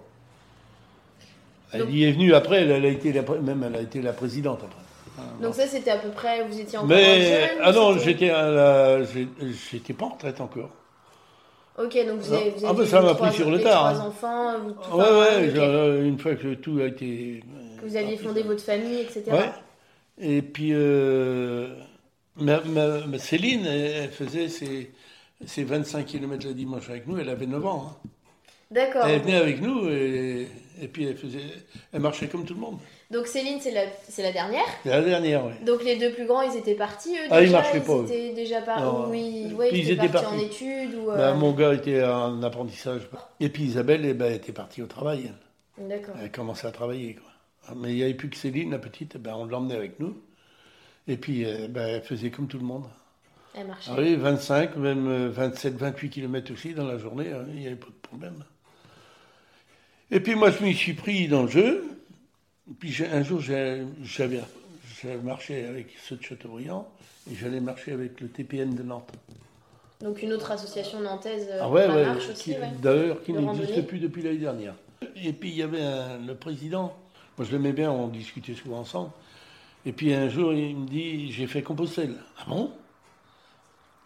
Elle 1.73 1.81
Donc- 1.81 1.89
y 1.91 2.03
est 2.03 2.11
venue 2.11 2.33
après, 2.33 2.61
elle, 2.61 2.71
elle 2.71 2.85
a 2.85 2.89
été 2.89 3.13
la, 3.13 3.21
même 3.21 3.63
elle 3.63 3.75
a 3.75 3.81
été 3.81 4.01
la 4.01 4.13
présidente 4.13 4.61
après. 4.63 4.81
Ah, 5.17 5.21
Donc 5.41 5.53
ça, 5.53 5.67
c'était 5.67 5.91
à 5.91 5.97
peu 5.97 6.09
près, 6.09 6.43
vous 6.47 6.59
étiez 6.59 6.77
encore 6.77 6.89
Mais, 6.89 7.47
jeune 7.47 7.57
ah 7.61 7.71
non, 7.71 7.97
j'étais 7.99 8.29
à 8.31 8.49
la- 8.49 9.03
j'ai- 9.03 9.27
j'étais 9.71 9.93
pas 9.93 10.05
en 10.05 10.09
retraite 10.09 10.41
encore. 10.41 10.69
Ok, 11.77 11.93
donc 12.07 12.19
vous 12.21 12.33
avez, 12.33 12.49
vous 12.51 12.65
Ah, 12.65 12.73
bah, 12.73 12.85
ça 12.85 13.01
m'a 13.01 13.13
pris 13.15 13.33
sur 13.33 13.49
le 13.51 13.61
tard, 13.61 13.93
trois 13.93 14.01
hein. 14.05 14.07
enfants, 14.07 14.59
vous, 14.59 14.69
Ouais, 14.69 15.05
enfin, 15.05 15.19
ouais, 15.41 15.49
genre, 15.55 16.01
une 16.01 16.17
fois 16.19 16.35
que 16.35 16.53
tout 16.55 16.79
a 16.81 16.85
été. 16.85 17.43
Vous 17.85 17.95
aviez 17.95 18.17
fondé 18.17 18.41
votre 18.43 18.63
famille, 18.63 18.99
etc. 19.01 19.23
Ouais. 19.31 19.49
Et 20.19 20.41
puis, 20.41 20.69
euh, 20.73 21.75
ma, 22.37 22.61
ma- 22.61 23.05
ma 23.05 23.19
Céline, 23.19 23.65
elle, 23.65 24.09
faisait 24.11 24.47
ses, 24.49 24.91
ses 25.45 25.63
25 25.63 26.05
km 26.05 26.47
le 26.47 26.53
dimanche 26.53 26.89
avec 26.89 27.05
nous, 27.07 27.17
elle 27.17 27.29
avait 27.29 27.45
9 27.47 27.65
ans. 27.65 27.91
hein. 27.91 28.09
D'accord. 28.71 29.05
Elle 29.05 29.21
venait 29.21 29.35
avec 29.35 29.61
nous 29.61 29.87
et, 29.89 30.47
et 30.81 30.87
puis 30.87 31.05
elle, 31.05 31.15
faisait, 31.17 31.39
elle 31.93 31.99
marchait 32.01 32.27
comme 32.27 32.45
tout 32.45 32.55
le 32.55 32.59
monde. 32.59 32.79
Donc 33.11 33.27
Céline, 33.27 33.59
c'est 33.61 33.71
la, 33.71 33.83
c'est 34.09 34.23
la 34.23 34.31
dernière? 34.31 34.65
C'est 34.83 34.89
la 34.89 35.01
dernière, 35.01 35.45
oui. 35.45 35.53
Donc 35.63 35.83
les 35.83 35.97
deux 35.97 36.11
plus 36.11 36.25
grands, 36.25 36.41
ils 36.41 36.57
étaient 36.57 36.73
partis, 36.73 37.15
eux, 37.15 37.27
Ah, 37.29 37.43
ils 37.43 37.51
marchaient 37.51 37.79
pas, 37.81 37.93
eux. 37.93 38.05
étaient 38.05 38.33
déjà. 38.33 38.61
Non. 38.79 39.07
Oui, 39.09 39.53
ouais, 39.55 39.69
ils 39.71 39.77
ils 39.79 39.91
étaient 39.91 40.09
partis 40.09 40.25
en 40.33 40.39
études 40.39 40.95
ou... 40.95 41.11
euh, 41.11 41.15
Ben, 41.15 41.35
mon 41.35 41.51
gars 41.51 41.73
était 41.75 42.03
en 42.03 42.41
apprentissage. 42.41 43.01
Et 43.39 43.49
puis 43.49 43.63
Isabelle, 43.65 44.03
eh 44.03 44.13
ben, 44.15 44.25
elle 44.25 44.33
était 44.37 44.51
partie 44.51 44.81
au 44.81 44.87
travail. 44.87 45.31
D'accord. 45.77 46.15
Elle 46.19 46.31
commençait 46.31 46.65
à 46.67 46.71
travailler. 46.71 47.13
Quoi. 47.13 47.31
Mais 47.75 47.91
il 47.91 47.95
n'y 47.95 48.03
avait 48.03 48.13
plus 48.13 48.29
que 48.29 48.37
Céline, 48.37 48.71
la 48.71 48.79
petite, 48.79 49.13
eh 49.15 49.19
ben, 49.19 49.33
on 49.35 49.45
l'emmenait 49.45 49.75
avec 49.75 49.99
nous. 49.99 50.15
Et 51.07 51.17
puis, 51.17 51.43
eh 51.43 51.67
ben, 51.67 51.85
elle 51.87 52.01
faisait 52.01 52.29
comme 52.31 52.47
tout 52.47 52.57
le 52.59 52.65
monde. 52.65 52.85
Elle 53.57 53.67
marchait. 53.67 53.91
Ah 53.93 53.99
oui, 53.99 54.15
25, 54.15 54.75
même 54.75 55.07
euh, 55.07 55.29
27, 55.29 55.75
28 55.75 56.09
km 56.09 56.51
aussi 56.53 56.73
dans 56.73 56.85
la 56.85 56.97
journée, 56.97 57.31
hein, 57.31 57.45
il 57.53 57.59
n'y 57.59 57.67
avait 57.67 57.75
pas 57.75 57.87
de 57.87 58.07
problème. 58.07 58.43
Et 60.11 60.19
puis 60.19 60.35
moi, 60.35 60.51
je 60.51 60.61
m'y 60.63 60.73
suis 60.73 60.93
pris 60.93 61.27
dans 61.27 61.43
le 61.43 61.49
jeu. 61.49 61.83
Puis 62.79 62.95
un 63.11 63.23
jour, 63.23 63.39
j'avais 63.41 63.83
marché 65.23 65.65
avec 65.65 65.87
ceux 66.03 66.15
de 66.17 66.23
Châteaubriand 66.23 66.87
et 67.31 67.35
j'allais 67.35 67.59
marcher 67.59 67.91
avec 67.91 68.19
le 68.21 68.27
TPN 68.27 68.75
de 68.75 68.83
Nantes. 68.83 69.11
Donc 70.01 70.21
une 70.21 70.33
autre 70.33 70.51
association 70.51 70.99
nantaise 70.99 71.47
euh, 71.49 71.59
Ah 71.61 71.69
ouais, 71.69 71.87
ouais, 71.87 72.05
marche 72.05 72.29
aussi, 72.29 72.51
ouais. 72.51 72.71
d'ailleurs, 72.81 73.23
qui 73.23 73.33
n'existe 73.33 73.85
plus 73.87 73.99
depuis 73.99 74.21
l'année 74.21 74.37
dernière. 74.39 74.75
Et 75.15 75.31
puis 75.31 75.49
il 75.49 75.55
y 75.55 75.63
avait 75.63 75.81
un- 75.81 76.17
le 76.17 76.35
président, 76.35 76.95
moi 77.37 77.45
je 77.47 77.51
l'aimais 77.51 77.73
bien, 77.73 77.91
on 77.91 78.07
discutait 78.07 78.53
souvent 78.53 78.79
ensemble. 78.79 79.11
Et 79.85 79.91
puis 79.91 80.13
un 80.13 80.29
jour, 80.29 80.53
il 80.53 80.75
me 80.75 80.87
dit 80.87 81.31
J'ai 81.31 81.47
fait 81.47 81.61
Compostelle. 81.61 82.15
Ah 82.39 82.45
bon? 82.47 82.71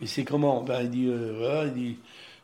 Et 0.02 0.08
c'est 0.08 0.24
comment? 0.24 0.62
Ben, 0.63 0.82
Il 0.84 0.89
dit 0.89 1.08
euh, 1.08 1.36
Voilà, 1.38 1.65
il 1.65 1.74
dit 1.74 1.98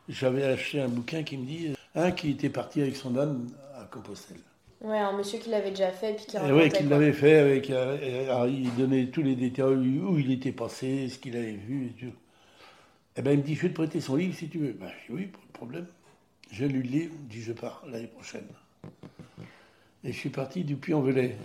J'avais 0.08 0.44
acheté 0.44 0.80
un 0.80 0.88
bouquin 0.88 1.22
qui 1.22 1.36
me 1.36 1.44
dit 1.44 1.68
euh, 1.68 1.74
Un 2.06 2.12
qui 2.12 2.30
était 2.30 2.48
parti 2.50 2.80
avec 2.80 2.96
son 2.96 3.16
âne 3.18 3.48
à 3.78 3.84
Compostelle. 3.84 4.38
Ouais, 4.82 4.98
un 4.98 5.12
monsieur 5.16 5.38
qui 5.38 5.48
l'avait 5.50 5.70
déjà 5.70 5.90
fait 5.90 6.14
puis 6.14 6.26
qui 6.26 6.36
Et 6.36 6.38
racontait. 6.38 6.62
ouais, 6.62 6.68
quoi. 6.70 6.80
l'avait 6.82 7.12
fait 7.12 7.36
avec. 7.36 7.70
euh, 7.70 8.46
il 8.50 8.74
donnait 8.76 9.06
tous 9.06 9.22
les 9.22 9.34
détails 9.34 9.98
où 10.00 10.18
il 10.18 10.30
était 10.32 10.52
passé, 10.52 11.08
ce 11.08 11.18
qu'il 11.18 11.36
avait 11.36 11.52
vu 11.52 11.86
et 11.86 11.90
tout. 12.00 12.12
Et 13.16 13.22
ben 13.22 13.32
il 13.32 13.38
me 13.38 13.42
dit 13.42 13.54
Je 13.54 13.62
vais 13.62 13.68
te 13.70 13.74
prêter 13.74 14.00
son 14.00 14.16
livre 14.16 14.34
si 14.34 14.48
tu 14.48 14.58
veux. 14.58 14.72
Ben, 14.72 14.88
je 15.08 15.12
dis, 15.12 15.18
oui, 15.18 15.26
pas 15.26 15.38
de 15.46 15.52
problème. 15.52 15.86
J'ai 16.52 16.68
lu 16.68 16.82
le 16.82 16.88
livre, 16.88 17.14
dit 17.28 17.42
Je 17.42 17.52
pars 17.52 17.82
l'année 17.90 18.06
prochaine. 18.06 18.46
Et 20.06 20.12
je 20.12 20.18
suis 20.18 20.30
parti 20.30 20.62
du 20.62 20.76
Puy-en-Velay, 20.76 21.36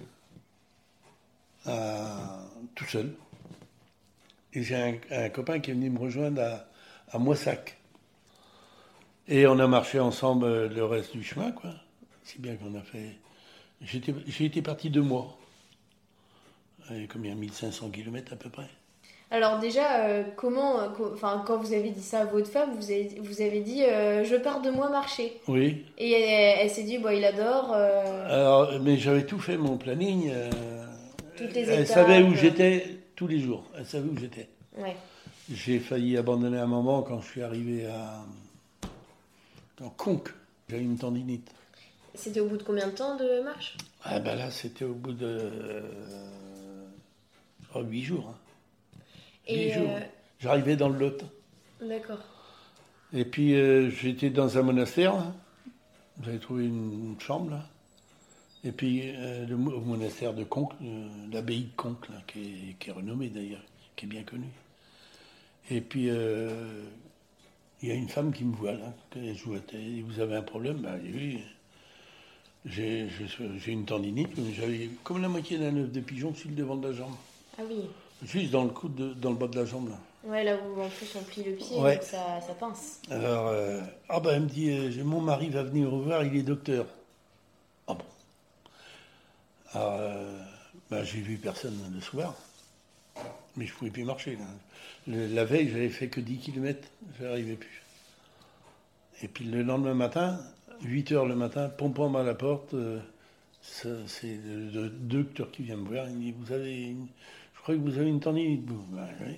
tout 2.76 2.86
seul. 2.86 3.12
Et 4.54 4.62
j'ai 4.62 5.00
un, 5.10 5.30
copain 5.30 5.60
qui 5.60 5.72
est 5.72 5.74
venu 5.74 5.90
me 5.90 5.98
rejoindre 5.98 6.44
à, 6.44 6.68
à 7.10 7.18
Moissac. 7.18 7.76
Et 9.28 9.48
on 9.48 9.58
a 9.58 9.66
marché 9.66 10.00
ensemble 10.00 10.68
le 10.68 10.86
reste 10.86 11.14
du 11.14 11.24
chemin, 11.24 11.52
quoi. 11.52 11.74
Si 12.24 12.38
bien 12.38 12.56
qu'on 12.56 12.76
a 12.76 12.84
fait. 12.84 13.18
J'ai 13.82 14.46
été 14.46 14.62
parti 14.62 14.92
deux 14.92 15.02
mois. 15.02 15.40
Combien? 17.12 17.34
1500 17.34 17.90
km 17.90 18.34
à 18.34 18.36
peu 18.36 18.52
près. 18.52 18.70
Alors 19.34 19.60
déjà, 19.60 20.02
euh, 20.08 20.24
comment, 20.36 20.82
euh, 20.82 20.88
enfin 21.14 21.42
quand 21.48 21.58
vous 21.58 21.72
avez 21.74 21.90
dit 21.92 22.04
ça 22.04 22.20
à 22.22 22.26
votre 22.26 22.50
femme, 22.50 22.72
vous 22.76 22.92
avez, 22.92 23.16
vous 23.22 23.42
avez 23.42 23.62
dit 23.62 23.84
euh, 23.84 24.26
je 24.26 24.36
pars 24.36 24.62
de 24.62 24.70
moi 24.70 24.90
marcher. 24.90 25.40
Oui. 25.48 25.86
Et 25.98 26.12
elle, 26.12 26.60
elle 26.60 26.70
s'est 26.70 26.84
dit 26.84 26.98
bon 26.98 27.10
il 27.18 27.24
adore. 27.24 27.72
euh, 27.74 28.26
Alors, 28.30 28.82
mais 28.82 28.98
j'avais 28.98 29.26
tout 29.26 29.40
fait 29.40 29.56
mon 29.58 29.78
planning. 29.78 30.30
euh, 30.34 30.50
Toutes 31.38 31.54
les 31.54 31.62
elle 31.70 31.84
étapes, 31.84 31.96
savait 31.96 32.22
où 32.24 32.36
j'étais 32.36 32.98
tous 33.16 33.28
les 33.28 33.40
jours. 33.40 33.64
Elle 33.78 33.86
savait 33.86 34.10
où 34.10 34.18
j'étais. 34.18 34.50
Ouais. 34.78 34.98
J'ai 35.50 35.80
failli 35.80 36.18
abandonner 36.18 36.60
un 36.60 36.68
moment 36.68 37.02
quand 37.02 37.22
je 37.22 37.28
suis 37.28 37.42
arrivé 37.42 37.86
à 37.88 38.24
en 39.84 39.90
Conques. 39.92 40.34
J'avais 40.70 40.84
une 40.84 40.98
tendinite. 40.98 41.50
C'était 42.16 42.42
au 42.42 42.48
bout 42.48 42.58
de 42.58 42.64
combien 42.64 42.88
de 42.88 42.92
temps 42.92 43.16
de 43.16 43.42
marche? 43.42 43.78
Ah 44.04 44.20
ben 44.20 44.36
là, 44.36 44.52
c'était 44.52 44.84
au 44.86 44.94
bout 44.94 45.14
de 45.14 45.26
euh, 45.26 45.82
oh, 47.76 47.82
huit 47.82 48.04
jours. 48.04 48.28
hein. 48.30 48.36
Jours. 49.74 49.90
euh, 49.90 50.00
J'arrivais 50.40 50.76
dans 50.76 50.90
le 50.90 50.98
Lot. 51.00 51.24
d'accord. 51.82 52.20
Et 53.14 53.26
puis 53.26 53.56
euh, 53.56 53.90
j'étais 53.90 54.30
dans 54.30 54.58
un 54.58 54.62
monastère. 54.62 55.14
là. 55.16 55.34
J'avais 56.24 56.40
trouvé 56.40 56.66
une, 56.66 57.12
une 57.14 57.20
chambre 57.20 57.52
là. 57.52 57.68
Et 58.64 58.72
puis 58.72 59.02
euh, 59.06 59.46
le 59.48 59.56
au 59.56 59.82
monastère 59.82 60.34
de 60.34 60.44
Conques, 60.44 60.74
l'abbaye 61.32 61.64
de 61.64 61.76
Conques, 61.76 62.08
là, 62.10 62.16
qui, 62.28 62.40
est, 62.40 62.74
qui 62.80 62.90
est 62.90 62.94
renommée 62.94 63.30
d'ailleurs, 63.30 63.64
qui 63.96 64.06
est 64.06 64.10
bien 64.10 64.24
connue. 64.24 64.52
Et 65.70 65.82
puis 65.82 66.10
euh, 66.10 66.84
il 67.82 67.90
y 67.90 67.92
a 67.92 67.96
une 67.96 68.10
femme 68.10 68.32
qui 68.32 68.44
me 68.46 68.56
voit 68.56 68.74
là, 68.74 68.94
vois, 69.46 69.58
Et 69.74 70.02
vous 70.02 70.20
avez 70.20 70.36
un 70.36 70.42
problème 70.44 70.78
Ben 70.78 71.00
oui. 71.04 71.40
J'ai 72.64 73.08
j'ai 73.58 73.72
une 73.72 73.86
tendinite, 73.86 74.38
mais 74.38 74.54
j'avais 74.54 74.90
comme 75.04 75.20
la 75.22 75.28
moitié 75.28 75.58
d'un 75.58 75.76
œuf 75.78 75.92
de 75.92 76.00
pigeon 76.00 76.34
sur 76.36 76.48
le 76.50 76.56
devant 76.56 76.76
de 76.76 76.88
la 76.90 76.94
jambe. 76.94 77.16
Ah 77.58 77.64
oui. 77.68 77.90
Juste 78.24 78.52
dans 78.52 78.64
le 78.64 78.70
coude, 78.70 78.96
de- 78.96 79.14
dans 79.14 79.32
le 79.32 79.36
bas 79.36 79.48
de 79.48 79.58
la 79.60 79.66
jambe 79.66 79.90
là. 79.90 80.00
Ouais, 80.24 80.44
là 80.44 80.56
où 80.56 80.80
en 80.80 80.90
plus 80.90 81.16
on 81.16 81.24
plie 81.24 81.44
le 81.44 81.54
pied, 81.54 81.78
Ouais. 81.78 81.96
donc 81.96 82.04
ça, 82.04 82.40
ça 82.42 82.54
pince. 82.54 83.02
Alors, 83.10 83.48
euh, 83.48 83.82
ah 84.10 84.20
ben, 84.20 84.32
elle 84.36 84.42
me 84.44 84.48
dit, 84.48 84.70
euh, 84.70 85.04
mon 85.04 85.20
mari 85.20 85.50
va 85.50 85.64
venir 85.64 85.90
vous 85.90 86.04
voir, 86.04 86.24
il 86.24 86.36
est 86.36 86.44
docteur. 86.44 86.86
Ah 87.88 87.96
bon. 87.96 88.06
Alors, 89.74 89.98
euh, 90.00 90.40
ben, 90.92 91.04
j'ai 91.04 91.22
vu 91.22 91.38
personne 91.38 91.76
le 91.92 92.00
soir, 92.02 92.36
mais 93.56 93.66
je 93.66 93.74
pouvais 93.74 93.90
plus 93.90 94.04
marcher. 94.04 94.36
là. 94.36 94.46
Le- 95.08 95.26
la 95.34 95.44
veille, 95.44 95.70
j'avais 95.70 95.90
fait 95.90 96.08
que 96.10 96.20
10 96.22 96.38
km, 96.38 96.88
je 97.20 97.24
n'arrivais 97.26 97.56
plus. 97.56 97.82
Et 99.24 99.28
puis 99.28 99.46
le 99.46 99.64
lendemain 99.64 99.96
matin, 99.96 100.40
8 100.84 101.12
heures 101.14 101.26
le 101.26 101.36
matin, 101.36 101.68
pom-pom 101.70 102.16
à 102.16 102.22
la 102.22 102.36
porte, 102.36 102.76
c'est 103.64 103.88
le, 104.46 104.70
le 104.70 104.90
docteur 104.90 105.50
qui 105.50 105.64
vient 105.64 105.78
me 105.78 105.88
voir, 105.88 106.08
il 106.08 106.16
me 106.16 106.22
dit, 106.22 106.32
vous 106.38 106.52
avez 106.54 106.82
une- 106.90 107.08
je 107.62 107.64
crois 107.64 107.76
que 107.76 107.80
vous 107.82 107.98
avez 107.98 108.10
une 108.10 108.20
tendinite. 108.20 108.66
Bon, 108.66 108.84
ben, 108.90 109.08
oui. 109.22 109.36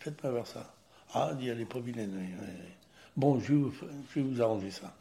Faites-moi 0.00 0.32
voir 0.32 0.46
ça. 0.46 0.72
Ah, 1.14 1.30
il 1.32 1.38
dit, 1.38 1.48
elle 1.48 1.60
est 1.60 1.64
pas 1.66 1.80
vilaine. 1.80 2.12
oui. 2.16 2.34
Bon, 3.16 3.38
je 3.40 3.52
vais, 3.52 3.58
vous, 3.60 3.72
je 4.14 4.20
vais 4.20 4.26
vous 4.26 4.42
arranger 4.42 4.70
ça. 4.70 4.94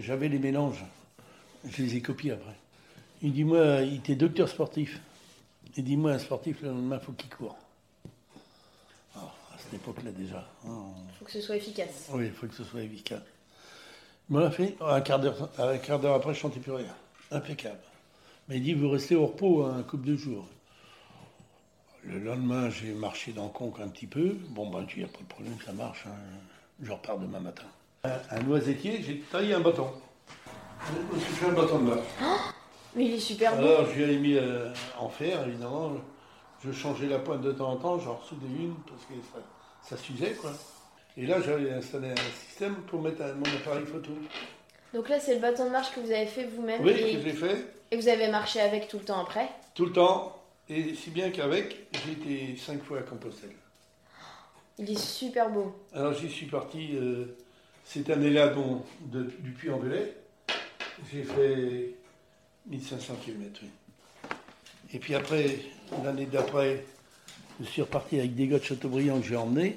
J'avais 0.00 0.28
les 0.28 0.38
mélanges. 0.38 0.84
Je 1.68 1.82
les 1.82 1.96
ai 1.96 2.00
copiés 2.02 2.32
après. 2.32 2.56
Il 3.22 3.32
dit, 3.32 3.44
moi, 3.44 3.80
il 3.82 3.96
était 3.96 4.16
docteur 4.16 4.48
sportif. 4.48 5.00
Il 5.76 5.84
dit, 5.84 5.96
moi, 5.96 6.12
un 6.12 6.18
sportif, 6.18 6.62
le 6.62 6.68
lendemain, 6.70 6.98
il 7.00 7.04
faut 7.04 7.12
qu'il 7.12 7.30
court. 7.30 7.56
Alors, 9.14 9.36
à 9.54 9.58
cette 9.58 9.74
époque-là, 9.74 10.10
déjà. 10.10 10.48
hein, 10.66 10.68
on- 10.68 10.94
Faut 11.18 11.24
que 11.26 11.30
ce 11.32 11.40
soit 11.40 11.56
efficace. 11.56 12.08
oui, 12.12 12.26
il 12.26 12.32
faut 12.32 12.46
que 12.46 12.54
ce 12.54 12.64
soit 12.64 12.82
efficace. 12.82 13.22
Il 14.28 14.36
me 14.36 14.40
l'a 14.40 14.50
fait. 14.50 14.76
Un 14.80 15.00
quart 15.00 15.20
d'heure, 15.20 16.14
après, 16.14 16.34
je 16.34 16.40
sentais 16.40 16.60
plus 16.60 16.72
rien. 16.72 16.94
Impeccable. 17.30 17.78
Mais 18.48 18.56
il 18.56 18.62
dit, 18.62 18.74
vous 18.74 18.90
restez 18.90 19.14
au 19.14 19.26
repos 19.26 19.64
un 19.64 19.82
couple 19.84 20.06
de 20.08 20.16
jours. 20.16 20.46
Le 22.04 22.18
lendemain, 22.18 22.70
j'ai 22.70 22.92
marché 22.92 23.32
dans 23.32 23.48
Conques 23.48 23.80
un 23.80 23.88
petit 23.88 24.06
peu. 24.06 24.36
Bon, 24.48 24.70
ben, 24.70 24.86
il 24.94 24.98
n'y 25.00 25.04
a 25.04 25.08
pas 25.08 25.18
de 25.18 25.24
problème, 25.24 25.56
ça 25.64 25.72
marche. 25.72 26.04
hein. 26.06 26.14
Je 26.82 26.90
repars 26.90 27.18
demain 27.18 27.40
matin. 27.40 27.64
Un, 28.04 28.18
un 28.30 28.40
noisetier, 28.42 29.02
j'ai 29.02 29.18
taillé 29.30 29.52
un 29.54 29.60
bâton. 29.60 29.88
Je 31.10 31.14
me 31.16 31.20
suis 31.20 31.32
fait 31.34 31.46
un 31.46 31.52
bâton 31.52 31.78
de 31.78 31.90
marche. 31.90 32.06
Mais 32.96 33.04
il 33.04 33.14
est 33.14 33.18
super 33.20 33.54
beau. 33.54 33.62
Alors, 33.66 33.86
je 33.94 34.02
l'ai 34.02 34.16
mis 34.18 34.34
euh, 34.36 34.72
en 34.98 35.08
fer, 35.10 35.46
évidemment. 35.46 35.92
Je 36.64 36.72
changeais 36.72 37.06
la 37.06 37.18
pointe 37.18 37.42
de 37.42 37.52
temps 37.52 37.70
en 37.72 37.76
temps, 37.76 37.98
j'en 37.98 38.18
soudais 38.22 38.46
une, 38.46 38.74
parce 38.88 39.02
que 39.02 39.14
ça, 39.32 39.38
ça 39.82 40.02
s'usait, 40.02 40.32
quoi. 40.32 40.52
Et 41.16 41.26
là, 41.26 41.40
j'avais 41.42 41.70
installé 41.72 42.10
un 42.10 42.46
système 42.46 42.76
pour 42.86 43.02
mettre 43.02 43.22
un- 43.22 43.34
mon 43.34 43.44
appareil 43.44 43.84
photo. 43.86 44.10
Donc 44.94 45.08
là, 45.08 45.20
c'est 45.20 45.34
le 45.34 45.40
bâton 45.40 45.66
de 45.66 45.70
marche 45.70 45.94
que 45.94 46.00
vous 46.00 46.10
avez 46.10 46.26
fait 46.26 46.44
vous-même 46.46 46.82
Oui, 46.82 46.92
et, 46.92 47.12
que 47.16 47.20
j'ai 47.22 47.32
fait 47.32 47.66
et 47.92 47.96
vous 47.96 48.08
avez 48.08 48.28
marché 48.28 48.60
avec 48.60 48.88
tout 48.88 48.98
le 48.98 49.04
temps 49.04 49.20
après? 49.22 49.48
tout 49.74 49.84
le 49.86 49.92
temps. 49.92 50.36
Et 50.70 50.94
si 50.94 51.10
bien 51.10 51.30
qu'avec, 51.30 51.76
j'ai 52.04 52.12
été 52.12 52.56
cinq 52.56 52.82
fois 52.84 53.00
à 53.00 53.02
Compostelle. 53.02 53.50
Il 54.78 54.88
est 54.90 54.98
super 54.98 55.50
beau. 55.50 55.74
Alors, 55.92 56.14
j'y 56.14 56.30
suis 56.30 56.46
parti 56.46 56.90
euh, 56.94 57.36
cette 57.84 58.08
année-là, 58.08 58.48
bon, 58.48 58.82
de- 59.06 59.30
du 59.40 59.50
Puy-en-Velay. 59.50 60.14
J'ai 61.12 61.24
fait 61.24 61.94
1500 62.68 63.14
km, 63.24 63.60
oui. 63.62 63.68
Et 64.92 64.98
puis 64.98 65.14
après, 65.14 65.58
l'année 66.04 66.26
d'après, 66.26 66.84
Je 67.62 67.66
suis 67.66 67.82
reparti 67.82 68.18
avec 68.18 68.34
des 68.34 68.46
gars 68.46 68.58
de 68.58 68.64
Châteaubriand 68.64 69.20
que 69.20 69.26
j'ai 69.26 69.36
emmenés. 69.36 69.76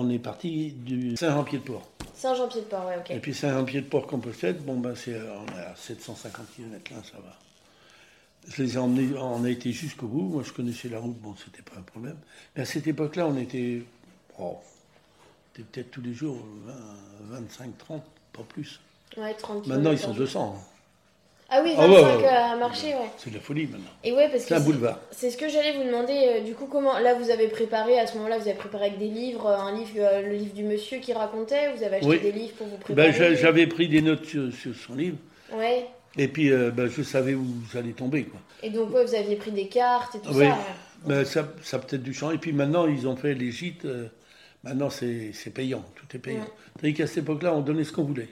On 0.00 0.10
est 0.10 0.18
parti 0.18 0.72
du 0.72 1.16
Saint-Jean-Pied-de-Port. 1.16 1.88
Saint-Jean-Pied-de-Port, 2.14 2.86
ouais, 2.86 2.96
ok. 2.98 3.10
Et 3.10 3.20
puis 3.20 3.32
Saint-Jean-Pied-de-Port-Compostelle, 3.34 4.56
bon 4.58 4.78
ben 4.80 4.96
c'est, 4.96 5.14
on 5.14 5.46
est 5.56 5.62
à 5.64 5.76
750 5.76 6.46
km 6.56 6.92
là, 6.92 6.96
ça 7.04 7.18
va. 7.18 7.38
Je 8.48 8.62
les 8.62 8.74
ai 8.74 8.78
emmenés, 8.78 9.08
on 9.18 9.44
a 9.44 9.50
été 9.50 9.70
jusqu'au 9.72 10.06
bout. 10.06 10.22
Moi, 10.22 10.42
je 10.44 10.52
connaissais 10.52 10.88
la 10.88 10.98
route, 10.98 11.16
bon, 11.18 11.34
c'était 11.36 11.62
pas 11.62 11.78
un 11.78 11.82
problème. 11.82 12.16
Mais 12.56 12.62
à 12.62 12.64
cette 12.64 12.86
époque-là, 12.86 13.26
on 13.26 13.36
était, 13.38 13.82
oh, 14.38 14.56
c'était 15.52 15.66
peut-être 15.70 15.90
tous 15.90 16.00
les 16.02 16.14
jours 16.14 16.38
20, 16.66 17.38
25, 17.40 17.78
30, 17.78 18.02
pas 18.32 18.42
plus. 18.48 18.80
Ouais, 19.16 19.34
30 19.34 19.66
Maintenant, 19.66 19.92
ils 19.92 19.98
sont 19.98 20.06
par 20.08 20.14
jour. 20.16 20.24
200. 20.26 20.54
hein. 20.56 20.60
Ah 21.52 21.60
oui, 21.64 21.74
Ah 21.76 21.86
25 21.86 21.92
ouais, 21.92 22.02
ouais, 22.16 22.22
ouais. 22.22 22.28
à 22.28 22.56
marcher, 22.56 22.86
ouais. 22.94 23.10
C'est 23.18 23.30
de 23.30 23.34
la 23.34 23.40
folie 23.40 23.66
maintenant. 23.66 23.90
Et 24.04 24.12
ouais, 24.12 24.28
parce 24.30 24.42
que 24.44 24.48
C'est 24.50 24.54
un 24.54 24.60
boulevard. 24.60 25.00
C'est 25.10 25.30
ce 25.30 25.36
que 25.36 25.48
j'allais 25.48 25.76
vous 25.76 25.82
demander. 25.82 26.12
euh, 26.14 26.40
du 26.42 26.54
coup, 26.54 26.66
comment 26.66 26.96
là 27.00 27.14
vous 27.14 27.28
avez 27.28 27.48
préparé 27.48 27.98
à 27.98 28.06
ce 28.06 28.16
moment-là, 28.18 28.38
vous 28.38 28.46
avez 28.48 28.56
préparé 28.56 28.86
avec 28.86 28.98
des 29.00 29.08
livres, 29.08 29.46
euh, 29.46 29.56
un 29.58 29.74
livre, 29.76 29.90
euh, 29.96 30.22
le 30.22 30.34
livre 30.34 30.54
du 30.54 30.62
monsieur 30.62 30.98
qui 31.00 31.12
racontait. 31.12 31.72
Vous 31.76 31.82
avez 31.82 31.96
acheté 31.96 32.08
Oui. 32.08 32.20
des 32.20 32.30
livres 32.32 32.54
pour 32.54 32.68
vous 32.68 32.76
préparer. 32.76 33.08
Ben, 33.10 33.14
j'a- 33.16 33.34
j'avais 33.34 33.66
pris 33.66 33.88
des 33.88 34.00
notes 34.00 34.24
sur, 34.26 34.52
sur 34.52 34.74
son 34.76 34.94
livre. 34.94 35.16
Ouais. 35.52 35.86
Et 36.16 36.28
puis, 36.28 36.50
euh, 36.50 36.70
ben, 36.70 36.88
je 36.88 37.02
savais 37.02 37.34
où 37.34 37.46
j'allais 37.72 37.92
tomber. 37.92 38.24
Quoi. 38.24 38.40
Et 38.62 38.70
donc 38.70 38.92
ouais, 38.92 39.04
vous 39.04 39.14
aviez 39.14 39.36
pris 39.36 39.52
des 39.52 39.68
cartes 39.68 40.16
et 40.16 40.20
tout 40.20 40.30
Oui. 40.34 40.46
ça. 40.46 40.58
Ben, 41.06 41.24
ça, 41.24 41.48
ça 41.62 41.76
a 41.76 41.80
peut-être 41.80 42.02
dû 42.02 42.12
changer. 42.12 42.34
Et 42.34 42.38
puis 42.38 42.52
maintenant, 42.52 42.86
ils 42.86 43.06
ont 43.08 43.16
fait 43.16 43.34
les 43.34 43.50
gîtes. 43.52 43.84
euh, 43.84 44.08
maintenant, 44.64 44.90
c'est 44.90 45.32
c'est 45.32 45.50
payant. 45.50 45.84
Tout 45.94 46.04
est 46.16 46.18
payant. 46.20 46.40
Ouais. 46.40 46.46
Tandis 46.80 46.94
qu'à 46.94 47.06
cette 47.06 47.18
époque-là, 47.18 47.54
on 47.54 47.60
donnait 47.60 47.84
ce 47.84 47.92
qu'on 47.92 48.04
voulait. 48.04 48.28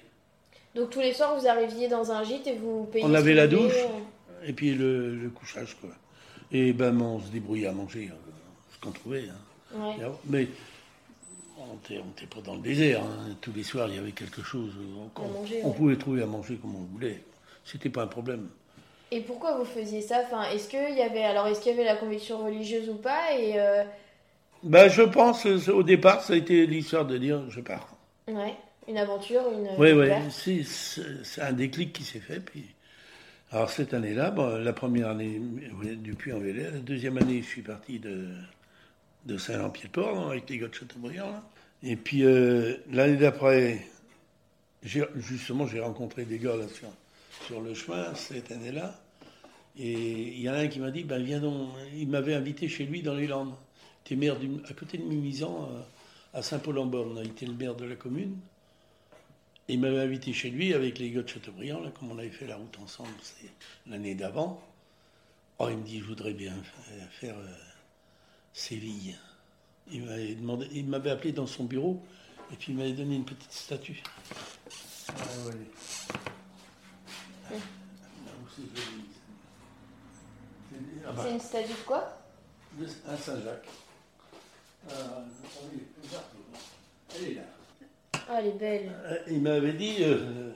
Donc 0.74 0.90
tous 0.90 1.00
les 1.00 1.12
soirs, 1.14 1.38
vous 1.38 1.46
arriviez 1.46 1.88
dans 1.88 2.10
un 2.12 2.22
gîte 2.24 2.46
et 2.46 2.56
vous 2.56 2.84
payiez. 2.92 3.04
On 3.06 3.14
avait 3.14 3.34
la 3.34 3.46
douche. 3.46 3.72
euh. 3.74 4.46
Et 4.48 4.52
puis 4.52 4.74
le, 4.74 5.14
le 5.16 5.28
couchage. 5.30 5.76
Quoi. 5.80 5.90
Et 6.52 6.72
ben, 6.72 7.00
on 7.00 7.20
se 7.20 7.28
débrouillait 7.30 7.68
à 7.68 7.72
manger 7.72 8.10
euh, 8.12 8.16
ce 8.74 8.78
qu'on 8.84 8.90
trouvait. 8.92 9.24
hein. 9.30 9.78
Ouais. 9.80 10.04
Mais 10.26 10.48
on 11.58 11.74
n'était 11.74 12.02
on 12.04 12.10
était 12.10 12.26
pas 12.26 12.40
dans 12.44 12.54
le 12.54 12.60
désert. 12.60 13.02
hein. 13.02 13.34
Tous 13.40 13.52
les 13.54 13.62
soirs, 13.62 13.88
il 13.88 13.94
y 13.94 13.98
avait 13.98 14.12
quelque 14.12 14.42
chose. 14.42 14.72
On, 15.16 15.22
À 15.22 15.26
manger, 15.28 15.60
on 15.64 15.68
ouais. 15.70 15.74
pouvait 15.76 15.96
trouver 15.96 16.22
à 16.22 16.26
manger 16.26 16.56
comme 16.56 16.74
on 16.76 16.84
voulait. 16.92 17.22
C'était 17.70 17.90
pas 17.90 18.02
un 18.02 18.06
problème. 18.06 18.48
Et 19.10 19.20
pourquoi 19.20 19.56
vous 19.56 19.64
faisiez 19.64 20.00
ça? 20.00 20.22
Enfin, 20.24 20.44
est-ce 20.50 20.68
qu'il 20.68 20.96
y 20.96 21.02
avait 21.02 21.24
alors 21.24 21.46
est-ce 21.46 21.60
qu'il 21.60 21.72
y 21.72 21.74
avait 21.74 21.84
la 21.84 21.96
conviction 21.96 22.44
religieuse 22.44 22.88
ou 22.88 22.94
pas? 22.96 23.34
Et 23.38 23.58
euh, 23.58 23.84
Ben, 24.62 24.88
je 24.88 25.02
pense, 25.02 25.46
euh, 25.46 25.72
au 25.72 25.82
départ, 25.82 26.22
ça 26.22 26.32
a 26.32 26.36
été 26.36 26.66
l'histoire 26.66 27.04
de 27.06 27.16
dire 27.18 27.42
je 27.50 27.60
pars. 27.60 27.94
ouais, 28.28 28.54
une 28.86 28.98
aventure, 28.98 29.42
une. 29.52 29.68
Oui, 29.78 29.88
découverte. 29.88 30.30
c'est- 30.30 31.40
un 31.42 31.52
déclic 31.52 31.92
qui 31.92 32.04
s'est 32.04 32.20
fait. 32.20 32.40
Puis... 32.40 32.64
Alors, 33.50 33.70
cette 33.70 33.94
année-là, 33.94 34.30
bon, 34.30 34.58
la 34.62 34.72
première 34.74 35.08
année 35.08 35.40
oui, 35.80 35.96
du 35.96 36.14
Puy-en-Velay, 36.14 36.64
la 36.70 36.78
deuxième 36.80 37.16
année, 37.16 37.40
je 37.42 37.46
suis 37.48 37.62
parti 37.62 37.98
de, 37.98 38.26
de 39.24 39.38
Saint-Jean-Pied-de-Port, 39.38 40.18
hein, 40.18 40.30
avec 40.32 40.50
les 40.50 40.58
gars 40.58 40.68
de 40.68 40.74
Châteaubriand. 40.74 41.30
là. 41.30 41.42
Et 41.82 41.96
puis, 41.96 42.24
euh, 42.24 42.74
l'année 42.92 43.16
d'après, 43.16 43.86
justement, 44.82 45.66
j'ai 45.66 45.80
rencontré 45.80 46.24
des 46.24 46.38
gars 46.38 46.56
là, 46.56 46.64
sur, 47.46 47.60
le 47.60 47.74
chemin, 47.74 48.14
cette 48.14 48.50
année-là. 48.52 48.98
Et 49.78 49.92
il 49.92 50.40
y 50.40 50.50
en 50.50 50.54
a 50.54 50.58
un 50.58 50.68
qui 50.68 50.80
m'a 50.80 50.90
dit, 50.90 51.04
ben 51.04 51.22
viens 51.22 51.40
donc, 51.40 51.70
il 51.94 52.08
m'avait 52.08 52.34
invité 52.34 52.68
chez 52.68 52.84
lui 52.84 53.02
dans 53.02 53.14
les 53.14 53.26
Landes. 53.26 53.54
Il 54.10 54.14
était 54.14 54.16
maire 54.16 54.38
du- 54.38 54.60
à 54.68 54.72
côté 54.72 54.98
de 54.98 55.04
Mimizan, 55.04 55.68
euh, 55.70 55.80
à 56.38 56.42
Saint-Paul-en-Borne. 56.42 57.20
Il 57.22 57.30
était 57.30 57.46
le 57.46 57.54
maire 57.54 57.74
de 57.76 57.84
la 57.84 57.94
commune. 57.94 58.36
Et 59.68 59.74
il 59.74 59.80
m'avait 59.80 60.00
invité 60.00 60.32
chez 60.32 60.50
lui 60.50 60.72
avec 60.74 60.98
les 60.98 61.10
gars 61.10 61.22
de 61.22 61.28
Châteaubriand, 61.28 61.80
là, 61.80 61.90
comme 61.90 62.10
on 62.10 62.18
avait 62.18 62.30
fait 62.30 62.46
la 62.46 62.56
route 62.56 62.76
ensemble 62.82 63.10
l'année 63.86 64.14
d'avant. 64.14 64.62
Oh, 65.58 65.68
il 65.70 65.76
me 65.76 65.84
dit, 65.84 65.98
je 65.98 66.04
voudrais 66.04 66.32
bien 66.32 66.54
fa- 66.62 67.06
faire 67.10 67.36
euh, 67.36 67.54
Séville. 68.52 69.14
Il 69.90 70.86
m'avait 70.86 71.10
appelé 71.10 71.32
dans 71.32 71.46
son 71.46 71.64
bureau 71.64 72.02
et 72.52 72.56
puis 72.56 72.72
il 72.72 72.78
m'avait 72.78 72.92
donné 72.92 73.16
une 73.16 73.24
petite 73.24 73.52
statue. 73.52 74.02
Ah. 75.08 75.12
Ah, 77.50 77.54
c'est 78.56 78.62
ah 81.06 81.12
bah, 81.12 81.22
C'est 81.26 81.32
une 81.32 81.40
statue 81.40 81.68
de 81.72 81.86
quoi? 81.86 82.18
Un 83.08 83.16
Saint-Jacques. 83.16 83.68
Regarde, 84.88 86.24
Elle 87.16 87.24
est 87.30 87.34
là. 87.34 87.42
Ah, 88.28 88.36
elle 88.40 88.46
est 88.46 88.58
belle. 88.58 88.92
Euh, 89.06 89.18
Il 89.28 89.40
m'avait 89.42 89.72
dit, 89.72 89.96
euh, 90.00 90.52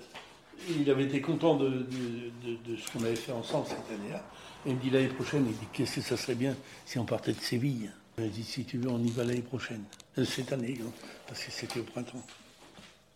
il 0.68 0.88
avait 0.90 1.05
été 1.05 1.20
content 1.20 1.57
de, 1.57 1.68
de- 1.68 2.30
de- 2.45 2.57
de 2.72 2.76
ce 2.76 2.90
qu'on 2.90 3.03
avait 3.05 3.16
fait 3.16 3.32
ensemble 3.32 3.66
cette 3.68 3.99
année-là. 3.99 4.22
Il 4.66 4.76
me 4.76 4.80
dit 4.80 4.90
l'année 4.90 5.09
prochaine, 5.09 5.47
il 5.47 5.57
dit 5.57 5.66
qu'est-ce 5.72 5.97
que 5.97 6.01
ça 6.03 6.16
serait 6.16 6.34
bien 6.36 6.57
si 6.86 6.99
on 6.99 7.05
partait 7.05 7.32
de 7.32 7.40
Séville? 7.40 7.90
Il 8.18 8.24
m'a 8.24 8.30
dit 8.30 8.45
si 8.45 8.64
tu 8.64 8.78
veux, 8.78 8.88
on 8.90 9.03
y 9.03 9.11
va 9.11 9.24
l'année 9.24 9.40
prochaine. 9.43 9.82
Euh, 10.18 10.24
cette 10.24 10.53
année, 10.53 10.78
hein, 10.80 10.90
parce 11.26 11.43
que 11.43 11.51
c'était 11.51 11.80
au 11.80 11.84
printemps. 11.84 12.22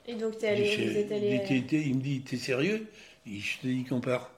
Et 0.07 0.15
donc 0.15 0.39
t'es 0.39 0.47
Il, 0.59 0.63
allé, 0.63 0.89
vous 0.91 0.97
êtes 0.97 1.13
allé. 1.13 1.39
euh, 1.39 1.79
il 1.79 1.97
me 1.97 2.01
dit 2.01 2.21
t'es 2.23 2.37
sérieux? 2.39 2.89
Je 3.27 3.59
te 3.61 3.67
dis 3.67 3.85
qu'on 3.85 4.01
part. 4.01 4.31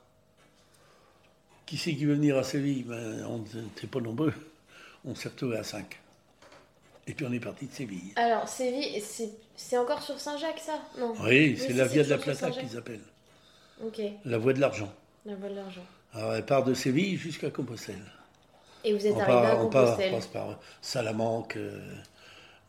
Qui 1.66 1.76
c'est 1.76 1.94
qui 1.94 2.04
veut 2.06 2.14
venir 2.14 2.36
à 2.38 2.42
Séville? 2.44 2.84
Ben, 2.84 3.24
On 3.28 3.38
n'était 3.38 3.86
pas 3.86 4.00
nombreux. 4.00 4.32
On 5.04 5.14
s'est 5.14 5.28
retrouvés 5.28 5.58
à 5.58 5.64
5. 5.64 5.98
Et 7.06 7.14
puis 7.14 7.24
on 7.26 7.32
est 7.32 7.40
parti 7.40 7.66
de 7.66 7.72
Séville. 7.72 8.12
Alors 8.16 8.48
Séville, 8.48 9.02
c'est 9.56 9.78
encore 9.78 10.02
sur 10.02 10.18
Saint-Jacques 10.18 10.60
ça? 10.60 10.78
Non. 10.98 11.14
Oui, 11.22 11.56
c'est 11.58 11.72
la 11.72 11.86
Via 11.86 12.02
de 12.04 12.10
la 12.10 12.18
Plata 12.18 12.50
qu'ils 12.50 12.76
appellent. 12.76 13.00
Ok. 13.84 14.00
La 14.24 14.38
voie 14.38 14.52
de 14.52 14.60
l'argent. 14.60 14.92
La 15.24 15.34
voie 15.34 15.48
de 15.48 15.54
l'argent. 15.54 15.84
Alors, 16.14 16.34
elle 16.34 16.44
part 16.44 16.64
de 16.64 16.74
Séville 16.74 17.16
jusqu'à 17.16 17.50
Compostelle. 17.50 18.02
Et 18.84 18.92
vous 18.94 19.06
êtes 19.06 19.14
On, 19.14 19.20
arrivé 19.20 19.38
à 19.38 19.42
part, 19.42 19.60
on, 19.64 19.68
part- 19.68 19.84
Compostelle. 19.84 20.12
on 20.12 20.16
passe 20.16 20.26
par 20.26 20.58
Salamanque, 20.82 21.56
euh, 21.56 21.80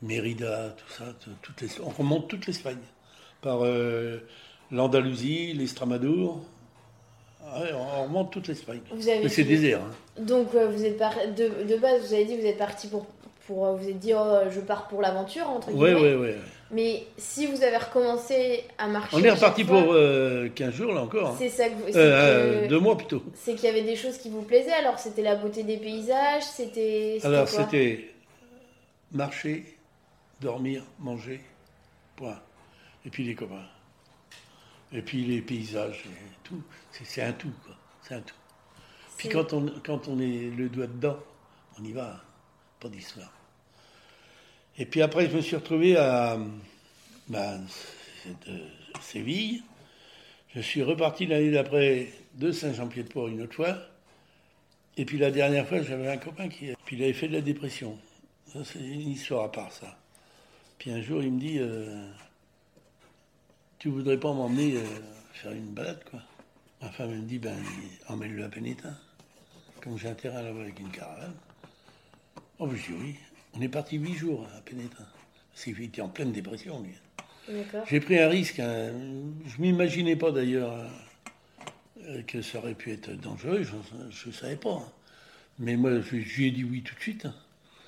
Mérida, 0.01 0.69
tout 0.77 0.93
ça. 0.93 1.05
tout- 1.21 1.31
toutes 1.41 1.61
les- 1.61 1.81
on 1.81 1.89
remonte 1.89 2.27
toute 2.29 2.45
l'Espagne. 2.47 2.77
Par 3.41 3.59
euh, 3.65 4.19
l'Andalousie, 4.71 5.53
l'Estramadour. 5.53 6.39
Ouais, 7.41 7.71
on 7.73 8.03
remonte 8.03 8.31
toute 8.31 8.47
l'Espagne. 8.47 8.81
Mais 8.93 9.29
c'est 9.29 9.43
désert. 9.43 9.79
hein. 9.81 10.21
Donc 10.21 10.53
euh, 10.53 10.67
vous 10.69 10.85
êtes 10.85 10.97
par... 10.97 11.13
de, 11.35 11.63
de 11.67 11.77
base, 11.77 12.01
vous 12.07 12.13
avez 12.13 12.25
dit 12.25 12.37
vous 12.37 12.45
êtes 12.45 12.57
parti 12.59 12.87
pour 12.87 13.05
pour 13.47 13.65
euh, 13.65 13.73
vous 13.75 13.89
êtes 13.89 13.97
dit 13.97 14.13
oh, 14.15 14.41
je 14.51 14.59
pars 14.59 14.87
pour 14.87 15.01
l'aventure 15.01 15.49
entre 15.49 15.71
guillemets. 15.71 15.95
ouais, 15.95 16.15
ouais. 16.15 16.35
Mais 16.69 17.03
si 17.17 17.47
vous 17.47 17.63
avez 17.63 17.77
recommencé 17.77 18.63
à 18.77 18.87
marcher. 18.87 19.15
On 19.17 19.23
est 19.23 19.31
reparti 19.31 19.63
fois, 19.63 19.81
pour 19.81 19.93
euh, 19.93 20.49
15 20.53 20.71
jours, 20.71 20.93
là 20.93 21.01
encore. 21.01 21.29
hein. 21.29 21.35
C'est 21.39 21.49
ça 21.49 21.67
que 21.67 21.73
vous. 21.73 21.97
Euh, 21.97 22.65
que- 22.65 22.67
deux 22.67 22.79
mois 22.79 22.95
plutôt. 22.95 23.23
C'est 23.33 23.55
qu'il 23.55 23.63
y 23.63 23.69
avait 23.69 23.81
des 23.81 23.95
choses 23.95 24.19
qui 24.19 24.29
vous 24.29 24.43
plaisaient. 24.43 24.73
Alors 24.73 24.99
c'était 24.99 25.23
la 25.23 25.35
beauté 25.35 25.63
des 25.63 25.77
paysages, 25.77 26.43
c'était. 26.43 27.17
Alors, 27.23 27.47
c'était 27.47 28.11
marcher, 29.11 29.65
dormir, 30.41 30.83
manger, 30.99 31.41
point. 32.15 32.37
Et 33.05 33.09
puis 33.09 33.23
les 33.23 33.33
copains. 33.33 33.65
Et 34.91 35.01
puis 35.01 35.23
les 35.23 35.41
paysages, 35.41 36.03
et 36.07 36.35
tout. 36.43 36.61
C'est 36.91 37.21
un 37.21 37.33
tout, 37.33 37.53
quoi. 37.65 37.75
C'est 38.01 38.15
un 38.15 38.21
tout. 38.21 38.35
Puis 39.17 39.29
quand 39.29 39.53
on, 39.53 39.71
quand 39.83 40.07
on 40.07 40.19
est 40.19 40.49
le 40.55 40.69
doigt 40.69 40.87
dedans, 40.87 41.19
on 41.79 41.83
y 41.83 41.91
va. 41.91 42.23
Pas 42.79 42.89
d'histoire. 42.89 43.31
Et 44.77 44.85
puis 44.85 45.01
après, 45.01 45.29
je 45.29 45.35
me 45.35 45.41
suis 45.41 45.57
retrouvé 45.57 45.97
à 45.97 46.37
ben, 47.27 47.61
de 48.47 48.61
Séville. 49.01 49.61
Je 50.55 50.61
suis 50.61 50.81
reparti 50.81 51.27
l'année 51.27 51.51
d'après 51.51 52.11
de 52.35 52.51
Saint-Jean-Pied-de-Port 52.51 53.27
une 53.27 53.41
autre 53.41 53.55
fois. 53.55 53.77
Et 54.97 55.05
puis 55.05 55.17
la 55.17 55.31
dernière 55.31 55.67
fois, 55.67 55.81
j'avais 55.81 56.07
un 56.07 56.17
copain 56.17 56.49
qui 56.49 56.73
puis 56.85 56.97
il 56.97 57.03
avait 57.03 57.13
fait 57.13 57.27
de 57.27 57.33
la 57.33 57.41
dépression. 57.41 57.97
C'est 58.63 58.79
une 58.79 59.11
histoire 59.11 59.43
à 59.43 59.51
part, 59.51 59.71
ça. 59.71 59.97
Puis 60.79 60.91
un 60.91 61.01
jour, 61.01 61.21
il 61.21 61.33
me 61.33 61.39
dit 61.39 61.59
euh, 61.59 62.09
Tu 63.79 63.89
voudrais 63.89 64.19
pas 64.19 64.33
m'emmener 64.33 64.75
euh, 64.75 64.83
faire 65.33 65.51
une 65.53 65.71
balade, 65.73 66.03
quoi? 66.09 66.21
Ma 66.81 66.89
femme, 66.89 67.11
elle 67.11 67.19
me 67.21 67.25
dit 67.27 67.39
Ben, 67.39 67.55
emmène-le 68.07 68.43
à 68.43 68.49
Pénétin. 68.49 68.95
Comme 69.81 69.97
j'ai 69.97 70.09
intérêt 70.09 70.37
à 70.37 70.41
l'avoir 70.43 70.63
avec 70.65 70.79
une 70.79 70.89
caravane. 70.91 71.33
Oh, 72.59 72.69
je 72.69 72.75
dis 72.91 72.97
oui. 73.01 73.15
On 73.53 73.61
est 73.61 73.69
parti 73.69 73.97
huit 73.97 74.15
jours 74.15 74.47
à 74.57 74.61
Pénétin. 74.61 75.05
Parce 75.51 75.63
qu'il 75.63 75.81
était 75.81 76.01
en 76.01 76.09
pleine 76.09 76.31
dépression, 76.31 76.81
lui. 76.81 76.93
J'ai 77.89 77.99
pris 78.01 78.19
un 78.19 78.27
risque. 78.29 78.59
hein. 78.59 78.91
Je 79.45 79.61
m'imaginais 79.61 80.15
pas 80.15 80.31
d'ailleurs 80.31 80.73
euh, 82.03 82.21
que 82.23 82.41
ça 82.41 82.59
aurait 82.59 82.75
pu 82.75 82.91
être 82.91 83.11
dangereux. 83.11 83.63
Je 83.63 84.27
ne 84.27 84.33
savais 84.33 84.57
pas. 84.57 84.73
hein. 84.73 84.91
Mais 85.57 85.75
moi, 85.77 85.91
lui 85.91 86.47
ai 86.47 86.51
dit 86.51 86.63
oui 86.63 86.83
tout 86.83 86.95
de 86.95 86.99
suite. 87.01 87.25
hein. 87.25 87.35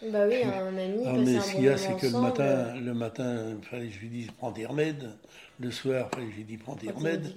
Bah 0.03 0.25
oui, 0.27 0.43
un 0.43 0.77
ami, 0.77 1.03
Ah, 1.05 1.13
mais 1.13 1.39
ce 1.39 1.51
qu'il 1.51 1.63
y 1.63 1.69
a, 1.69 1.77
c'est 1.77 1.95
que 1.95 2.07
le 2.07 2.19
matin, 2.19 2.75
le 2.75 2.93
matin, 2.93 3.55
il 3.59 3.63
fallait 3.65 3.87
que 3.87 3.93
je 3.93 3.99
lui 3.99 4.09
dise 4.09 4.31
prends 4.31 4.51
des 4.51 4.65
remèdes. 4.65 5.11
Le 5.59 5.69
soir, 5.69 6.09
il 6.11 6.15
fallait 6.15 6.25
que 6.27 6.31
je 6.31 6.37
lui 6.37 6.43
dise 6.45 6.59
prends 6.59 6.75
des 6.75 6.89
remèdes. 6.89 7.33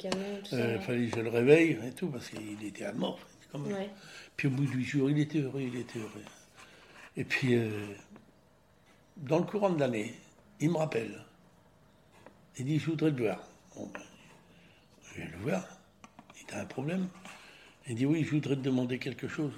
Euh, 0.53 0.79
fallait 0.81 1.09
que 1.09 1.17
je 1.17 1.21
le 1.21 1.29
réveille 1.29 1.79
et 1.87 1.91
tout, 1.93 2.09
parce 2.09 2.29
qu'il 2.31 2.65
était 2.65 2.87
à 2.87 2.93
mort. 2.93 3.19
quand 3.53 3.59
même. 3.59 3.73
Ouais. 3.73 3.91
Puis 4.37 4.49
au 4.49 4.51
bout 4.51 4.65
de 4.65 4.71
huit 4.73 4.85
jours, 4.85 5.11
il 5.11 5.19
était 5.19 5.41
heureux, 5.41 5.61
il 5.61 5.77
était 5.77 5.99
heureux. 5.99 6.25
Et 7.17 7.25
puis, 7.25 7.55
euh, 7.55 7.69
dans 9.19 9.39
le 9.39 9.45
courant 9.45 9.71
de 9.71 9.79
l'année, 9.79 10.15
il 10.59 10.71
me 10.71 10.79
rappelle. 10.79 11.23
Il 12.59 12.65
dit, 12.65 12.79
je 12.79 12.87
voudrais 12.87 13.11
le 13.11 13.23
voir. 13.23 13.47
Bon, 13.77 13.91
ben, 13.93 14.01
je 15.05 15.21
vais 15.21 15.29
le 15.29 15.39
voir. 15.39 15.67
Il 16.49 16.55
a 16.55 16.61
un 16.63 16.65
problème. 16.65 17.09
Il 17.89 17.95
dit, 17.95 18.07
oui, 18.07 18.25
je 18.25 18.31
voudrais 18.31 18.57
te 18.57 18.61
demander 18.63 18.99
quelque 18.99 19.29
chose. 19.29 19.53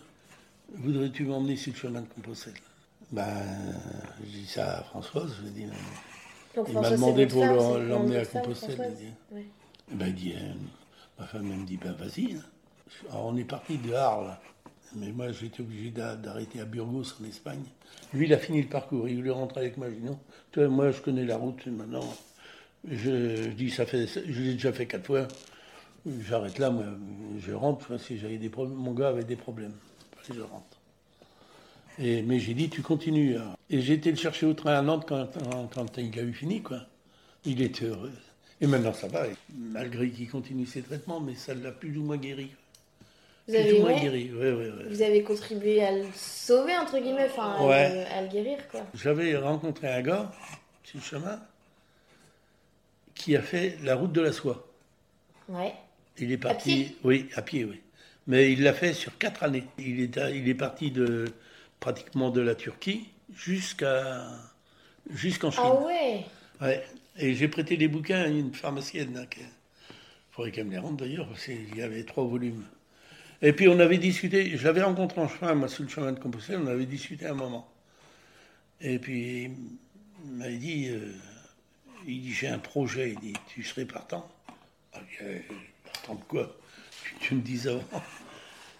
Voudrais-tu 0.74 1.24
m'emmener 1.24 1.54
sur 1.56 1.72
le 1.72 1.78
chemin 1.78 2.00
de 2.00 2.06
Compostelle? 2.08 2.54
Ben, 3.12 3.24
j'ai 4.24 4.40
dit 4.40 4.46
ça 4.46 4.78
à 4.78 4.82
Françoise, 4.82 5.32
je 5.36 5.42
lui 5.42 5.48
ai 5.48 5.52
dit, 5.52 5.66
Donc, 6.56 6.66
il 6.68 6.74
m'a 6.80 6.90
demandé 6.96 7.26
pour 7.32 7.42
l'emmener 7.78 8.16
à 8.16 8.24
Compostelle. 8.42 8.76
Ben, 9.92 10.06
il 10.08 10.14
dit, 10.14 10.32
euh, 10.34 10.52
ma 11.18 11.26
femme 11.26 11.48
elle 11.52 11.58
me 11.60 11.66
dit, 11.66 11.76
ben 11.76 11.92
vas-y. 11.92 12.34
hein. 12.34 12.40
Alors, 13.10 13.26
on 13.26 13.36
est 13.36 13.44
parti 13.44 13.78
de 13.78 13.92
Arles, 13.92 14.36
mais 14.96 15.12
moi 15.12 15.30
j'étais 15.32 15.60
obligé 15.60 15.90
d'a- 15.90 16.16
d'arrêter 16.16 16.60
à 16.60 16.64
Burgos 16.64 17.04
en 17.20 17.24
Espagne. 17.24 17.62
Lui, 18.12 18.26
il 18.26 18.34
a 18.34 18.38
fini 18.38 18.62
le 18.62 18.68
parcours, 18.68 19.08
il 19.08 19.16
voulait 19.16 19.30
rentrer 19.30 19.60
avec 19.60 19.76
moi. 19.76 19.88
Je 19.88 19.94
dis 19.94 20.02
non, 20.04 20.18
toi, 20.50 20.66
moi 20.68 20.90
je 20.90 21.00
connais 21.00 21.24
la 21.24 21.36
route 21.36 21.64
maintenant. 21.66 22.04
Je, 22.88 23.36
je 23.44 23.48
dis, 23.50 23.70
ça 23.70 23.86
fait, 23.86 24.06
je 24.06 24.40
l'ai 24.42 24.52
déjà 24.54 24.72
fait 24.72 24.86
quatre 24.86 25.06
fois. 25.06 25.26
J'arrête 26.20 26.58
là, 26.58 26.70
moi, 26.70 26.84
je 27.38 27.52
rentre. 27.52 27.98
Si 28.00 28.18
j'avais 28.18 28.38
des 28.38 28.48
problèmes, 28.48 28.76
mon 28.76 28.92
gars 28.94 29.08
avait 29.08 29.24
des 29.24 29.34
problèmes. 29.36 29.74
Je 30.32 30.40
rentre. 30.40 30.75
Et, 31.98 32.22
mais 32.22 32.38
j'ai 32.38 32.54
dit, 32.54 32.68
tu 32.68 32.82
continues. 32.82 33.36
hein. 33.36 33.56
Et 33.70 33.80
j'ai 33.80 33.94
été 33.94 34.10
le 34.10 34.16
chercher 34.16 34.46
au 34.46 34.54
train 34.54 34.74
à 34.74 34.82
Nantes 34.82 35.06
quand, 35.08 35.28
quand, 35.74 35.98
il 35.98 36.18
a 36.18 36.22
eu 36.22 36.32
fini, 36.32 36.62
quoi. 36.62 36.80
Il 37.44 37.62
était 37.62 37.86
heureux. 37.86 38.12
Et 38.60 38.66
maintenant, 38.66 38.92
ça 38.92 39.06
va, 39.08 39.26
malgré 39.54 40.10
qu'il 40.10 40.28
continue 40.30 40.66
ses 40.66 40.82
traitements, 40.82 41.20
mais 41.20 41.34
ça 41.34 41.54
l'a 41.54 41.70
plus 41.72 41.96
ou 41.98 42.02
moins 42.02 42.16
guéri. 42.16 42.50
Vous 43.48 43.52
Plus 43.54 43.60
avez, 43.62 43.78
ou 43.78 43.82
moins 43.82 44.00
guéri, 44.00 44.32
ouais, 44.32 44.52
ouais, 44.52 44.70
ouais. 44.70 44.84
vous 44.88 45.02
avez 45.02 45.22
contribué 45.22 45.82
à 45.84 45.92
le 45.92 46.04
sauver, 46.14 46.76
entre 46.76 46.98
guillemets, 46.98 47.26
enfin, 47.30 47.52
à, 47.52 47.88
le, 47.94 48.00
à 48.12 48.22
le 48.22 48.28
guérir, 48.28 48.58
quoi. 48.68 48.80
J'avais 48.94 49.36
rencontré 49.36 49.88
un 49.92 50.02
gars, 50.02 50.32
sur 50.84 50.98
le 50.98 51.04
chemin, 51.04 51.40
qui 53.14 53.36
a 53.36 53.42
fait 53.42 53.76
la 53.84 53.94
route 53.94 54.12
de 54.12 54.20
la 54.20 54.32
soie. 54.32 54.66
Ouais. 55.48 55.72
Il 56.18 56.32
est 56.32 56.38
parti, 56.38 56.74
pied? 56.84 56.96
oui, 57.04 57.28
à 57.36 57.42
pied, 57.42 57.64
oui. 57.64 57.80
Mais 58.26 58.52
il 58.52 58.62
l'a 58.62 58.72
fait 58.72 58.92
sur 58.94 59.16
quatre 59.18 59.44
années. 59.44 59.64
Il 59.78 60.00
est, 60.00 60.18
à- 60.18 60.30
il 60.30 60.48
est 60.48 60.54
parti 60.54 60.90
de 60.90 61.26
pratiquement 61.80 62.30
de 62.30 62.40
la 62.40 62.54
Turquie 62.54 63.08
jusqu'à 63.34 64.26
jusqu'en 65.10 65.50
Chine. 65.50 65.62
Ah 65.64 65.84
ouais 65.84 66.24
Ouais. 66.60 66.84
Et 67.18 67.34
j'ai 67.34 67.48
prêté 67.48 67.76
des 67.76 67.88
bouquins 67.88 68.22
à 68.22 68.26
une 68.26 68.52
pharmacienne. 68.54 69.16
hein, 69.16 69.26
qui- 69.26 69.40
Il 69.40 69.94
faudrait 70.32 70.52
qu'elle 70.52 70.66
me 70.66 70.72
les 70.72 70.78
rende 70.78 70.98
d'ailleurs, 70.98 71.26
parce 71.28 71.44
qu'il 71.44 71.74
y 71.76 71.82
avait 71.82 72.04
trois 72.04 72.24
volumes. 72.24 72.64
Et 73.42 73.52
puis 73.52 73.68
on 73.68 73.78
avait 73.80 73.98
discuté, 73.98 74.56
je 74.56 74.64
l'avais 74.64 74.82
rencontré 74.82 75.20
en 75.20 75.28
chemin, 75.28 75.54
moi, 75.54 75.68
sur 75.68 75.82
le 75.82 75.88
chemin 75.88 76.12
de 76.12 76.18
Compostelle, 76.20 76.60
on 76.62 76.66
avait 76.66 76.86
discuté 76.86 77.26
un 77.26 77.34
moment. 77.34 77.70
Et 78.80 78.98
puis 78.98 79.44
il 80.24 80.30
m'avait 80.32 80.56
dit, 80.56 80.88
euh, 80.88 81.12
il 82.06 82.20
dit, 82.22 82.32
j'ai 82.32 82.48
un 82.48 82.58
projet, 82.58 83.10
il 83.12 83.18
dit, 83.20 83.32
tu 83.48 83.62
serais 83.62 83.84
partant 83.86 84.28
Ah, 84.94 85.00
Partant 85.84 86.14
de 86.16 86.22
quoi? 86.24 86.56
Tu, 87.04 87.14
tu 87.20 87.34
me 87.34 87.40
dis 87.40 87.68
avant. 87.68 87.82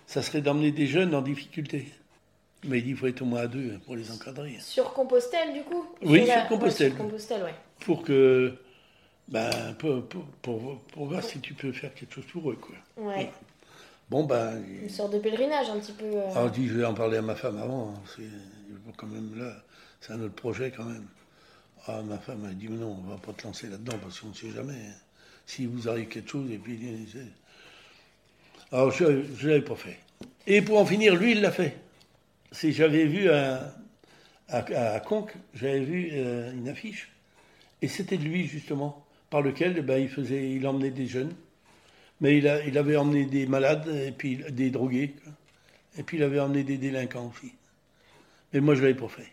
Ça 0.07 0.22
serait 0.22 0.40
d'emmener 0.42 0.72
des 0.72 0.86
jeunes 0.86 1.14
en 1.14 1.22
difficulté. 1.22 1.88
Mais 2.65 2.79
il 2.79 2.85
dit, 2.85 2.95
faut 2.95 3.07
être 3.07 3.23
au 3.23 3.27
moins 3.27 3.43
à 3.43 3.47
deux 3.47 3.79
pour 3.85 3.97
les 3.97 4.11
encadrer. 4.11 4.57
Sur 4.61 4.93
Compostelle, 4.93 5.53
du 5.53 5.63
coup 5.63 5.85
Oui, 6.03 6.25
la- 6.27 6.41
sur 6.41 6.49
Compostelle. 6.49 6.91
ouais, 6.93 6.97
sur 6.97 7.05
Compostelle, 7.05 7.43
ouais. 7.45 7.55
pour 7.81 8.03
que 8.03 8.55
ben 9.29 9.51
pour, 9.79 10.03
pour, 10.07 10.25
pour, 10.43 10.79
pour 10.81 11.07
voir 11.07 11.23
si 11.23 11.41
tu 11.41 11.53
peux 11.55 11.73
faire 11.73 11.93
quelque 11.95 12.15
chose 12.15 12.25
pour 12.33 12.51
eux 12.51 12.57
quoi. 12.57 12.77
Ouais. 12.97 13.31
Bon 14.09 14.25
ben 14.25 14.63
Une 14.83 14.89
sorte 14.89 15.13
de 15.13 15.19
pèlerinage, 15.19 15.69
un 15.69 15.79
petit 15.81 15.93
peu. 15.93 16.05
euh, 16.07 16.31
alors, 16.33 16.49
je 16.49 16.61
dis 16.61 16.69
je 16.69 16.75
vais 16.75 16.85
en 16.85 16.95
parler 16.95 17.17
à 17.19 17.23
ma 17.23 17.35
femme 17.35 17.59
avant, 17.59 17.91
hein, 17.97 18.01
c'est 18.17 18.23
quand 18.97 19.09
même 19.09 19.37
là, 19.39 19.53
c'est 20.01 20.13
un 20.13 20.21
autre 20.23 20.35
projet 20.35 20.73
quand 20.77 20.85
même. 20.85 21.07
Ah, 21.89 22.03
ma 22.03 22.19
femme 22.19 22.45
a 22.47 22.53
dit 22.53 22.69
mais 22.69 22.79
non, 22.79 22.97
on 23.05 23.11
va 23.11 23.17
pas 23.17 23.33
te 23.33 23.45
lancer 23.47 23.67
là-dedans 23.69 23.99
parce 24.03 24.21
qu'on 24.21 24.29
ne 24.29 24.35
sait 24.35 24.51
jamais. 24.51 24.75
hein. 24.75 24.95
Si 25.45 25.67
vous 25.67 25.89
arrive 25.89 26.07
quelque 26.09 26.31
chose 26.31 26.51
et 26.51 26.59
puis 26.59 26.79
c'est- 27.13 27.19
alors 28.77 28.91
je 28.93 29.05
ne 29.05 29.49
l'avais 29.49 29.61
pas 29.61 29.77
fait. 29.77 29.99
Et 30.47 30.63
pour 30.63 30.79
en 30.79 30.87
finir, 30.87 31.15
lui 31.17 31.33
il 31.33 31.41
l'a 31.43 31.51
fait. 31.53 31.77
C'est 32.53 32.72
j'avais 32.72 33.05
vu 33.07 33.28
à, 33.30 33.74
à 34.49 35.01
Conques, 35.01 35.34
j'avais 35.55 35.80
vu 35.80 36.11
euh, 36.12 36.53
une 36.53 36.68
affiche 36.68 37.11
et 37.82 37.88
c'était 37.88 38.16
de 38.16 38.22
lui 38.24 38.47
justement 38.47 39.05
par 39.30 39.42
lequel 39.42 39.74
eh 39.78 39.82
ben, 39.82 39.99
il 39.99 40.09
faisait, 40.09 40.51
il 40.51 40.66
emmenait 40.66 40.90
des 40.90 41.07
jeunes, 41.07 41.34
mais 42.20 42.38
il, 42.38 42.47
a, 42.49 42.64
il 42.64 42.78
avait 42.78 42.97
emmené 42.97 43.24
des 43.26 43.47
malades 43.47 43.88
et 43.88 44.12
puis 44.12 44.36
des 44.51 44.70
drogués, 44.70 45.14
quoi. 45.22 45.32
et 45.99 46.03
puis 46.05 46.16
il 46.16 46.22
avait 46.22 46.38
emmené 46.40 46.62
des 46.62 46.76
délinquants 46.78 47.32
aussi. 47.36 47.53
Mais 48.53 48.61
moi 48.61 48.74
je 48.76 48.82
l'avais 48.82 48.94
pas 48.94 49.09
fait. 49.09 49.26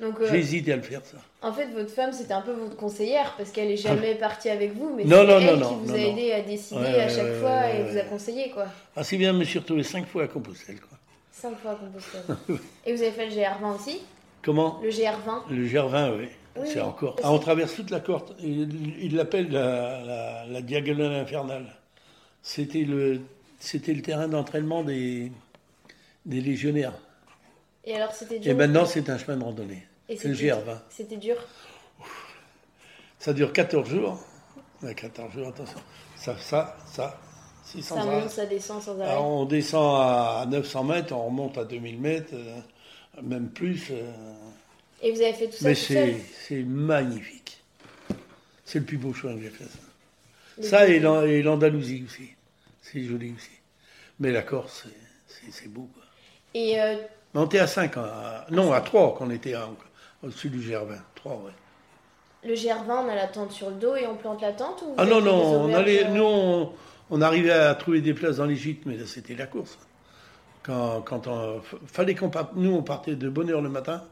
Donc, 0.00 0.20
euh, 0.20 0.26
J'ai 0.30 0.38
hésité 0.38 0.72
à 0.72 0.76
le 0.76 0.82
faire 0.82 1.04
ça. 1.04 1.18
en 1.42 1.52
fait, 1.52 1.68
votre 1.68 1.90
femme, 1.90 2.12
c'était 2.12 2.32
un 2.34 2.40
peu 2.42 2.50
votre 2.52 2.76
conseillère, 2.76 3.34
parce 3.36 3.52
qu'elle 3.52 3.70
est 3.70 3.76
jamais 3.88 4.16
partie 4.16 4.50
avec 4.50 4.72
vous, 4.74 4.92
mais 4.96 5.04
Non, 5.04 5.18
c'est 5.20 5.26
non, 5.26 5.38
elle 5.40 5.58
non, 5.60 5.68
qui 5.68 5.74
vous 5.76 5.86
non, 5.86 5.94
a 5.94 5.98
non. 5.98 6.12
aidé 6.12 6.32
à 6.32 6.40
décider 6.42 6.80
Ouais, 6.80 7.00
à 7.00 7.08
chaque 7.08 7.22
ouais, 7.24 7.38
fois 7.38 7.60
ouais, 7.60 7.80
et 7.80 7.82
vous 7.84 7.98
a 7.98 8.02
conseillé, 8.02 8.50
quoi. 8.50 8.66
Ah 8.96 9.04
si 9.04 9.16
bien, 9.16 9.32
je 9.32 9.38
me 9.38 9.44
suis 9.44 9.60
retrouvé 9.60 9.82
cinq 9.84 10.06
fois 10.08 10.24
à 10.24 10.28
Compostelle. 10.28 10.80
Quoi. 10.80 10.98
Cinq 11.42 11.58
fois 11.58 11.72
à 11.72 11.74
Compostelle. 11.74 12.22
et 12.86 12.94
vous 12.94 13.02
avez 13.02 13.10
fait 13.10 13.26
le 13.26 13.32
GR20 13.32 13.74
aussi 13.74 14.00
Comment 14.42 14.78
Le 14.80 14.90
GR20 14.90 15.50
Le 15.50 15.66
Gervin, 15.66 16.12
oui. 16.16 16.28
Oui, 16.56 16.68
c'est 16.68 16.76
oui. 16.76 16.86
encore. 16.86 17.16
Ah, 17.24 17.32
on 17.32 17.38
traverse 17.40 17.74
toute 17.74 17.90
la 17.90 17.98
côte. 17.98 18.36
Il 18.40 18.96
il 19.04 19.16
l'appelle 19.16 19.50
la, 19.50 20.04
la- 20.04 20.46
la 20.46 20.62
diagonale 20.62 21.14
infernale. 21.14 21.66
C'était 22.42 22.82
le, 22.84 23.22
c'était 23.58 23.92
le 23.92 24.02
terrain 24.02 24.28
d'entraînement 24.28 24.84
des, 24.84 25.32
des 26.26 26.40
légionnaires. 26.40 26.92
Et 27.84 27.96
alors, 27.96 28.12
c'était 28.12 28.38
dur 28.38 28.52
Et 28.52 28.54
maintenant, 28.54 28.84
c'est 28.86 29.10
un 29.10 29.18
chemin 29.18 29.36
de 29.36 29.42
randonnée. 29.42 29.84
C'est 30.08 30.28
le 30.28 30.34
c'était- 30.36 30.50
GR20. 30.52 30.78
C'était 30.90 31.16
dur 31.16 31.36
Ça 33.18 33.32
dure 33.32 33.52
14 33.52 33.88
jours. 33.88 34.20
Ouais, 34.82 34.94
14 34.94 35.32
jours, 35.32 35.48
attention. 35.48 35.80
Ça, 36.14 36.36
ça, 36.38 36.76
ça. 36.86 37.18
600 37.72 37.94
Ça 37.96 38.04
monte, 38.04 38.30
ça 38.30 38.46
descend 38.46 38.82
sans 38.82 39.00
arrêt. 39.00 39.10
Alors, 39.10 39.26
on 39.26 39.44
descend 39.44 39.96
à 40.00 40.46
900 40.48 40.84
mètres, 40.84 41.12
on 41.14 41.26
remonte 41.26 41.58
à 41.58 41.64
2000 41.64 42.00
mètres, 42.00 42.32
euh, 42.34 42.60
même 43.22 43.48
plus. 43.48 43.88
euh, 43.90 44.10
Et 45.02 45.12
vous 45.12 45.20
avez 45.20 45.32
fait 45.32 45.46
tout 45.48 45.56
ça 45.56 45.68
mais 45.68 45.74
c'est 45.74 46.62
magnifique. 46.64 47.62
C'est 48.64 48.78
le 48.80 48.84
plus 48.84 48.98
beau 48.98 49.12
choix 49.12 49.32
que 49.34 49.40
j'ai 49.40 49.50
fait. 49.50 49.64
Ça, 50.62 50.68
ça 50.68 50.86
et 50.88 51.00
l'An- 51.00 51.22
et 51.24 51.42
l'Andalousie 51.42 52.04
aussi. 52.06 52.28
C'est 52.82 53.02
joli 53.02 53.32
aussi. 53.36 53.50
Mais 54.20 54.30
la 54.32 54.42
Corse, 54.42 54.84
c'est- 55.26 55.68
beau. 55.68 55.88
Quoi. 55.94 56.02
Et 56.54 56.80
euh, 56.80 56.96
Mais 57.34 57.40
on 57.40 57.46
était 57.46 57.58
à 57.58 57.66
5, 57.66 57.94
non, 58.50 58.72
à 58.72 58.80
3 58.82 59.14
qu'on 59.14 59.30
était 59.30 59.54
à- 59.54 59.68
au-dessus 60.22 60.50
du 60.50 60.62
Gervin. 60.62 60.98
3, 61.14 61.32
ouais. 61.36 61.52
le 62.44 62.54
GR20, 62.54 63.04
on 63.06 63.08
a 63.08 63.14
la 63.14 63.28
tente 63.28 63.52
sur 63.52 63.70
le 63.70 63.76
dos 63.76 63.94
et 63.96 64.04
on 64.06 64.16
plante 64.16 64.42
la 64.42 64.52
tente 64.52 64.82
ou 64.82 64.94
Ah 64.98 65.04
non, 65.04 65.20
non, 65.20 65.62
on 65.64 65.74
allait, 65.74 66.08
nous, 66.10 66.22
on, 66.24 66.72
on 67.10 67.20
arrivait 67.20 67.52
à 67.52 67.74
trouver 67.74 68.00
des 68.00 68.14
places 68.14 68.36
dans 68.36 68.46
les 68.46 68.56
gîtes, 68.56 68.86
mais 68.86 69.04
c'était 69.06 69.34
la 69.34 69.46
course. 69.46 69.78
Quand, 70.62 71.02
quand 71.02 71.26
on, 71.26 71.60
fallait 71.86 72.14
qu'on 72.14 72.30
parte, 72.30 72.52
nous, 72.54 72.70
on 72.72 72.82
partait 72.82 73.16
de 73.16 73.28
bonne 73.28 73.50
heure 73.50 73.62
le 73.62 73.68
matin. 73.68 74.04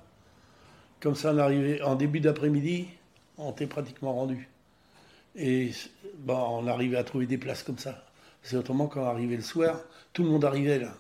Comme 1.01 1.15
ça, 1.15 1.33
on 1.33 1.39
arrivait 1.39 1.81
en 1.83 1.95
début 1.95 2.21
d'après-midi, 2.21 2.89
on 3.39 3.53
était 3.53 3.67
pratiquement 3.67 4.13
rendu. 4.13 4.49
Et 5.37 5.71
bon, 6.19 6.35
on 6.37 6.67
arrivait 6.67 6.97
à 6.99 7.05
trouver 7.05 7.27
des 7.27 7.39
places 7.39 7.63
comme 7.63 7.79
ça. 7.79 8.05
C'est 8.43 8.57
autrement 8.57 8.87
quand 8.87 9.03
on 9.03 9.09
arrivait 9.09 9.37
le 9.37 9.43
soir, 9.43 9.81
tout 10.13 10.23
le 10.25 10.31
monde 10.31 10.45
arrivait 10.45 10.79
là. 10.79 10.93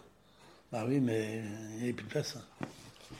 Bah 0.72 0.84
oui, 0.86 1.00
mais 1.00 1.42
il 1.72 1.76
n'y 1.78 1.82
avait 1.84 1.92
plus 1.92 2.04
de 2.04 2.10
place. 2.10 2.38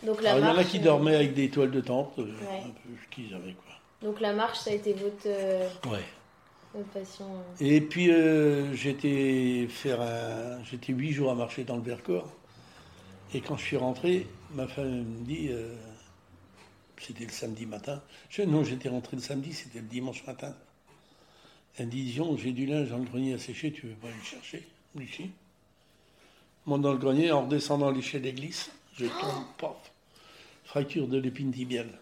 Donc 0.05 0.23
la 0.23 0.35
Alors, 0.35 0.51
il 0.51 0.53
y 0.53 0.57
en 0.57 0.59
a 0.59 0.65
qui 0.65 0.79
euh, 0.79 0.83
dormaient 0.83 1.17
avec 1.17 1.35
des 1.35 1.51
toiles 1.51 1.71
de 1.73 1.81
tente, 1.81 2.19
euh, 2.19 2.23
Ouais. 2.23 2.63
un 2.65 2.69
peu 2.71 2.95
ce 3.03 3.15
qu'ils 3.15 3.35
avaient 3.35 3.55
quoi. 3.55 3.75
Donc 4.03 4.21
la 4.21 4.33
marche, 4.33 4.59
ça 4.61 4.71
a 4.71 4.75
été 4.75 4.93
votre, 4.95 5.27
euh, 5.27 5.69
Ouais. 5.91 6.05
Passion. 6.93 7.27
euh. 7.27 7.65
Et 7.65 7.81
puis 7.81 8.11
euh, 8.11 8.73
j'étais 8.75 9.67
faire 9.69 10.01
un, 10.01 10.63
j'étais 10.65 10.93
huit 10.93 11.13
jours 11.13 11.31
à 11.31 11.35
marcher 11.35 11.65
dans 11.65 11.77
le 11.77 11.83
Vercors. 11.83 12.33
Et 13.35 13.41
quand 13.41 13.57
je 13.57 13.63
suis 13.65 13.77
rentré, 13.77 14.27
ma 14.55 14.67
femme 14.67 15.05
me 15.05 15.25
dit, 15.25 15.49
euh, 15.51 15.75
c'était 16.99 17.25
le 17.25 17.31
samedi 17.31 17.67
matin. 17.67 18.03
Je, 18.29 18.43
non, 18.43 18.65
j'étais 18.65 18.89
rentré 18.89 19.17
le 19.17 19.23
samedi, 19.23 19.53
c'était 19.53 19.79
le 19.81 19.87
dimanche 19.87 20.27
matin. 20.27 20.55
Elle 21.77 21.87
me 21.87 21.91
dit, 21.93 22.03
Dion, 22.05 22.37
j'ai 22.37 22.53
du 22.53 22.67
linge 22.67 22.89
dans 22.91 22.99
le 22.99 23.05
grenier 23.05 23.35
à 23.35 23.39
sécher, 23.39 23.73
tu 23.73 23.87
veux 23.87 23.95
pas 23.95 24.09
aller 24.09 24.17
le 24.17 24.25
chercher. 24.25 24.67
Je 24.97 25.23
monte 26.67 26.83
dans 26.83 26.93
le 26.93 26.99
grenier, 26.99 27.31
en 27.31 27.43
redescendant 27.45 27.91
l'échelle 27.91 28.23
d'église, 28.23 28.71
je 28.99 29.07
tombe, 29.07 29.45
paf, 29.59 29.93
fracture 30.65 31.07
de 31.07 31.19
l'épine 31.19 31.53
tibiale. 31.53 31.99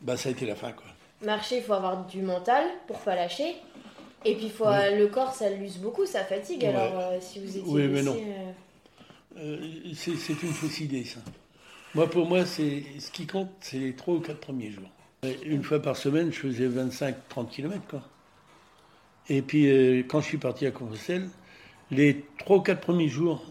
Bah 0.00 0.16
ça 0.16 0.28
a 0.28 0.32
été 0.32 0.46
la 0.46 0.54
fin 0.54 0.72
quoi. 0.72 0.86
Marcher, 1.24 1.58
il 1.58 1.62
faut 1.62 1.72
avoir 1.74 2.04
du 2.06 2.22
mental 2.22 2.64
pour 2.86 2.98
pas 3.00 3.14
lâcher. 3.14 3.56
Et 4.24 4.34
puis 4.36 4.48
faut, 4.48 4.64
le 4.66 5.06
corps, 5.06 5.34
ça 5.34 5.50
l'use 5.50 5.78
beaucoup, 5.78 6.06
ça 6.06 6.24
fatigue. 6.24 6.62
Ouais. 6.62 6.68
Alors 6.68 6.98
euh, 6.98 7.18
si 7.20 7.40
vous 7.40 7.48
étiez 7.58 7.62
Oui, 7.66 7.88
mais 7.88 8.02
non. 8.02 8.16
euh, 8.16 8.52
Euh, 9.36 9.92
c'est 9.94 10.12
une 10.42 10.52
fausse 10.52 10.80
idée, 10.80 11.04
ça. 11.04 11.20
Moi, 11.94 12.08
pour 12.08 12.26
moi, 12.26 12.44
c'est 12.46 12.82
ce 12.98 13.10
qui 13.10 13.26
compte, 13.26 13.50
c'est 13.60 13.78
les 13.78 13.94
trois 13.94 14.14
ou 14.14 14.20
quatre 14.20 14.40
premiers 14.40 14.70
jours. 14.70 14.88
Une 15.44 15.62
fois 15.62 15.80
par 15.80 15.96
semaine, 15.96 16.32
je 16.32 16.38
faisais 16.40 16.68
25-30 16.68 17.48
km, 17.50 17.80
quoi. 17.88 18.02
Et 19.28 19.42
puis, 19.42 19.70
euh, 19.70 20.02
quand 20.06 20.20
je 20.20 20.26
suis 20.26 20.38
parti 20.38 20.66
à 20.66 20.70
Compostelle, 20.70 21.28
les 21.90 22.24
trois 22.38 22.58
ou 22.58 22.60
quatre 22.60 22.80
premiers 22.80 23.08
jours, 23.08 23.42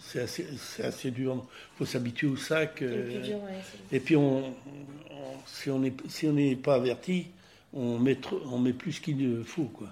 c'est 0.00 0.20
assez, 0.20 0.46
assez 0.82 1.10
dur. 1.10 1.44
Il 1.74 1.78
faut 1.78 1.84
s'habituer 1.86 2.26
au 2.28 2.36
sac. 2.36 2.82
euh, 2.82 3.20
dur, 3.22 3.36
ouais, 3.42 3.60
et 3.92 4.00
puis, 4.00 4.16
on, 4.16 4.48
on- 4.48 4.54
si 5.46 5.70
on 5.70 5.78
n'est 5.78 5.94
si 6.08 6.56
pas 6.56 6.74
averti, 6.74 7.26
on 7.72 7.98
met, 7.98 8.18
on 8.46 8.58
met 8.58 8.72
plus 8.72 9.00
qu'il 9.00 9.42
faut, 9.44 9.64
quoi. 9.64 9.88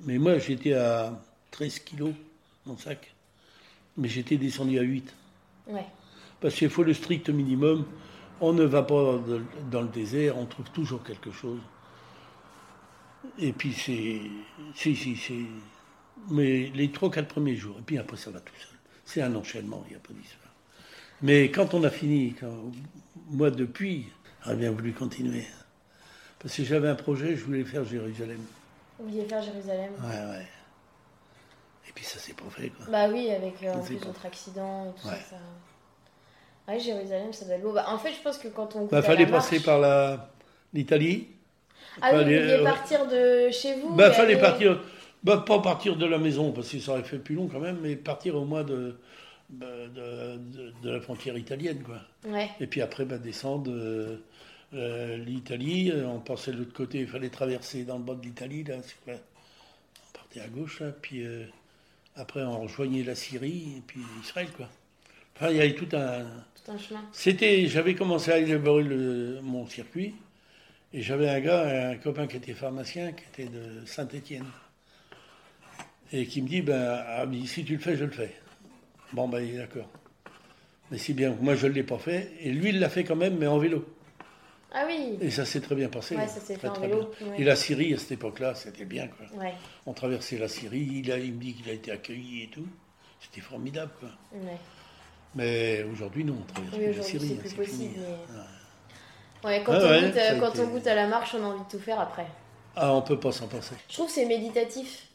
Mais 0.00 0.18
moi, 0.18 0.38
j'étais 0.38 0.72
à 0.74 1.20
13 1.50 1.78
kilos, 1.80 2.14
mon 2.66 2.76
sac. 2.76 3.12
Mais 3.96 4.08
j'étais 4.08 4.36
descendu 4.36 4.78
à 4.78 4.82
8. 4.82 5.14
ouais. 5.68 5.84
parce 6.40 6.54
qu'il 6.56 6.68
faut 6.70 6.82
le 6.82 6.94
strict 6.94 7.28
minimum. 7.30 7.86
On 8.40 8.52
ne 8.52 8.64
va 8.64 8.82
pas 8.82 9.20
dans 9.70 9.82
le 9.82 9.88
désert, 9.88 10.36
on 10.36 10.46
trouve 10.46 10.68
toujours 10.72 11.02
quelque 11.04 11.30
chose. 11.30 11.60
Et 13.38 13.52
puis 13.52 13.72
c'est. 13.72 14.20
Si, 14.74 14.96
si, 14.96 15.16
c'est. 15.16 15.34
Mais 16.30 16.70
les 16.74 16.90
trois, 16.90 17.10
quatre 17.10 17.28
premiers 17.28 17.54
jours, 17.56 17.76
et 17.78 17.82
puis 17.82 17.98
après 17.98 18.16
ça 18.16 18.30
va 18.30 18.40
tout 18.40 18.52
seul. 18.58 18.73
C'est 19.04 19.22
un 19.22 19.34
enchaînement, 19.34 19.82
il 19.86 19.90
n'y 19.90 19.96
a 19.96 20.00
pas 20.00 20.12
d'histoire. 20.12 20.40
Mais 21.22 21.50
quand 21.50 21.74
on 21.74 21.84
a 21.84 21.90
fini, 21.90 22.34
quand- 22.38 22.72
moi 23.30 23.50
depuis, 23.50 24.06
j'aurais 24.44 24.56
bien 24.56 24.70
voulu 24.70 24.92
continuer. 24.92 25.46
Parce 26.38 26.56
que 26.56 26.64
j'avais 26.64 26.88
un 26.88 26.94
projet, 26.94 27.36
je 27.36 27.44
voulais 27.44 27.64
faire 27.64 27.84
Jérusalem. 27.84 28.40
Vous 28.98 29.08
vouliez 29.08 29.24
faire 29.24 29.42
Jérusalem? 29.42 29.92
Ouais, 30.02 30.36
ouais. 30.36 30.46
Et 31.88 31.92
puis 31.94 32.04
ça 32.04 32.18
s'est 32.18 32.32
pas 32.34 32.44
fait, 32.50 32.70
quoi. 32.70 32.86
Bah 32.90 33.08
oui, 33.10 33.30
avec 33.30 33.62
euh, 33.62 33.72
en 33.74 33.80
plus 33.82 33.96
pas- 33.96 34.06
votre 34.06 34.26
accident 34.26 34.86
et 34.90 35.00
tout 35.00 35.08
Ouais. 35.08 35.14
ça, 35.14 35.36
ça. 35.36 36.72
Ouais, 36.72 36.80
Jérusalem, 36.80 37.32
ça 37.32 37.44
doit 37.44 37.54
être 37.56 37.62
beau. 37.62 37.72
Bah, 37.72 37.86
en 37.88 37.98
fait, 37.98 38.12
je 38.12 38.20
pense 38.22 38.38
que 38.38 38.48
quand 38.48 38.74
on 38.76 38.86
Bah, 38.86 39.02
fallait 39.02 39.26
la 39.26 39.30
passer 39.30 39.60
par 39.60 39.78
la 39.78 40.30
l'Italie. 40.72 41.28
Ah 42.00 42.08
oui, 42.12 42.18
vous 42.18 42.24
fallait, 42.24 42.40
vouliez 42.40 42.52
euh, 42.52 42.64
partir 42.64 43.06
de 43.06 43.50
chez 43.50 43.74
vous 43.80 43.94
Bah, 43.94 44.10
fallait 44.12 44.32
aller- 44.34 44.40
partir. 44.40 44.82
Bah, 45.24 45.42
pas 45.46 45.58
partir 45.60 45.96
de 45.96 46.04
la 46.06 46.18
maison, 46.18 46.52
parce 46.52 46.68
que 46.70 46.78
ça 46.78 46.92
aurait 46.92 47.02
fait 47.02 47.18
plus 47.18 47.34
long 47.34 47.48
quand 47.48 47.60
même, 47.60 47.78
mais 47.82 47.96
partir 47.96 48.36
au 48.36 48.44
moins 48.44 48.62
de, 48.62 48.96
bah, 49.48 49.66
de, 49.94 50.36
de- 50.36 50.72
de 50.82 50.90
la 50.90 51.00
frontière 51.00 51.36
italienne, 51.38 51.82
quoi. 51.82 52.00
Ouais, 52.30 52.50
Et 52.60 52.66
puis 52.66 52.82
après, 52.82 53.04
bah, 53.06 53.16
descendre 53.18 53.70
euh, 53.70 54.18
euh, 54.74 55.16
l'Italie. 55.16 55.90
euh, 55.90 56.06
On 56.06 56.20
passait 56.20 56.52
de 56.52 56.58
l'autre 56.58 56.74
côté, 56.74 57.00
il 57.00 57.06
fallait 57.08 57.30
traverser 57.30 57.84
dans 57.84 57.96
le 57.98 58.04
bas 58.04 58.14
de 58.14 58.22
l'Italie, 58.22 58.64
là. 58.64 58.76
c'est 58.82 58.96
quoi 59.04 59.14
On 59.14 60.12
partait 60.18 60.40
à 60.40 60.48
gauche, 60.48 60.80
là, 60.80 60.92
puis 60.92 61.24
euh, 61.24 61.44
après, 62.16 62.42
on 62.42 62.60
rejoignait 62.62 63.02
la 63.02 63.14
Syrie, 63.14 63.74
et 63.78 63.82
puis 63.86 64.00
Israël, 64.22 64.48
quoi. 64.56 64.68
Enfin, 65.36 65.50
il 65.50 65.56
y 65.56 65.60
avait 65.60 65.74
tout 65.74 65.88
un. 65.96 66.24
tout 66.64 66.70
un 66.70 66.78
chemin. 66.78 67.02
C'était, 67.12 67.66
j'avais 67.66 67.94
commencé 67.94 68.30
à 68.30 68.38
élaborer 68.38 68.84
le- 68.84 69.40
mon 69.42 69.66
circuit 69.66 70.14
et 70.92 71.02
j'avais 71.02 71.28
un 71.28 71.40
gars, 71.40 71.90
un 71.90 71.96
copain 71.96 72.26
qui 72.28 72.36
était 72.36 72.52
pharmacien, 72.54 73.12
qui 73.12 73.24
était 73.32 73.50
de 73.50 73.84
Saint-Étienne, 73.84 74.44
et 76.16 76.26
qui 76.26 76.42
me 76.42 76.48
dit, 76.48 76.62
ben, 76.62 77.02
ah, 77.08 77.24
si 77.46 77.64
tu 77.64 77.74
le 77.74 77.80
fais, 77.80 77.96
je 77.96 78.04
le 78.04 78.10
fais. 78.12 78.32
Bon, 79.12 79.28
ben, 79.28 79.40
il 79.40 79.54
est 79.54 79.58
d'accord. 79.58 79.88
Mais 80.90 80.98
si 80.98 81.12
bien 81.12 81.32
que 81.32 81.42
moi, 81.42 81.56
je 81.56 81.66
ne 81.66 81.72
l'ai 81.72 81.82
pas 81.82 81.98
fait, 81.98 82.30
et 82.40 82.50
lui, 82.52 82.68
il 82.68 82.78
l'a 82.78 82.88
fait 82.88 83.02
quand 83.04 83.16
même, 83.16 83.36
mais 83.36 83.48
en 83.48 83.58
vélo. 83.58 83.84
Ah 84.72 84.84
oui 84.86 85.18
Et 85.20 85.30
ça 85.30 85.44
s'est 85.44 85.60
très 85.60 85.74
bien 85.74 85.88
passé. 85.88 86.16
Ouais, 86.16 86.26
ça 86.28 86.40
s'est 86.40 86.56
fait 86.56 86.68
en 86.68 86.78
vélo. 86.80 87.10
ouais. 87.20 87.40
Et 87.40 87.44
la 87.44 87.56
Syrie, 87.56 87.94
à 87.94 87.98
cette 87.98 88.12
époque-là, 88.12 88.54
c'était 88.54 88.84
bien, 88.84 89.08
quoi. 89.08 89.26
Ouais, 89.40 89.54
On 89.86 89.92
traversait 89.92 90.38
la 90.38 90.48
Syrie, 90.48 90.88
il, 91.04 91.10
a, 91.12 91.18
il 91.18 91.32
me 91.34 91.40
dit 91.40 91.54
qu'il 91.54 91.68
a 91.68 91.72
été 91.72 91.90
accueilli 91.90 92.44
et 92.44 92.48
tout. 92.48 92.66
C'était 93.20 93.40
formidable, 93.40 93.90
quoi. 93.98 94.10
Mais 95.34 95.84
aujourd'hui, 95.92 96.22
non, 96.24 96.36
on 96.40 96.52
traverse 96.52 96.76
Oui, 96.76 96.84
plus 96.86 96.96
la 96.96 97.02
Syrie, 97.02 97.26
c'est 97.28 97.34
hein, 97.34 97.36
plus 97.40 97.54
possible, 97.54 97.76
fini. 97.76 97.90
mais- 97.96 99.50
Ouais. 99.50 99.56
Ouais, 99.58 99.62
quand, 99.64 99.72
Ah 99.74 99.78
on, 99.82 99.90
ouais, 99.90 100.00
goûte, 100.02 100.40
quand 100.40 100.50
été- 100.50 100.60
on 100.62 100.68
goûte 100.68 100.86
à 100.86 100.94
la 100.94 101.06
marche, 101.08 101.34
on 101.34 101.42
a 101.44 101.46
envie 101.48 101.64
de 101.64 101.68
tout 101.70 101.78
faire 101.78 102.00
après. 102.00 102.26
Ah, 102.76 102.94
on 102.94 103.02
peut 103.02 103.18
pas 103.20 103.32
s'en 103.32 103.46
passer. 103.48 103.74
Je 103.88 103.94
trouve 103.94 104.06
que 104.06 104.12
c'est 104.12 104.24
méditatif. 104.26 105.06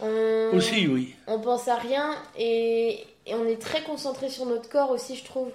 On... 0.00 0.50
Aussi, 0.56 0.86
oui. 0.86 1.14
on 1.26 1.40
pense 1.40 1.66
à 1.68 1.74
rien 1.76 2.14
et, 2.38 3.04
et 3.26 3.34
on 3.34 3.44
est 3.46 3.60
très 3.60 3.82
concentré 3.82 4.28
sur 4.28 4.46
notre 4.46 4.68
corps 4.68 4.90
aussi, 4.90 5.16
je 5.16 5.24
trouve. 5.24 5.50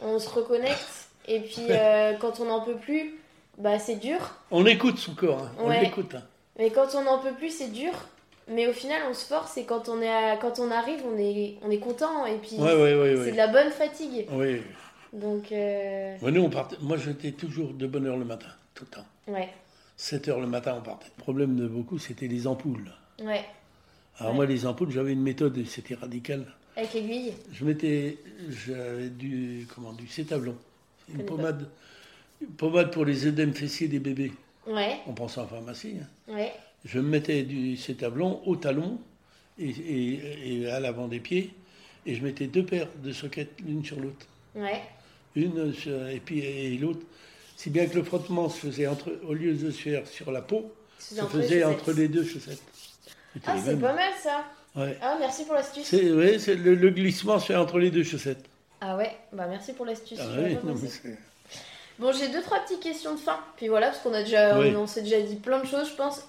On 0.00 0.18
se 0.18 0.28
reconnecte 0.28 1.08
et 1.26 1.40
puis 1.40 1.62
euh, 1.70 2.12
quand 2.20 2.40
on 2.40 2.44
n'en 2.46 2.60
peut 2.60 2.76
plus, 2.76 3.14
bah 3.56 3.78
c'est 3.78 3.96
dur. 3.96 4.18
On 4.50 4.66
écoute 4.66 4.98
son 4.98 5.14
corps, 5.14 5.40
hein. 5.42 5.52
on 5.58 5.68
Ouais. 5.68 5.80
l'écoute. 5.80 6.14
hein. 6.14 6.22
Mais 6.58 6.70
quand 6.70 6.94
on 6.94 7.02
n'en 7.04 7.18
peut 7.18 7.32
plus, 7.32 7.50
c'est 7.50 7.72
dur. 7.72 7.92
Mais 8.50 8.66
au 8.66 8.72
final, 8.72 9.02
on 9.10 9.14
se 9.14 9.26
force 9.26 9.56
et 9.58 9.64
quand 9.64 9.88
on, 9.88 10.00
est 10.00 10.08
à- 10.10 10.36
quand 10.38 10.58
on 10.58 10.70
arrive, 10.70 11.00
on 11.06 11.18
est, 11.18 11.56
on 11.62 11.70
est 11.70 11.78
content 11.78 12.24
et 12.26 12.36
puis 12.36 12.56
Ouais, 12.56 13.16
c'est 13.24 13.32
de 13.32 13.36
la 13.36 13.48
bonne 13.48 13.70
fatigue. 13.70 14.26
Oui. 14.32 14.62
Donc, 15.12 15.52
euh, 15.52 16.16
nous, 16.22 16.42
on 16.42 16.50
partait- 16.50 16.76
Moi, 16.80 16.96
j'étais 16.98 17.32
toujours 17.32 17.72
de 17.72 17.86
bonne 17.86 18.06
heure 18.06 18.16
le 18.18 18.24
matin, 18.24 18.48
tout 18.74 18.84
le 18.84 18.96
temps. 18.96 19.06
ouais, 19.28 19.48
7 19.96 20.28
heures 20.28 20.40
le 20.40 20.46
matin, 20.46 20.76
on 20.78 20.82
partait. 20.82 21.08
Le 21.16 21.22
problème 21.22 21.56
de 21.56 21.66
beaucoup, 21.66 21.98
c'était 21.98 22.26
les 22.28 22.46
ampoules. 22.46 22.90
ouais. 23.22 23.44
Alors 24.18 24.32
Ouais. 24.32 24.36
moi, 24.36 24.46
les 24.46 24.66
ampoules, 24.66 24.90
j'avais 24.90 25.12
une 25.12 25.22
méthode, 25.22 25.56
et 25.58 25.64
c'était 25.64 25.94
radical. 25.94 26.44
Avec 26.76 26.92
l'aiguille. 26.94 27.32
Je 27.52 27.64
mettais, 27.64 28.18
j'avais 28.48 29.08
du, 29.08 29.66
comment, 29.74 29.92
du 29.92 30.06
cétavlon, 30.08 30.56
une 31.12 31.24
pommade, 31.24 31.68
une 32.40 32.48
pommade 32.48 32.92
pour 32.92 33.04
les 33.04 33.26
œdèmes 33.26 33.54
fessiers 33.54 33.88
des 33.88 33.98
bébés. 33.98 34.32
Ouais, 34.66 34.98
On 35.06 35.12
pense 35.12 35.38
en 35.38 35.46
pharmacie. 35.46 35.94
hein. 36.00 36.32
ouais, 36.34 36.52
Je 36.84 36.98
mettais 37.00 37.42
du 37.42 37.76
cétavlon 37.76 38.40
au 38.46 38.56
talon 38.56 38.98
et, 39.58 39.68
et- 39.70 40.62
et 40.62 40.70
à 40.70 40.78
l'avant 40.78 41.08
des 41.08 41.20
pieds, 41.20 41.50
et 42.06 42.14
je 42.14 42.22
mettais 42.22 42.46
deux 42.46 42.64
paires 42.64 42.88
de 43.02 43.12
soquettes 43.12 43.60
l'une 43.66 43.84
sur 43.84 43.98
l'autre. 44.00 44.26
ouais. 44.54 44.80
Une 45.36 45.72
sur- 45.72 46.08
et 46.08 46.20
puis 46.20 46.40
et 46.40 46.76
l'autre. 46.78 47.00
Si 47.54 47.70
bien 47.70 47.86
que 47.86 47.94
le 47.96 48.02
frottement 48.02 48.48
se 48.48 48.58
faisait 48.66 48.86
entre, 48.88 49.12
au 49.26 49.34
lieu 49.34 49.54
de 49.54 49.70
se 49.70 49.76
faire 49.82 50.06
sur 50.06 50.32
la 50.32 50.40
peau, 50.42 50.72
se 50.98 51.14
faisait 51.26 51.62
entre 51.64 51.92
les 51.92 52.08
deux 52.08 52.24
chaussettes. 52.24 52.62
Ah, 53.46 53.54
c'est 53.62 53.80
pas 53.80 53.92
mal 53.92 54.12
ça. 54.22 54.44
Ouais. 54.76 54.96
Ah, 55.02 55.16
merci 55.18 55.44
pour 55.44 55.54
l'astuce. 55.54 55.86
C'est 55.86 56.02
le, 56.54 56.74
le 56.74 56.90
glissement 56.90 57.38
se 57.38 57.46
fait 57.46 57.56
entre 57.56 57.78
les 57.78 57.90
deux 57.90 58.04
chaussettes. 58.04 58.44
Ah 58.80 58.96
ouais, 58.96 59.16
bah 59.32 59.46
merci 59.48 59.72
pour 59.72 59.86
l'astuce. 59.86 60.18
Ah 60.22 60.40
ouais, 60.40 60.58
Bon, 61.98 62.12
j'ai 62.12 62.28
deux, 62.28 62.42
trois 62.42 62.60
petites 62.60 62.80
questions 62.80 63.14
de 63.14 63.18
fin. 63.18 63.40
Puis 63.56 63.66
voilà, 63.66 63.88
parce 63.88 63.98
qu'on 63.98 64.14
a 64.14 64.22
déjà, 64.22 64.56
Oui. 64.58 64.72
on, 64.76 64.82
on 64.82 64.86
s'est 64.86 65.02
déjà 65.02 65.20
dit 65.20 65.34
plein 65.34 65.60
de 65.60 65.66
choses, 65.66 65.88
je 65.90 65.94
pense. 65.96 66.20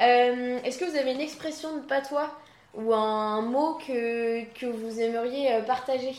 Euh, 0.00 0.58
Est-ce 0.64 0.76
que 0.78 0.84
vous 0.84 0.96
avez 0.96 1.12
une 1.12 1.20
expression 1.20 1.76
de 1.76 1.80
patois 1.80 2.30
ou 2.74 2.92
un 2.92 3.40
mot 3.40 3.78
que, 3.86 4.44
que 4.52 4.66
vous 4.66 5.00
aimeriez 5.00 5.54
euh, 5.54 5.62
partager? 5.62 6.12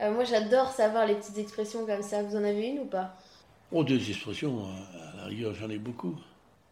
Euh, 0.00 0.12
Moi, 0.12 0.22
j'adore 0.22 0.70
savoir 0.72 1.04
les 1.06 1.14
petites 1.14 1.38
expressions 1.38 1.84
comme 1.84 2.02
ça. 2.02 2.22
Vous 2.22 2.36
en 2.36 2.44
avez 2.44 2.68
une 2.68 2.80
ou 2.80 2.84
pas? 2.84 3.16
Oh, 3.72 3.82
des 3.82 4.08
expressions, 4.10 4.66
à 5.14 5.16
la 5.16 5.24
rigueur, 5.24 5.52
j'en 5.54 5.68
ai 5.70 5.78
beaucoup. 5.78 6.14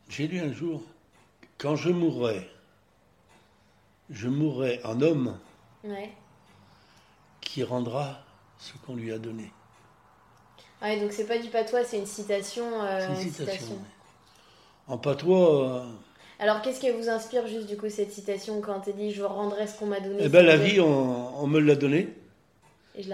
J'ai 0.09 0.29
lu 0.29 0.39
un 0.39 0.53
jour, 0.53 0.83
quand 1.59 1.75
je 1.75 1.89
mourrai, 1.91 2.49
je 4.13 4.29
mourrai 4.29 4.81
en 4.85 5.01
homme 5.01 5.37
Ouais. 5.85 6.11
qui 7.41 7.65
rendra 7.65 8.19
ce 8.59 8.73
qu'on 8.87 8.95
lui 8.95 9.11
a 9.13 9.19
donné. 9.19 9.51
Ouais, 10.81 11.01
donc 11.01 11.13
c'est 11.13 11.27
pas 11.27 11.39
du 11.39 11.49
patois, 11.49 11.85
c'est 11.85 11.99
une 11.99 12.07
citation. 12.07 12.65
euh, 12.83 13.01
C'est 13.17 13.23
une 13.25 13.33
citation. 13.33 13.79
En 14.89 14.99
patois, 14.99 15.65
euh, 15.83 15.85
Alors, 16.39 16.61
qu'est-ce 16.63 16.81
qui 16.81 16.91
vous 16.91 17.09
inspire 17.09 17.47
juste 17.47 17.67
du 17.69 17.77
coup 17.77 17.89
cette 17.89 18.13
citation 18.13 18.61
quand 18.61 18.87
elle 18.89 18.97
dit 18.97 19.13
je 19.13 19.23
rendrai 19.23 19.67
ce 19.67 19.79
qu'on 19.79 19.87
m'a 19.87 20.01
donné 20.01 20.19
eh 20.21 20.29
ben, 20.29 20.45
la 20.45 20.57
vie, 20.57 20.81
on, 20.81 21.43
on 21.43 21.47
me 21.47 21.61
l'a 21.61 21.75
donnée, 21.77 22.09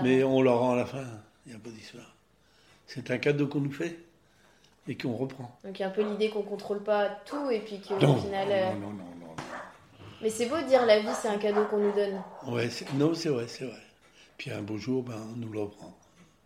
mais 0.03 0.22
rends. 0.22 0.32
on 0.32 0.42
la 0.42 0.53
rend 0.53 0.72
à 0.72 0.76
la 0.76 0.86
fin. 0.86 1.05
Il 1.46 1.51
n'y 1.53 1.57
a 1.57 1.61
pas 1.61 1.70
d'histoire. 1.70 2.14
C'est 2.86 3.11
un 3.11 3.18
cadeau 3.18 3.46
qu'on 3.46 3.61
nous 3.61 3.72
fait 3.72 3.99
et 4.86 4.96
qu'on 4.96 5.14
reprend. 5.14 5.51
Donc 5.64 5.78
il 5.78 5.82
y 5.82 5.84
a 5.84 5.88
un 5.88 5.92
peu 5.92 6.03
l'idée 6.03 6.30
qu'on 6.30 6.42
contrôle 6.42 6.82
pas 6.82 7.09
tout 7.26 7.51
et 7.51 7.61
puis 7.61 7.80
qu'au 7.80 7.99
final. 7.99 8.49
euh, 8.51 8.72
non, 8.72 8.80
non, 8.80 8.86
non, 8.92 9.05
non. 9.17 9.17
Mais 10.20 10.30
c'est 10.30 10.46
beau 10.46 10.56
de 10.56 10.66
dire 10.66 10.84
la 10.84 10.98
vie 11.00 11.08
c'est 11.20 11.28
un 11.28 11.38
cadeau 11.38 11.64
qu'on 11.66 11.78
nous 11.78 11.92
donne. 11.92 12.20
Ouais, 12.46 12.68
c'est- 12.70 12.92
non, 12.94 13.14
c'est 13.14 13.28
vrai, 13.28 13.46
c'est 13.48 13.64
vrai. 13.64 13.80
Puis 14.36 14.50
un 14.50 14.62
beau 14.62 14.76
jour, 14.78 15.02
ben, 15.02 15.16
on 15.32 15.36
nous 15.36 15.50
le 15.52 15.60
reprend. 15.60 15.96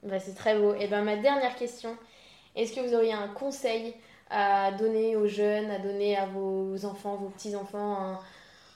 Bah, 0.02 0.18
c'est 0.20 0.34
très 0.34 0.58
beau. 0.58 0.74
Et 0.74 0.88
ben 0.88 1.02
ma 1.02 1.16
dernière 1.16 1.54
question, 1.56 1.96
est-ce 2.56 2.72
que 2.74 2.80
vous 2.80 2.94
auriez 2.94 3.12
un 3.12 3.28
conseil 3.28 3.94
à 4.30 4.72
donner 4.72 5.16
aux 5.16 5.26
jeunes, 5.28 5.70
à 5.70 5.78
donner 5.78 6.16
à 6.16 6.26
vos 6.26 6.84
enfants, 6.84 7.16
vos 7.16 7.28
petits-enfants, 7.28 7.96
un, 7.98 8.20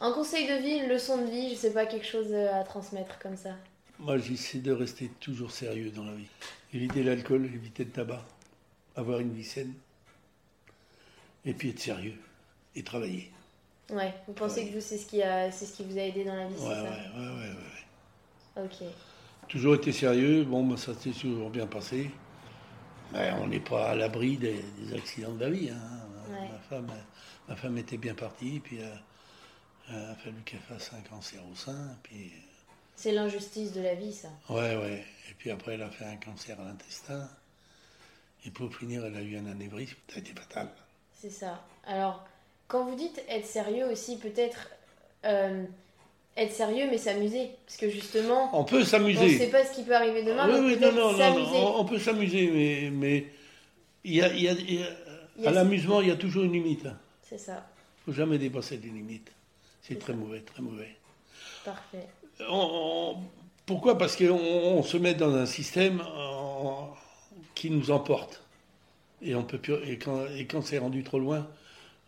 un 0.00 0.12
conseil 0.12 0.46
de 0.46 0.54
vie, 0.62 0.76
une 0.76 0.88
leçon 0.88 1.18
de 1.18 1.26
vie, 1.30 1.50
je 1.50 1.54
sais 1.56 1.72
pas, 1.72 1.86
quelque 1.86 2.06
chose 2.06 2.32
à 2.34 2.62
transmettre 2.64 3.18
comme 3.18 3.36
ça? 3.36 3.50
Moi, 3.98 4.18
j'essaie 4.18 4.58
de 4.58 4.72
rester 4.72 5.08
toujours 5.20 5.50
sérieux 5.50 5.90
dans 5.90 6.04
la 6.04 6.12
vie. 6.12 6.28
Éviter 6.74 7.02
l'alcool, 7.02 7.46
éviter 7.46 7.84
le 7.84 7.90
tabac, 7.90 8.22
avoir 8.94 9.20
une 9.20 9.32
vie 9.32 9.44
saine, 9.44 9.72
et 11.44 11.54
puis 11.54 11.70
être 11.70 11.80
sérieux 11.80 12.16
et 12.74 12.82
travailler. 12.82 13.30
Ouais, 13.90 14.12
vous 14.26 14.32
pensez 14.32 14.62
Ouais. 14.62 14.68
que 14.68 14.74
vous 14.74 14.80
c'est 14.80 14.98
ce 14.98 15.06
qui 15.06 15.22
a 15.22 15.50
c'est 15.52 15.64
ce 15.66 15.72
qui 15.76 15.84
vous 15.84 15.96
a 15.96 16.02
aidé 16.02 16.24
dans 16.24 16.34
la 16.34 16.46
vie, 16.48 16.54
Ouais, 16.54 16.60
c'est 16.60 16.66
ouais, 16.68 16.74
ça 16.74 17.18
ouais, 17.20 17.28
ouais, 17.28 17.54
ouais. 18.56 18.64
Ok. 18.64 18.88
Toujours 19.48 19.76
été 19.76 19.92
sérieux, 19.92 20.44
bon, 20.44 20.64
ben, 20.66 20.76
ça 20.76 20.92
s'est 20.94 21.10
toujours 21.10 21.50
bien 21.50 21.66
passé. 21.66 22.10
Mais 23.12 23.30
on 23.40 23.46
n'est 23.46 23.60
pas 23.60 23.90
à 23.90 23.94
l'abri 23.94 24.36
des, 24.36 24.60
des 24.78 24.94
accidents 24.94 25.32
de 25.34 25.40
la 25.44 25.50
vie. 25.50 25.70
hein. 25.70 25.78
Ma, 26.28 26.58
femme, 26.68 26.88
euh, 26.90 27.00
ma 27.48 27.54
femme 27.54 27.78
était 27.78 27.96
bien 27.98 28.14
partie, 28.14 28.58
puis 28.58 28.80
euh, 28.82 28.92
il 29.88 29.94
a 29.94 30.14
fallu 30.16 30.42
qu'elle 30.44 30.58
fasse 30.60 30.90
un 30.92 31.00
cancer 31.08 31.40
au 31.48 31.54
sein, 31.54 31.96
puis 32.02 32.32
C'est 32.96 33.12
l'injustice 33.12 33.72
de 33.72 33.80
la 33.82 33.94
vie 33.94 34.12
ça. 34.12 34.28
Ouais, 34.48 34.74
ouais. 34.76 35.04
Et 35.30 35.34
puis 35.38 35.52
après, 35.52 35.74
elle 35.74 35.82
a 35.82 35.90
fait 35.90 36.06
un 36.06 36.16
cancer 36.16 36.58
à 36.60 36.64
l'intestin. 36.64 37.28
Et 38.44 38.50
pour 38.50 38.74
finir, 38.74 39.04
elle 39.06 39.14
a 39.16 39.22
eu 39.22 39.36
un 39.36 39.46
anévrisme. 39.46 39.96
Ça 40.08 40.16
a 40.16 40.18
été 40.18 40.32
fatal. 40.32 40.68
C'est 41.12 41.30
ça. 41.30 41.64
Alors, 41.86 42.26
quand 42.68 42.84
vous 42.84 42.94
dites 42.96 43.22
être 43.28 43.46
sérieux 43.46 43.86
aussi, 43.90 44.16
peut-être 44.18 44.70
euh, 45.24 45.64
être 46.36 46.52
sérieux 46.52 46.86
mais 46.90 46.98
s'amuser. 46.98 47.50
Parce 47.66 47.76
que 47.78 47.88
justement, 47.90 48.50
On 48.58 48.64
peut 48.64 48.76
on 48.76 48.78
ne 48.80 48.84
sait 48.84 48.90
s'amuser. 48.90 49.46
pas 49.48 49.64
ce 49.64 49.74
qui 49.74 49.82
peut 49.82 49.94
arriver 49.94 50.22
demain, 50.22 50.48
Oui, 50.48 50.74
oui, 50.74 50.80
non, 50.80 51.16
s'amuser. 51.16 51.58
On, 51.58 51.84
peut 51.84 51.98
s'amuser, 51.98 52.50
mais, 52.50 52.90
mais 52.90 53.26
il 54.04 54.14
y 54.16 54.22
a, 54.22 54.32
il 54.32 54.42
y 54.42 54.48
a- 54.48 54.52
il 54.52 54.74
y 54.74 54.82
a- 54.82 54.90
Il 55.38 55.44
y 55.44 55.46
à 55.48 55.50
l'amusement, 55.50 56.00
il 56.00 56.08
y 56.08 56.10
a 56.10 56.16
toujours 56.16 56.44
une 56.44 56.52
limite. 56.54 56.84
Il 56.84 56.92
C'est 57.22 57.38
ça. 57.38 57.66
faut 58.04 58.12
jamais 58.12 58.38
dépasser 58.38 58.78
les 58.82 58.88
limites. 58.88 59.30
C'est 59.82 59.98
très 59.98 60.14
mauvais, 60.14 60.40
très 60.40 60.62
mauvais. 60.62 60.96
Parfait. 61.64 62.06
On- 62.48 63.14
on- 63.14 63.16
Pourquoi? 63.66 63.98
Parce 63.98 64.16
qu'on 64.16 64.30
on 64.38 64.82
se 64.82 64.96
met 64.96 65.14
dans 65.14 65.34
un 65.34 65.44
système 65.46 66.00
en- 66.00 66.88
qui 67.54 67.68
nous 67.70 67.90
emporte. 67.90 68.42
Et, 69.22 69.34
on 69.34 69.42
peut 69.42 69.58
plus, 69.58 69.74
et 69.84 69.98
quand, 69.98 70.24
et 70.36 70.46
quand 70.46 70.62
c'est 70.62 70.78
rendu 70.78 71.02
trop 71.02 71.18
loin, 71.18 71.46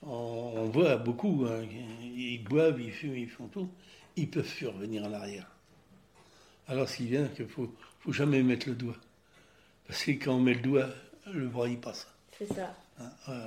on, 0.07 0.53
on 0.57 0.65
voit 0.65 0.97
beaucoup, 0.97 1.47
hein, 1.49 1.63
ils 2.03 2.43
boivent, 2.43 2.81
ils 2.81 2.93
fument, 2.93 3.17
ils 3.17 3.29
font 3.29 3.47
tout, 3.49 3.69
ils 4.17 4.29
peuvent 4.29 4.49
plus 4.57 4.67
revenir 4.67 5.05
en 5.05 5.13
arrière. 5.13 5.47
Alors 6.69 6.89
ce 6.89 6.97
qui 6.99 7.07
vient 7.07 7.27
qu'il 7.29 7.49
faut, 7.49 7.73
faut 8.01 8.13
jamais 8.13 8.43
mettre 8.43 8.69
le 8.69 8.75
doigt. 8.75 8.97
Parce 9.87 10.05
que 10.05 10.11
quand 10.13 10.35
on 10.35 10.41
met 10.41 10.55
le 10.55 10.61
doigt, 10.61 10.89
le 11.33 11.47
bras 11.47 11.69
il 11.69 11.79
passe. 11.79 12.07
C'est 12.39 12.47
ça. 12.53 12.75
hein, 13.01 13.11
ouais, 13.27 13.35
ouais. 13.35 13.41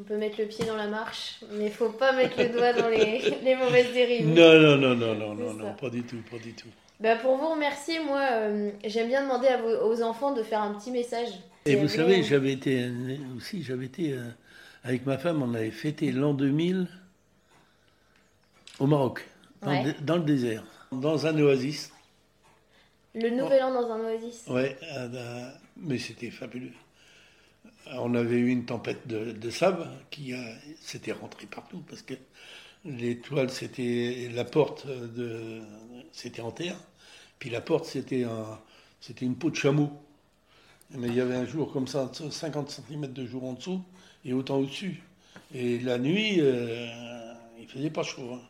On 0.00 0.04
peut 0.04 0.16
mettre 0.16 0.38
le 0.40 0.46
pied 0.46 0.64
dans 0.64 0.76
la 0.76 0.86
marche, 0.86 1.40
mais 1.54 1.70
faut 1.70 1.88
pas 1.88 2.12
mettre 2.12 2.40
le 2.40 2.50
doigt 2.50 2.72
dans 2.72 2.88
les, 2.88 3.20
les 3.42 3.56
mauvaises 3.56 3.92
dérives. 3.92 4.28
Non, 4.28 4.60
non, 4.60 4.76
non, 4.76 4.94
non, 4.94 5.34
non, 5.34 5.54
non, 5.54 5.74
pas 5.74 5.90
du 5.90 6.02
tout, 6.04 6.18
pas 6.30 6.38
du 6.38 6.52
tout. 6.52 6.68
Bah 7.00 7.16
pour 7.16 7.36
vous 7.36 7.48
remercier, 7.48 8.00
moi, 8.04 8.20
euh, 8.32 8.70
j'aime 8.84 9.08
bien 9.08 9.22
demander 9.22 9.48
à 9.48 9.56
vos, 9.60 9.90
aux 9.92 10.02
enfants 10.02 10.34
de 10.34 10.42
faire 10.42 10.60
un 10.62 10.74
petit 10.74 10.90
message. 10.90 11.28
Et 11.64 11.74
vous 11.76 11.88
savez, 11.88 12.14
vrai. 12.20 12.22
j'avais 12.22 12.52
été 12.52 12.88
aussi, 13.36 13.62
j'avais 13.62 13.86
été 13.86 14.12
euh, 14.12 14.22
avec 14.84 15.06
ma 15.06 15.18
femme, 15.18 15.42
on 15.42 15.54
avait 15.54 15.70
fêté 15.70 16.12
l'an 16.12 16.34
2000 16.34 16.88
au 18.78 18.86
Maroc, 18.86 19.24
dans, 19.62 19.70
Ouais. 19.70 19.82
le, 19.84 19.92
dé- 19.92 19.98
dans 20.02 20.16
le 20.16 20.22
désert, 20.24 20.64
dans 20.92 21.26
un 21.26 21.38
oasis. 21.38 21.90
Le 23.14 23.30
nouvel 23.30 23.62
an 23.62 23.72
dans 23.72 23.90
un 23.90 24.00
oasis. 24.00 24.44
Ouais, 24.48 24.76
euh, 24.82 25.08
euh, 25.12 25.50
mais 25.76 25.98
c'était 25.98 26.30
fabuleux. 26.30 26.72
On 27.92 28.14
avait 28.14 28.36
eu 28.36 28.48
une 28.50 28.66
tempête 28.66 29.06
de, 29.08 29.32
de 29.32 29.50
sable 29.50 29.86
qui 30.10 30.34
a, 30.34 30.44
s'était 30.80 31.12
rentrée 31.12 31.46
partout 31.46 31.82
parce 31.88 32.02
que 32.02 32.14
les 32.84 33.18
toiles, 33.18 33.50
c'était 33.50 34.30
la 34.32 34.44
porte 34.44 34.86
de, 34.86 35.60
c'était 36.12 36.42
en 36.42 36.50
terre, 36.50 36.76
puis 37.38 37.50
la 37.50 37.60
porte, 37.60 37.86
c'était 37.86 38.24
un, 38.24 38.58
c'était 39.00 39.24
une 39.26 39.36
peau 39.36 39.50
de 39.50 39.56
chameau. 39.56 39.90
Mais 40.90 41.08
il 41.08 41.14
y 41.14 41.20
avait 41.20 41.34
un 41.36 41.44
jour 41.46 41.72
comme 41.72 41.86
ça, 41.88 42.10
50 42.30 42.70
cm 42.70 43.12
de 43.12 43.26
jour 43.26 43.44
en 43.44 43.54
dessous 43.54 43.82
et 44.28 44.32
autant 44.34 44.58
au-dessus. 44.58 45.02
Et 45.54 45.78
la 45.78 45.98
nuit, 45.98 46.36
euh, 46.40 46.86
il 47.58 47.66
faisait 47.66 47.90
pas 47.90 48.02
chaud. 48.02 48.30
hein. 48.34 48.40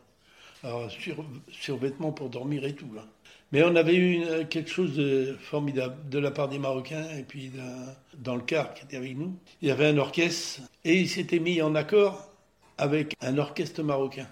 Alors, 0.63 0.91
sur, 0.91 1.23
survêtement 1.49 2.11
pour 2.11 2.29
dormir 2.29 2.65
et 2.65 2.73
tout. 2.73 2.91
là. 2.93 3.05
Mais 3.51 3.63
on 3.63 3.75
avait 3.77 3.95
eu 3.95 4.11
une- 4.15 4.47
quelque 4.47 4.69
chose 4.69 4.95
de 4.95 5.37
formidable 5.39 5.95
de 6.09 6.19
la 6.19 6.31
part 6.31 6.49
des 6.49 6.59
Marocains 6.59 7.07
et 7.17 7.23
puis 7.23 7.51
dans 8.17 8.35
le 8.35 8.41
car 8.41 8.73
qui 8.73 8.83
était 8.83 8.97
avec 8.97 9.15
nous. 9.17 9.33
Il 9.61 9.69
y 9.69 9.71
avait 9.71 9.87
un 9.87 9.97
orchestre 9.97 10.61
et 10.83 10.95
il 10.99 11.07
s'était 11.09 11.39
mis 11.39 11.61
en 11.61 11.73
accord 11.75 12.29
avec 12.77 13.15
un 13.21 13.37
orchestre 13.37 13.81
marocain. 13.81 14.27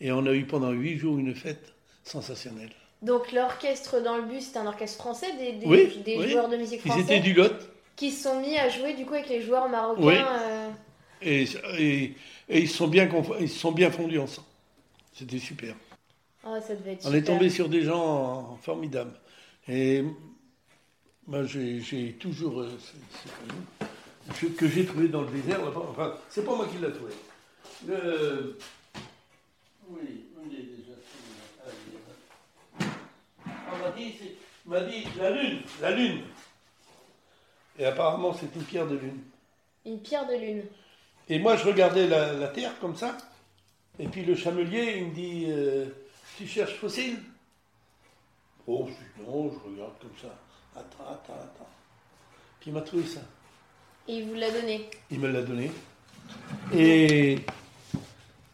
Et 0.00 0.10
on 0.10 0.24
a 0.26 0.32
eu 0.32 0.46
pendant 0.46 0.70
huit 0.72 0.96
jours 0.98 1.18
une 1.18 1.34
fête 1.34 1.74
sensationnelle. 2.02 2.70
Donc 3.02 3.30
l'orchestre 3.32 4.02
dans 4.02 4.16
le 4.16 4.24
bus, 4.24 4.50
c'est 4.52 4.58
un 4.58 4.66
orchestre 4.66 4.98
français, 4.98 5.26
des, 5.38 5.52
des, 5.52 5.66
Oui, 5.66 6.02
des 6.04 6.16
oui. 6.16 6.30
joueurs 6.30 6.48
de 6.48 6.56
musique 6.56 6.80
Ils 6.84 6.90
français? 6.90 7.02
étaient 7.02 7.20
du 7.20 7.34
Lot 7.34 7.52
qui 8.00 8.10
se 8.10 8.22
sont 8.22 8.40
mis 8.40 8.56
à 8.56 8.70
jouer 8.70 8.94
du 8.94 9.04
coup 9.04 9.12
avec 9.12 9.28
les 9.28 9.42
joueurs 9.42 9.68
marocains. 9.68 10.00
Oui. 10.02 10.14
euh, 10.16 10.70
et, 11.20 11.42
et, 11.78 12.16
et 12.48 12.60
ils, 12.60 12.68
se 12.68 12.78
sont 12.78 12.88
bien, 12.88 13.06
ils 13.38 13.48
sont 13.50 13.72
bien 13.72 13.90
fondus 13.90 14.18
ensemble. 14.18 14.46
C'était 15.12 15.38
super. 15.38 15.74
Oh, 16.42 16.56
ça 16.66 16.74
devait 16.76 16.92
être 16.94 17.06
On 17.06 17.12
est 17.12 17.20
tombé 17.20 17.50
sur 17.50 17.68
des 17.68 17.82
gens 17.82 18.58
formidables. 18.62 19.12
Et 19.68 20.02
moi, 21.26 21.44
j'ai 21.44 22.16
toujours. 22.18 22.60
euh, 22.60 22.70
que 24.56 24.66
j'ai 24.66 24.86
trouvé 24.86 25.08
dans 25.08 25.20
le 25.20 25.28
désert. 25.28 25.60
Enfin, 25.90 26.14
c'est 26.30 26.46
pas 26.46 26.56
moi 26.56 26.66
qui 26.68 26.78
l'ai 26.78 26.90
trouvé. 26.90 27.12
Le... 27.86 28.56
Oui, 29.90 30.24
on 30.42 30.46
est 30.46 30.56
déjà. 30.56 30.94
Ah, 33.54 33.60
on 34.64 34.70
m'a 34.70 34.80
dit 34.80 35.04
la 35.18 35.30
lune, 35.32 35.58
la 35.82 35.90
lune. 35.90 36.20
Et 37.80 37.84
apparemment, 37.86 38.34
c'est 38.34 38.54
une 38.54 38.62
pierre 38.62 38.86
de 38.86 38.96
lune. 38.96 39.18
Une 39.86 39.98
pierre 40.00 40.26
de 40.28 40.34
lune. 40.34 40.62
Et 41.30 41.38
moi, 41.38 41.56
je 41.56 41.64
regardais 41.64 42.06
la, 42.06 42.34
la 42.34 42.48
terre 42.48 42.78
comme 42.78 42.94
ça. 42.94 43.16
Et 43.98 44.06
puis 44.06 44.22
le 44.24 44.34
chamelier, 44.34 44.96
il 44.98 45.06
me 45.06 45.14
dit 45.14 45.46
euh, 45.48 45.86
Tu 46.36 46.46
cherches 46.46 46.74
fossile? 46.74 47.18
Oh, 48.66 48.86
je 48.86 48.92
dis 48.92 49.26
non, 49.26 49.50
je 49.50 49.70
regarde 49.70 49.92
comme 50.00 50.10
ça. 50.20 50.28
Attends, 50.76 51.10
attends, 51.10 51.40
attends. 51.42 51.68
Puis 52.60 52.70
il 52.70 52.74
m'a 52.74 52.82
trouvé 52.82 53.04
ça. 53.04 53.20
Et 54.06 54.16
il 54.18 54.26
vous 54.26 54.34
l'a 54.34 54.50
donné. 54.50 54.88
Il 55.10 55.18
me 55.20 55.28
l'a 55.30 55.40
donné. 55.42 55.70
Et 56.74 57.38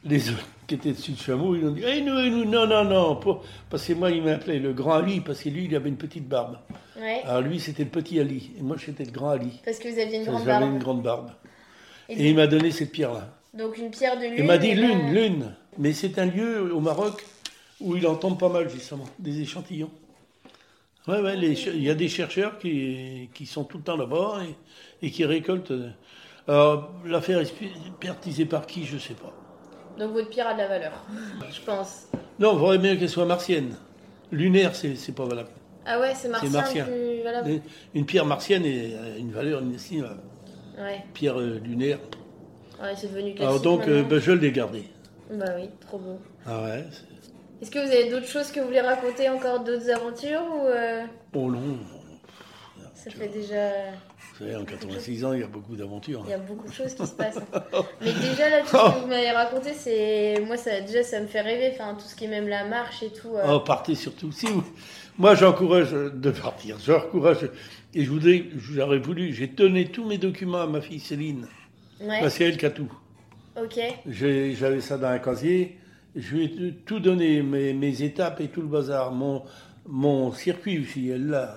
les 0.05 0.31
autres 0.31 0.47
qui 0.68 0.77
étaient 0.77 0.93
dessus 0.93 1.12
du 1.12 1.22
chameau, 1.22 1.55
ils 1.57 1.64
ont 1.66 1.72
dit 1.72 1.83
Eh, 1.85 2.01
nous, 2.03 2.14
nous, 2.31 2.45
non, 2.45 2.66
non, 2.66 2.85
non. 2.85 3.16
pour- 3.16 3.45
Parce 3.68 3.85
que 3.87 3.93
moi, 3.95 4.11
il 4.12 4.22
m'appelait 4.22 4.59
le 4.61 4.72
grand 4.72 4.95
Ali, 4.95 5.20
parce 5.20 5.43
que 5.43 5.49
lui, 5.49 5.64
il 5.64 5.74
avait 5.74 5.89
une 5.89 5.97
petite 5.97 6.29
barbe. 6.29 6.59
Ouais. 6.99 7.22
Alors 7.24 7.42
lui, 7.42 7.61
c'était 7.61 7.84
le 7.84 7.90
petit 7.90 8.18
Ali. 8.20 8.51
Et 8.59 8.62
moi, 8.62 8.76
j'étais 8.78 9.05
le 9.05 9.11
grand 9.11 9.30
Ali. 9.30 9.61
Parce 9.64 9.78
que 9.78 9.88
vous 9.88 9.99
aviez 9.99 10.18
une 10.18 10.24
grande 10.24 10.38
J'avais 10.44 10.61
barbe. 10.61 10.72
une 10.72 10.78
grande 10.78 11.03
barbe. 11.03 11.30
Et 12.09 12.14
Et 12.24 12.30
il 12.30 12.36
m'a 12.36 12.47
donné 12.47 12.70
cette 12.70 12.92
pierre-là. 12.92 13.28
Donc 13.55 13.76
une 13.78 13.90
pierre 13.90 14.16
de 14.18 14.24
lune. 14.24 14.34
Il 14.38 14.44
m'a 14.44 14.59
dit 14.59 14.74
lune, 14.74 14.99
ben- 14.99 15.14
lune. 15.14 15.55
Mais 15.78 15.92
c'est 15.92 16.18
un 16.18 16.26
lieu 16.26 16.72
au 16.74 16.80
Maroc 16.80 17.24
où 17.80 17.97
il 17.97 18.07
en 18.07 18.14
tombe 18.14 18.38
pas 18.38 18.49
mal, 18.49 18.68
justement, 18.70 19.05
des 19.18 19.40
échantillons. 19.40 19.90
Ouais, 21.07 21.20
ouais, 21.20 21.36
il 21.38 21.82
y 21.82 21.90
a 21.90 21.94
des 21.94 22.09
chercheurs 22.09 22.59
qui, 22.59 23.28
qui 23.34 23.47
sont 23.47 23.64
tout 23.64 23.78
le 23.78 23.84
temps 23.84 23.97
là-bas 23.97 24.40
et, 25.03 25.07
et 25.07 25.11
qui 25.11 25.24
récoltent. 25.24 25.70
euh, 25.70 25.90
Alors, 26.49 26.92
l'affaire 27.05 27.38
est 27.40 27.53
expertisée 27.90 28.47
par 28.47 28.66
qui, 28.66 28.84
je 28.84 28.99
sais 28.99 29.14
pas. 29.14 29.32
Donc 29.99 30.12
votre 30.12 30.28
pierre 30.30 30.49
a 30.49 30.53
de 30.55 30.59
la 30.59 30.68
valeur, 30.68 30.92
je 31.51 31.61
pense. 31.61 32.09
Non, 32.38 32.55
il 32.55 32.59
faudrait 32.59 32.78
bien 32.78 32.97
qu'elle 32.97 33.09
soit 33.09 33.24
martienne. 33.24 33.76
Lunaire, 34.32 34.74
c'est 34.74 34.94
c'est 34.97 35.12
pas 35.14 35.24
valable. 35.24 35.49
Ah 35.87 36.01
ouais, 36.01 36.12
c'est 36.14 36.28
martien, 36.28 36.51
martien. 36.51 36.84
plus. 36.84 37.61
Une- 37.95 38.07
pierre 38.07 38.26
martienne 38.26 38.64
a 38.64 39.16
une 39.18 39.30
valeur 39.30 39.62
inestimable. 39.62 40.20
Ouais. 40.78 41.05
Pierre 41.14 41.39
euh, 41.41 41.59
lunaire. 41.64 41.99
ouais, 42.82 42.93
c'est 42.97 43.07
devenu 43.09 43.34
classique. 43.34 43.41
Alors 43.43 43.61
donc, 43.61 43.87
euh, 43.89 44.03
ben, 44.03 44.18
je 44.20 44.32
l'ai 44.32 44.51
gardé. 44.53 44.82
Bah 45.30 45.47
oui, 45.57 45.70
trop 45.80 45.99
beau. 45.99 46.18
Ah 46.47 46.62
ouais. 46.64 46.84
Est-ce 47.62 47.70
que 47.70 47.78
vous 47.78 47.91
avez 47.91 48.11
d'autres 48.11 48.26
choses 48.28 48.51
que 48.53 48.61
vous 48.61 48.66
voulez 48.66 48.80
raconter 48.80 49.28
encore, 49.30 49.61
d'autres 49.64 49.91
aventures 49.91 50.43
ou 50.43 50.66
euh, 50.66 51.03
Oh 51.34 51.51
non. 51.51 51.78
ça 52.95 53.11
fait 53.11 53.28
déjà... 53.28 53.70
Vous 54.39 54.45
savez, 54.45 54.57
en 54.57 54.64
86 54.66 55.24
ans, 55.24 55.32
il 55.32 55.41
y 55.41 55.43
a 55.43 55.47
beaucoup 55.47 55.74
d'aventures. 55.76 56.22
Il 56.26 56.30
y 56.30 56.34
a 56.34 56.39
beaucoup 56.39 56.68
de 56.68 56.72
choses 56.72 56.95
qui 56.95 57.07
se 57.07 57.12
passent. 57.16 57.39
Mais 58.03 58.12
déjà 58.12 58.51
là, 58.51 58.61
tout 58.61 58.66
ce 58.66 58.72
que 58.95 59.01
vous 59.01 59.07
m'avez 59.07 59.30
raconté, 59.30 59.72
c'est... 59.72 60.43
Moi, 60.47 60.59
ça, 60.59 60.80
déjà, 60.82 61.03
ça 61.03 61.20
me 61.20 61.26
fait 61.26 61.41
rêver. 61.41 61.70
Enfin, 61.72 61.95
tout 61.95 62.07
ce 62.07 62.14
qui 62.14 62.26
est 62.26 62.28
même 62.28 62.47
la 62.49 62.64
marche 62.64 63.03
et 63.03 63.11
tout. 63.11 63.34
euh. 63.34 63.45
Oh, 63.55 63.61
partez 63.61 63.95
surtout. 63.95 64.30
Si 64.32 64.45
vous- 64.47 64.64
Moi, 65.19 65.35
j'encourage 65.35 65.93
de 65.93 66.31
partir. 66.31 66.79
J'encourage. 66.79 67.49
Et 67.95 68.05
je 68.05 68.11
voudrais, 68.11 68.45
j'aurais 68.57 68.99
voulu, 68.99 69.33
j'ai 69.33 69.47
donné 69.47 69.87
tous 69.87 70.05
mes 70.07 70.19
documents 70.19 70.61
à 70.62 70.67
ma 70.67 70.81
fille 70.81 71.01
Céline. 71.01 71.47
Ouais, 72.01 72.21
Parce 72.21 72.37
qu'elle 72.37 72.59
qui 72.59 72.67
a 72.67 72.71
tout. 72.71 72.93
ok. 73.59 73.81
J'ai- 74.07 74.55
J'avais 74.55 74.81
ça 74.83 74.99
dans 74.99 75.07
un 75.09 75.19
casier. 75.19 75.79
Je 76.14 76.35
lui 76.37 76.45
ai 76.45 76.73
tout 76.85 77.01
donné, 77.01 77.43
mes, 77.43 77.73
mes 77.73 78.03
étapes 78.03 78.41
et 78.41 78.49
tout 78.49 78.61
le 78.61 78.69
bazar. 78.69 79.12
Mon, 79.12 79.43
mon 79.87 80.33
circuit 80.33 80.81
aussi, 80.81 81.09
elle 81.09 81.29
l'a, 81.29 81.57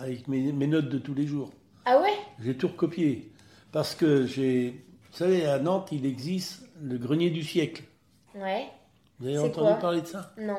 avec 0.00 0.28
mes, 0.28 0.52
mes 0.52 0.66
notes 0.68 0.88
de 0.88 0.98
tous 0.98 1.14
les 1.14 1.26
jours. 1.26 1.50
Ah 1.84 2.00
ouais? 2.00 2.14
J'ai 2.44 2.56
tout 2.56 2.68
recopié. 2.68 3.30
Parce 3.72 3.94
que 3.96 4.26
j'ai. 4.26 4.84
Vous 5.10 5.16
savez, 5.16 5.44
à 5.46 5.58
Nantes, 5.58 5.88
il 5.90 6.06
existe 6.06 6.62
le 6.80 6.96
grenier 6.98 7.30
du 7.30 7.42
siècle. 7.42 7.82
Ouais. 8.36 8.66
Vous 9.18 9.26
avez 9.26 9.36
C'est 9.36 9.42
entendu 9.42 9.66
quoi? 9.72 9.74
parler 9.74 10.00
de 10.02 10.06
ça? 10.06 10.32
Non. 10.40 10.56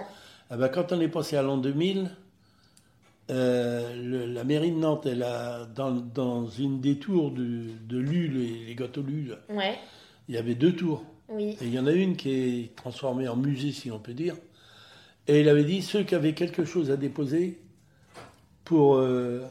Ah 0.50 0.58
ben, 0.58 0.68
quand 0.68 0.92
on 0.92 1.00
est 1.00 1.08
passé 1.08 1.38
à 1.38 1.42
l'an 1.42 1.58
2000, 1.58 2.10
euh, 3.32 3.96
le- 3.96 4.26
la 4.26 4.44
mairie 4.44 4.72
de 4.72 4.78
Nantes, 4.78 5.06
elle 5.06 5.24
a, 5.24 5.66
dans, 5.66 5.92
dans 5.92 6.48
une 6.48 6.82
des 6.82 7.00
tours 7.00 7.32
de, 7.32 7.66
de 7.88 7.98
Lu, 7.98 8.28
les, 8.28 8.66
les 8.66 8.76
gâteaux 8.76 9.02
Lu, 9.02 9.24
là, 9.26 9.38
Ouais. 9.56 9.78
il 10.28 10.36
y 10.36 10.38
avait 10.38 10.56
deux 10.56 10.76
tours. 10.76 11.04
Oui. 11.30 11.58
Et 11.62 11.66
il 11.66 11.74
y 11.74 11.80
en 11.80 11.88
a 11.88 11.94
une 11.94 12.18
qui 12.18 12.30
est 12.32 12.76
transformée 12.76 13.28
en 13.30 13.38
musée, 13.38 13.72
si 13.72 13.90
on 13.90 14.00
peut 14.00 14.14
dire. 14.14 14.36
Et 15.28 15.40
il 15.42 15.50
avait 15.50 15.64
dit 15.64 15.82
ceux 15.82 16.04
qui 16.04 16.14
avaient 16.16 16.34
quelque 16.34 16.66
chose 16.66 16.92
à 16.92 16.98
déposer 16.98 17.62
pour 18.66 18.96
euh, 18.96 19.46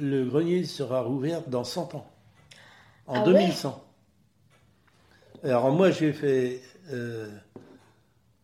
le 0.00 0.24
grenier 0.24 0.64
sera 0.64 1.02
rouvert 1.02 1.42
dans 1.48 1.64
100 1.64 1.94
ans, 1.96 2.06
en 3.06 3.14
Ah 3.14 3.18
ouais 3.26 3.32
2100. 3.32 3.84
Alors 5.44 5.70
moi 5.70 5.90
j'ai 5.90 6.12
fait, 6.12 6.60
euh, 6.92 7.28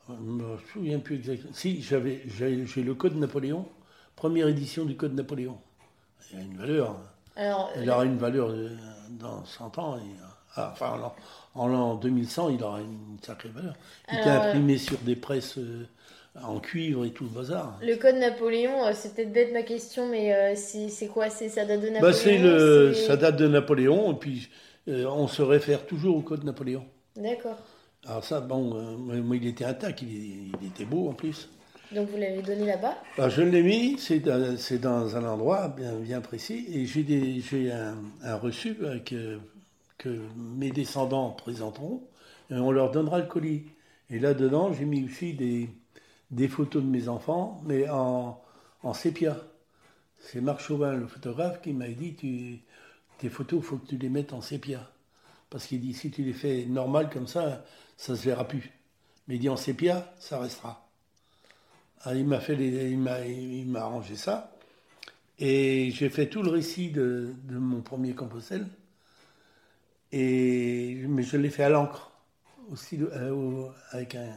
je 0.09 0.15
me 0.15 0.57
souviens 0.73 0.99
plus 0.99 1.17
exactement. 1.17 1.53
Si 1.55 1.81
j'avais, 1.83 2.23
j'ai 2.27 2.67
j'ai 2.67 2.83
le 2.83 2.95
Code 2.95 3.17
Napoléon, 3.17 3.67
première 4.25 4.49
édition 4.49 4.87
du 4.87 4.97
Code 4.97 5.13
Napoléon. 5.15 5.59
Il 6.33 6.39
a 6.39 6.41
une 6.41 6.57
valeur. 6.57 6.97
Alors, 7.37 7.71
Il 7.79 7.91
aura 7.91 8.07
une 8.07 8.17
valeur 8.17 8.49
euh, 8.49 8.71
dans 9.11 9.45
100 9.45 9.77
ans. 9.79 9.99
et, 9.99 10.01
ah, 10.57 10.71
enfin, 10.73 10.93
en 10.93 10.97
l'an- 10.97 11.15
en 11.55 11.67
l'an 11.69 11.95
2100, 11.97 12.49
il 12.49 12.63
aura 12.63 12.81
une 12.81 13.19
sacrée 13.21 13.51
valeur. 13.51 13.75
Il 14.11 14.19
était 14.19 14.31
euh, 14.31 14.41
imprimé 14.41 14.79
sur 14.79 14.97
des 15.01 15.15
presses 15.15 15.59
euh, 15.59 15.85
en 16.43 16.59
cuivre 16.59 17.05
et 17.05 17.11
tout 17.11 17.25
le 17.25 17.29
bazar. 17.39 17.79
le 17.83 17.97
code 17.97 18.15
Napoléon, 18.15 18.87
euh, 18.87 18.93
c'est 18.95 19.15
peut-être 19.15 19.31
bête 19.31 19.53
ma 19.53 19.63
question, 19.63 20.09
mais 20.09 20.33
euh, 20.35 20.55
c'est 20.57 21.09
quoi? 21.09 21.29
C'est 21.29 21.51
ça 21.51 21.67
date 21.67 21.83
de 21.83 21.89
Napoléon 21.91 22.01
Bah, 22.01 22.13
c'est 22.15 22.39
le, 22.39 22.95
ça 22.95 23.19
date 23.19 23.37
de 23.37 23.47
Napoléon, 23.47 24.13
et 24.13 24.17
puis 24.17 24.49
euh, 24.89 25.05
on 25.05 25.29
se 25.29 25.43
réfère 25.43 25.85
toujours 25.85 26.17
au 26.17 26.23
code 26.23 26.45
Napoléon. 26.45 26.87
D'accord. 27.15 27.59
Alors 28.07 28.25
ça, 28.25 28.41
bon, 28.41 28.75
euh, 28.75 28.97
moi, 28.97 29.37
il 29.37 29.47
était 29.47 29.67
intact, 29.67 30.01
il, 30.01 30.49
il 30.63 30.67
était 30.69 30.87
beau 30.87 31.11
en 31.11 31.13
plus. 31.13 31.51
Donc 31.93 32.09
vous 32.09 32.17
l'avez 32.17 32.43
donné 32.43 32.67
là-bas 32.67 32.97
bah, 33.17 33.29
Je 33.29 33.43
l'ai 33.43 33.63
mis, 33.63 33.99
c'est 33.99 34.21
dans, 34.21 35.17
un 35.17 35.25
endroit 35.25 35.69
bien, 35.69 36.21
précis, 36.21 36.67
et 36.69 36.87
j'ai 36.87 37.73
un, 37.73 38.37
reçu 38.37 38.77
que, 39.05 39.39
que 39.99 40.21
mes 40.37 40.71
descendants 40.71 41.31
présenteront, 41.31 42.03
et 42.51 42.55
on 42.55 42.71
leur 42.71 42.91
donnera 42.91 43.19
le 43.19 43.27
colis. 43.27 43.65
Et 44.11 44.19
là-dedans, 44.19 44.73
j'ai 44.73 44.85
mis 44.85 45.05
aussi 45.05 45.35
des, 45.35 46.49
photos 46.49 46.83
de 46.83 46.89
mes 46.89 47.09
enfants, 47.09 47.63
mais 47.65 47.89
en, 47.89 48.41
sépia. 48.93 49.37
C'est 50.19 50.41
Marc 50.41 50.61
Chauvin, 50.61 50.95
le 50.95 51.07
photographe, 51.07 51.61
qui 51.63 51.73
m'a 51.73 51.89
dit 51.89 52.63
tes 53.19 53.29
photos, 53.29 53.61
il 53.63 53.67
faut 53.67 53.77
que 53.77 53.87
tu 53.87 53.97
les 53.97 54.09
mettes 54.09 54.33
en 54.33 54.41
sépia. 54.41 54.91
Parce 55.51 55.67
qu'il 55.67 55.81
dit 55.81 55.95
si 55.95 56.11
tu 56.11 56.23
les 56.23 56.33
fais 56.33 56.65
normal 56.67 57.11
comme 57.11 57.27
ça, 57.27 57.65
ça 57.97 58.13
ne 58.13 58.19
se 58.19 58.25
verra 58.25 58.47
plus. 58.47 58.73
Mais 59.29 59.37
il 59.37 59.41
dit 59.41 59.49
en 59.49 59.57
sépia, 59.57 60.13
ça 60.19 60.39
restera. 60.39 60.84
Alors, 62.03 62.19
il 62.19 62.27
m'a 62.27 62.41
fait 62.41 62.55
il 62.55 62.99
m'a 62.99 63.81
arrangé 63.81 64.17
ça. 64.17 64.51
Et 65.39 65.91
j'ai 65.91 66.11
fait 66.11 66.29
tout 66.29 66.43
le 66.43 66.51
récit 66.51 66.91
de, 66.91 67.35
de 67.45 67.57
mon 67.59 67.81
premier 67.81 68.15
Compostelle. 68.15 68.67
Et, 70.13 71.03
mais 71.09 71.25
je 71.25 71.37
l'ai 71.37 71.51
fait 71.51 71.65
à 71.65 71.69
l'encre, 71.71 72.13
aussi 72.71 73.01
euh, 73.03 73.67
avec 73.91 74.15
un, 74.15 74.33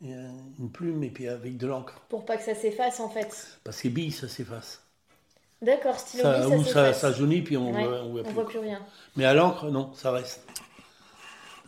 une 0.00 0.70
plume 0.72 1.02
et 1.04 1.10
puis 1.10 1.28
avec 1.28 1.58
de 1.58 1.66
l'encre. 1.66 2.00
Pour 2.08 2.24
pas 2.24 2.38
que 2.38 2.44
ça 2.44 2.54
s'efface 2.54 2.98
en 2.98 3.10
fait. 3.10 3.58
Parce 3.62 3.82
que 3.82 3.88
bille, 3.88 4.10
ça 4.10 4.26
s'efface. 4.26 4.82
D'accord, 5.60 5.98
stylo 5.98 6.22
ça, 6.22 6.48
ça, 6.48 6.64
ça, 6.64 6.92
ça, 6.94 7.12
jaunit 7.12 7.42
puis 7.42 7.58
on 7.58 7.74
ouais, 7.74 7.84
voit, 7.84 8.02
on 8.04 8.12
voit, 8.12 8.22
plus. 8.22 8.32
voit 8.32 8.48
plus 8.48 8.58
rien. 8.60 8.80
Mais 9.16 9.26
à 9.26 9.34
l'encre, 9.34 9.70
non, 9.70 9.92
ça 9.92 10.12
reste. 10.12 10.46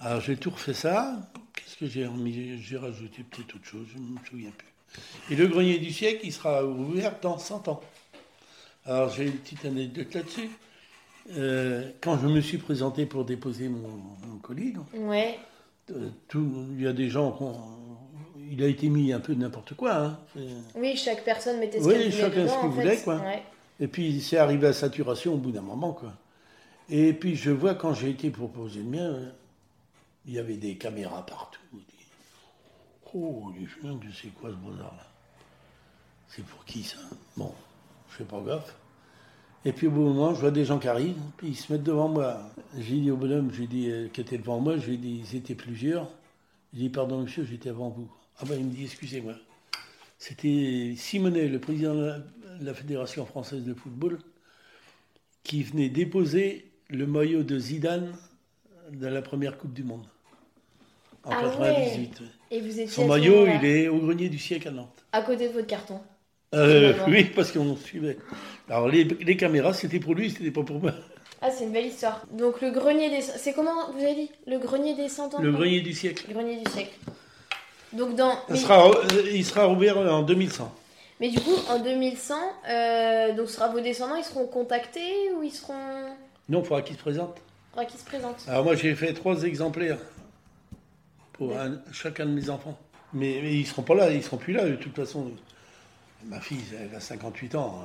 Alors 0.00 0.22
j'ai 0.22 0.38
tout 0.38 0.50
refait 0.50 0.72
ça. 0.72 1.18
Qu'est-ce 1.54 1.76
que 1.76 1.86
j'ai 1.86 2.06
remis? 2.06 2.56
J'ai 2.62 2.78
rajouté 2.78 3.24
peut-être 3.24 3.56
autre 3.56 3.66
chose, 3.66 3.86
je 3.92 3.98
ne 3.98 4.04
me 4.04 4.24
souviens 4.24 4.52
plus. 4.56 4.69
Et 5.30 5.36
le 5.36 5.46
grenier 5.46 5.78
du 5.78 5.92
siècle, 5.92 6.20
il 6.24 6.32
sera 6.32 6.64
ouvert 6.64 7.14
dans 7.20 7.38
100 7.38 7.68
ans. 7.68 7.80
Alors 8.86 9.10
j'ai 9.10 9.26
une 9.26 9.32
petite 9.36 9.64
anecdote 9.64 10.14
là-dessus. 10.14 10.50
Euh, 11.36 11.90
quand 12.00 12.18
je 12.18 12.26
me 12.26 12.40
suis 12.40 12.58
présenté 12.58 13.06
pour 13.06 13.24
déposer 13.24 13.68
mon, 13.68 13.88
mon 14.26 14.38
colis, 14.42 14.72
donc, 14.72 14.86
ouais. 14.94 15.38
euh, 15.92 16.08
tout, 16.28 16.66
il 16.72 16.82
y 16.82 16.86
a 16.88 16.92
des 16.92 17.08
gens 17.08 17.30
qui 17.32 17.42
ont 17.42 17.56
il 18.50 18.62
a 18.64 18.66
été 18.66 18.88
mis 18.88 19.12
un 19.12 19.20
peu 19.20 19.34
n'importe 19.34 19.74
quoi. 19.74 19.94
Hein. 19.94 20.18
Oui, 20.74 20.96
chaque 20.96 21.24
personne 21.24 21.60
mettait 21.60 21.80
ce 21.80 21.86
oui, 21.86 21.94
qu'elle 21.94 22.12
chacun 22.12 22.48
ce 22.48 22.58
qu'il 22.58 22.68
voulait, 22.68 22.96
quoi. 22.98 23.16
Ouais. 23.16 23.42
Et 23.78 23.86
puis 23.86 24.20
c'est 24.20 24.38
arrivé 24.38 24.66
à 24.66 24.72
saturation 24.72 25.34
au 25.34 25.36
bout 25.36 25.52
d'un 25.52 25.62
moment, 25.62 25.92
quoi. 25.92 26.12
Et 26.88 27.12
puis 27.12 27.36
je 27.36 27.50
vois 27.50 27.74
quand 27.74 27.94
j'ai 27.94 28.10
été 28.10 28.30
proposé 28.30 28.80
le 28.80 28.86
mien, 28.86 29.16
il 30.26 30.34
y 30.34 30.38
avait 30.38 30.56
des 30.56 30.76
caméras 30.76 31.24
partout. 31.24 31.60
Oh, 33.12 33.52
les 33.58 33.66
chiens, 33.66 33.98
c'est 34.12 34.28
quoi 34.28 34.50
ce 34.50 34.54
bazar-là 34.54 35.06
C'est 36.28 36.44
pour 36.44 36.64
qui 36.64 36.82
ça? 36.82 36.98
Bon, 37.36 37.52
je 38.08 38.16
fais 38.16 38.24
pas 38.24 38.40
gaffe. 38.40 38.76
Et 39.64 39.72
puis 39.72 39.88
au 39.88 39.90
bout 39.90 40.02
moment, 40.02 40.34
je 40.34 40.40
vois 40.40 40.50
des 40.50 40.64
gens 40.64 40.78
qui 40.78 40.88
arrivent, 40.88 41.20
puis 41.36 41.48
ils 41.48 41.56
se 41.56 41.72
mettent 41.72 41.82
devant 41.82 42.08
moi. 42.08 42.40
J'ai 42.78 42.98
dit 42.98 43.10
au 43.10 43.16
bonhomme, 43.16 43.50
j'ai 43.52 43.66
dit, 43.66 43.90
euh, 43.90 44.08
qui 44.08 44.20
était 44.20 44.38
devant 44.38 44.60
moi, 44.60 44.78
j'ai 44.78 44.96
dit, 44.96 45.22
ils 45.24 45.36
étaient 45.36 45.54
plusieurs. 45.54 46.08
J'ai 46.72 46.80
dit, 46.80 46.88
pardon 46.88 47.22
monsieur, 47.22 47.44
j'étais 47.44 47.70
avant 47.70 47.90
vous. 47.90 48.10
Ah 48.38 48.44
ben 48.46 48.58
il 48.58 48.66
me 48.66 48.70
dit, 48.70 48.84
excusez-moi. 48.84 49.34
C'était 50.18 50.94
Simonet, 50.96 51.48
le 51.48 51.58
président 51.58 51.94
de 51.94 52.22
la 52.60 52.74
Fédération 52.74 53.26
française 53.26 53.64
de 53.64 53.74
football, 53.74 54.18
qui 55.42 55.62
venait 55.62 55.88
déposer 55.88 56.70
le 56.88 57.06
maillot 57.06 57.42
de 57.42 57.58
Zidane 57.58 58.14
dans 58.92 59.10
la 59.10 59.22
première 59.22 59.58
Coupe 59.58 59.72
du 59.72 59.84
Monde. 59.84 60.06
En 61.24 61.30
ah 61.32 61.42
98. 61.42 62.20
Ouais. 62.20 62.26
Et 62.50 62.60
vous 62.60 62.70
étiez 62.70 62.86
Son 62.88 63.06
maillot, 63.06 63.46
il 63.46 63.64
est 63.64 63.88
au 63.88 63.98
grenier 63.98 64.28
du 64.28 64.38
siècle 64.38 64.68
à 64.68 64.70
Nantes. 64.70 65.04
À 65.12 65.22
côté 65.22 65.48
de 65.48 65.52
votre 65.52 65.66
carton 65.66 66.00
euh, 66.54 66.94
Oui, 67.08 67.24
parce 67.24 67.52
qu'on 67.52 67.76
suivait. 67.76 68.16
Alors 68.68 68.88
les, 68.88 69.04
les 69.04 69.36
caméras, 69.36 69.74
c'était 69.74 70.00
pour 70.00 70.14
lui, 70.14 70.30
c'était 70.30 70.50
pas 70.50 70.62
pour 70.62 70.80
moi. 70.80 70.92
Ah, 71.42 71.50
c'est 71.50 71.64
une 71.64 71.72
belle 71.72 71.86
histoire. 71.86 72.26
Donc 72.32 72.60
le 72.60 72.70
grenier 72.70 73.08
des... 73.08 73.22
C'est 73.22 73.54
comment 73.54 73.90
vous 73.92 74.02
avez 74.02 74.14
dit? 74.14 74.30
Le 74.46 74.58
grenier 74.58 74.94
des 74.94 75.08
cent 75.08 75.34
ans? 75.34 75.40
Le 75.40 75.52
grenier 75.52 75.80
du 75.80 75.92
siècle. 75.92 76.24
Le 76.28 76.34
grenier 76.34 76.56
du 76.62 76.70
siècle. 76.70 76.94
Donc 77.92 78.14
dans... 78.14 78.34
Sera, 78.54 78.90
il 79.32 79.44
sera 79.44 79.68
ouvert 79.68 79.98
en 79.98 80.22
2100. 80.22 80.72
Mais 81.18 81.28
du 81.28 81.40
coup, 81.40 81.54
en 81.68 81.78
2100, 81.78 82.34
euh, 82.68 83.32
donc 83.34 83.48
sera 83.48 83.68
vos 83.68 83.80
descendants, 83.80 84.16
ils 84.16 84.24
seront 84.24 84.46
contactés 84.46 85.30
ou 85.36 85.42
ils 85.42 85.52
seront... 85.52 85.74
Non, 86.48 86.60
il 86.60 86.64
faudra 86.66 86.82
qu'ils 86.82 86.96
se 86.96 87.00
présentent. 87.00 87.36
Il 87.36 87.70
faudra 87.70 87.84
qu'ils 87.86 88.00
se 88.00 88.04
présentent. 88.04 88.44
Alors 88.48 88.64
moi, 88.64 88.74
j'ai 88.74 88.94
fait 88.94 89.12
trois 89.12 89.42
exemplaires 89.42 89.98
pour 91.40 91.56
un, 91.58 91.80
chacun 91.90 92.26
de 92.26 92.32
mes 92.32 92.50
enfants. 92.50 92.78
Mais, 93.14 93.40
mais 93.42 93.54
ils 93.54 93.60
ne 93.62 93.64
seront 93.66 93.80
pas 93.82 93.94
là, 93.94 94.10
ils 94.10 94.18
ne 94.18 94.22
seront 94.22 94.36
plus 94.36 94.52
là 94.52 94.68
de 94.68 94.76
toute 94.76 94.94
façon. 94.94 95.32
Ma 96.26 96.38
fille, 96.38 96.60
elle 96.78 96.94
a 96.94 97.00
58 97.00 97.54
ans. 97.54 97.80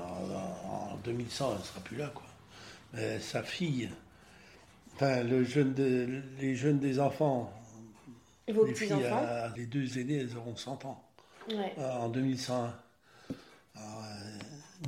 En, 0.67 0.93
en 0.93 0.97
2100, 1.05 1.51
elle 1.53 1.59
ne 1.59 1.63
sera 1.63 1.79
plus 1.79 1.95
là, 1.95 2.11
quoi. 2.13 2.25
Mais 2.93 3.17
sa 3.21 3.43
fille, 3.43 3.89
enfin, 4.93 5.23
le 5.23 5.45
jeune 5.45 5.73
de, 5.73 6.21
les 6.41 6.57
jeunes 6.57 6.79
des 6.79 6.99
enfants, 6.99 7.49
Et 8.45 8.51
vos 8.51 8.65
les 8.65 8.75
filles, 8.75 8.91
à- 9.05 9.53
les 9.55 9.65
deux 9.67 9.97
aînées, 9.99 10.17
elles 10.17 10.35
auront 10.35 10.57
100 10.57 10.83
ans 10.83 11.01
Ouais. 11.49 11.73
euh, 11.77 11.91
en 11.93 12.09
2101. 12.09 12.55
Alors, 12.55 14.03
euh, 14.03 14.39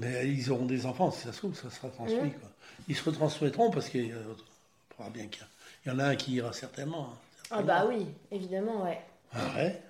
mais 0.02 0.28
ils 0.28 0.52
auront 0.52 0.66
des 0.66 0.86
enfants, 0.86 1.10
si 1.12 1.22
ça 1.22 1.32
se 1.32 1.38
trouve, 1.38 1.56
ça 1.56 1.70
sera 1.70 1.88
transmis. 1.88 2.32
Quoi. 2.32 2.50
Ils 2.90 2.98
se 2.98 3.04
retransmettront 3.06 3.72
parce 3.72 3.88
qu'il 3.88 4.08
y, 4.08 4.14
bien 5.14 5.28
qu'il 5.28 5.46
y 5.86 5.90
en 5.90 6.00
a 6.00 6.06
un 6.06 6.16
qui 6.18 6.34
ira 6.34 6.52
certainement. 6.52 7.14
Hein, 7.52 7.58
Ah 7.60 7.62
bah 7.62 7.86
oui, 7.88 8.06
évidemment, 8.32 8.84
ouais. 8.84 9.00
Ah 9.34 9.40
ouais? 9.58 9.82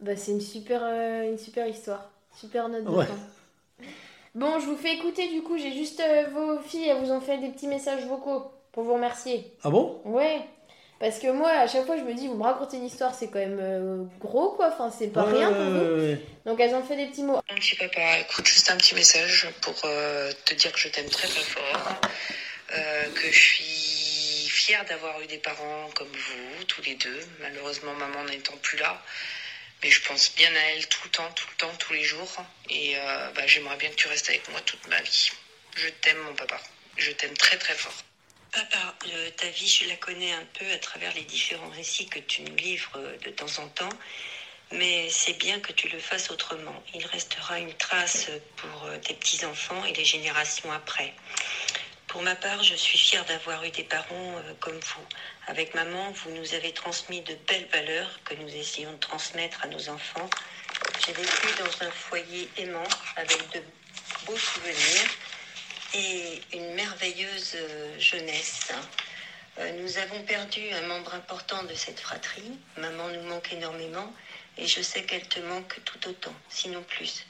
Bah 0.00 0.16
c'est 0.16 0.32
une 0.32 0.40
super, 0.40 0.80
euh, 0.84 1.30
une 1.30 1.38
super 1.38 1.66
histoire. 1.66 2.10
Super 2.38 2.68
note 2.68 2.84
de 2.84 2.90
Ouais. 2.90 3.06
fin. 3.06 3.86
Bon, 4.34 4.60
je 4.60 4.66
vous 4.66 4.76
fais 4.76 4.92
écouter 4.94 5.28
du 5.28 5.42
coup, 5.42 5.56
j'ai 5.56 5.72
juste 5.72 6.00
euh, 6.00 6.24
vos 6.32 6.58
filles, 6.60 6.88
elles 6.88 6.98
vous 7.02 7.10
ont 7.10 7.20
fait 7.22 7.38
des 7.38 7.48
petits 7.48 7.66
messages 7.68 8.04
vocaux 8.04 8.50
pour 8.72 8.82
vous 8.84 8.94
remercier. 8.94 9.50
Ah 9.64 9.70
bon? 9.70 10.00
Ouais. 10.04 10.40
Parce 10.98 11.18
que 11.18 11.30
moi, 11.30 11.50
à 11.50 11.66
chaque 11.66 11.84
fois, 11.84 11.96
je 11.98 12.02
me 12.02 12.14
dis, 12.14 12.26
vous 12.26 12.36
me 12.36 12.42
racontez 12.42 12.78
une 12.78 12.86
histoire, 12.86 13.14
c'est 13.14 13.28
quand 13.28 13.38
même 13.38 13.58
euh, 13.60 14.04
gros, 14.18 14.50
quoi. 14.52 14.68
Enfin, 14.68 14.90
c'est 14.90 15.08
pas 15.08 15.24
rien 15.24 15.48
pour 15.52 15.62
vous. 15.64 15.76
Euh, 15.78 16.16
Donc, 16.46 16.58
elles 16.58 16.74
ont 16.74 16.82
fait 16.82 16.96
des 16.96 17.06
petits 17.08 17.22
mots. 17.22 17.38
Mon 17.50 17.56
petit 17.56 17.76
papa, 17.76 18.18
écoute, 18.20 18.46
juste 18.46 18.70
un 18.70 18.76
petit 18.78 18.94
message 18.94 19.46
pour 19.60 19.74
euh, 19.84 20.32
te 20.46 20.54
dire 20.54 20.72
que 20.72 20.78
je 20.78 20.88
t'aime 20.88 21.08
très 21.08 21.28
très 21.28 21.42
fort, 21.42 21.88
euh, 22.74 23.04
que 23.14 23.30
je 23.30 23.38
suis 23.38 23.95
d'avoir 24.66 25.20
eu 25.20 25.26
des 25.26 25.38
parents 25.38 25.90
comme 25.94 26.10
vous, 26.10 26.64
tous 26.64 26.82
les 26.82 26.96
deux. 26.96 27.20
Malheureusement, 27.40 27.94
maman 27.94 28.24
n'étant 28.24 28.56
plus 28.56 28.76
là, 28.78 29.00
mais 29.82 29.90
je 29.90 30.02
pense 30.02 30.34
bien 30.34 30.52
à 30.54 30.58
elle 30.58 30.88
tout 30.88 31.02
le 31.04 31.10
temps, 31.10 31.30
tout 31.32 31.46
le 31.50 31.56
temps, 31.56 31.72
tous 31.78 31.92
les 31.92 32.02
jours. 32.02 32.44
Et 32.68 32.96
euh, 32.96 33.30
bah, 33.30 33.46
j'aimerais 33.46 33.76
bien 33.76 33.90
que 33.90 33.94
tu 33.94 34.08
restes 34.08 34.28
avec 34.28 34.48
moi 34.48 34.60
toute 34.62 34.84
ma 34.88 35.00
vie. 35.00 35.30
Je 35.76 35.88
t'aime, 35.88 36.18
mon 36.18 36.34
papa. 36.34 36.60
Je 36.96 37.12
t'aime 37.12 37.36
très 37.36 37.56
très 37.58 37.74
fort. 37.74 37.94
Papa, 38.50 38.96
euh, 39.06 39.30
ta 39.36 39.48
vie, 39.50 39.68
je 39.68 39.88
la 39.88 39.96
connais 39.96 40.32
un 40.32 40.44
peu 40.58 40.68
à 40.72 40.78
travers 40.78 41.14
les 41.14 41.22
différents 41.22 41.70
récits 41.70 42.08
que 42.08 42.18
tu 42.18 42.42
nous 42.42 42.56
livres 42.56 42.90
euh, 42.96 43.16
de 43.18 43.30
temps 43.30 43.58
en 43.58 43.68
temps, 43.68 43.92
mais 44.72 45.08
c'est 45.10 45.34
bien 45.34 45.60
que 45.60 45.72
tu 45.72 45.88
le 45.88 46.00
fasses 46.00 46.30
autrement. 46.30 46.82
Il 46.92 47.06
restera 47.06 47.60
une 47.60 47.74
trace 47.74 48.30
pour 48.56 48.90
tes 49.04 49.14
petits-enfants 49.14 49.84
et 49.84 49.92
les 49.92 50.04
générations 50.04 50.72
après. 50.72 51.14
Pour 52.16 52.22
ma 52.22 52.34
part, 52.34 52.62
je 52.62 52.74
suis 52.74 52.96
fière 52.96 53.26
d'avoir 53.26 53.62
eu 53.64 53.70
des 53.70 53.82
parents 53.82 54.08
euh, 54.38 54.54
comme 54.58 54.80
vous. 54.80 55.06
Avec 55.48 55.74
maman, 55.74 56.12
vous 56.12 56.30
nous 56.30 56.54
avez 56.54 56.72
transmis 56.72 57.20
de 57.20 57.34
belles 57.46 57.68
valeurs 57.70 58.20
que 58.24 58.32
nous 58.36 58.48
essayons 58.48 58.90
de 58.94 58.96
transmettre 58.96 59.62
à 59.62 59.66
nos 59.66 59.90
enfants. 59.90 60.30
J'ai 61.04 61.12
vécu 61.12 61.46
dans 61.58 61.86
un 61.86 61.90
foyer 61.90 62.48
aimant 62.56 62.88
avec 63.16 63.38
de 63.52 63.60
beaux 64.24 64.38
souvenirs 64.38 65.10
et 65.92 66.40
une 66.54 66.72
merveilleuse 66.72 67.52
euh, 67.56 68.00
jeunesse. 68.00 68.72
Euh, 69.58 69.72
Nous 69.82 69.98
avons 69.98 70.22
perdu 70.22 70.72
un 70.72 70.86
membre 70.86 71.12
important 71.12 71.64
de 71.64 71.74
cette 71.74 72.00
fratrie. 72.00 72.58
Maman 72.78 73.08
nous 73.08 73.28
manque 73.28 73.52
énormément 73.52 74.10
et 74.56 74.66
je 74.66 74.80
sais 74.80 75.04
qu'elle 75.04 75.28
te 75.28 75.40
manque 75.40 75.80
tout 75.84 76.08
autant, 76.08 76.34
sinon 76.48 76.82
plus. 76.82 77.26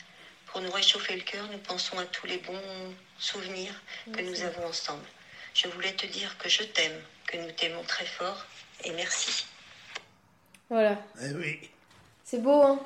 Pour 0.57 0.65
nous 0.65 0.73
réchauffer 0.73 1.15
le 1.17 1.21
cœur, 1.21 1.47
nous 1.53 1.59
pensons 1.59 1.99
à 1.99 2.07
tous 2.07 2.27
les 2.27 2.39
bons 2.39 2.95
souvenirs 3.19 3.75
que 4.11 4.23
nous 4.23 4.41
avons 4.41 4.65
ensemble. 4.65 5.05
Je 5.53 5.69
voulais 5.69 5.93
te 5.93 6.07
dire 6.07 6.39
que 6.39 6.49
je 6.49 6.63
t'aime, 6.63 6.99
que 7.27 7.37
nous 7.37 7.53
t'aimons 7.53 7.83
très 7.83 8.07
fort 8.07 8.43
et 8.83 8.91
merci. 8.93 9.45
Voilà. 10.71 10.99
eh 11.21 11.35
oui. 11.35 11.69
C'est 12.25 12.41
beau, 12.41 12.63
hein? 12.63 12.81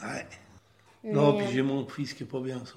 Ouais. 0.00 0.28
Non, 1.02 1.32
Mais, 1.36 1.44
puis 1.44 1.54
j'ai 1.54 1.62
mon 1.62 1.88
fils 1.88 2.14
qui 2.14 2.22
est 2.22 2.26
pas 2.26 2.38
bien. 2.38 2.64
ça. 2.64 2.74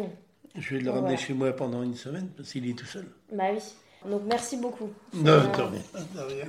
Mm. 0.00 0.06
Je 0.54 0.76
vais 0.76 0.82
le 0.82 0.90
ramener 0.92 1.16
voilà. 1.16 1.26
chez 1.26 1.34
moi 1.34 1.52
pendant 1.52 1.82
une 1.82 1.96
semaine 1.96 2.30
parce 2.36 2.52
qu'il 2.52 2.70
est 2.70 2.78
tout 2.78 2.86
seul. 2.86 3.12
Bah 3.32 3.46
oui. 3.52 3.60
Donc, 4.08 4.22
merci 4.24 4.56
beaucoup. 4.56 4.94
Non, 5.14 5.50
rien. 5.50 6.46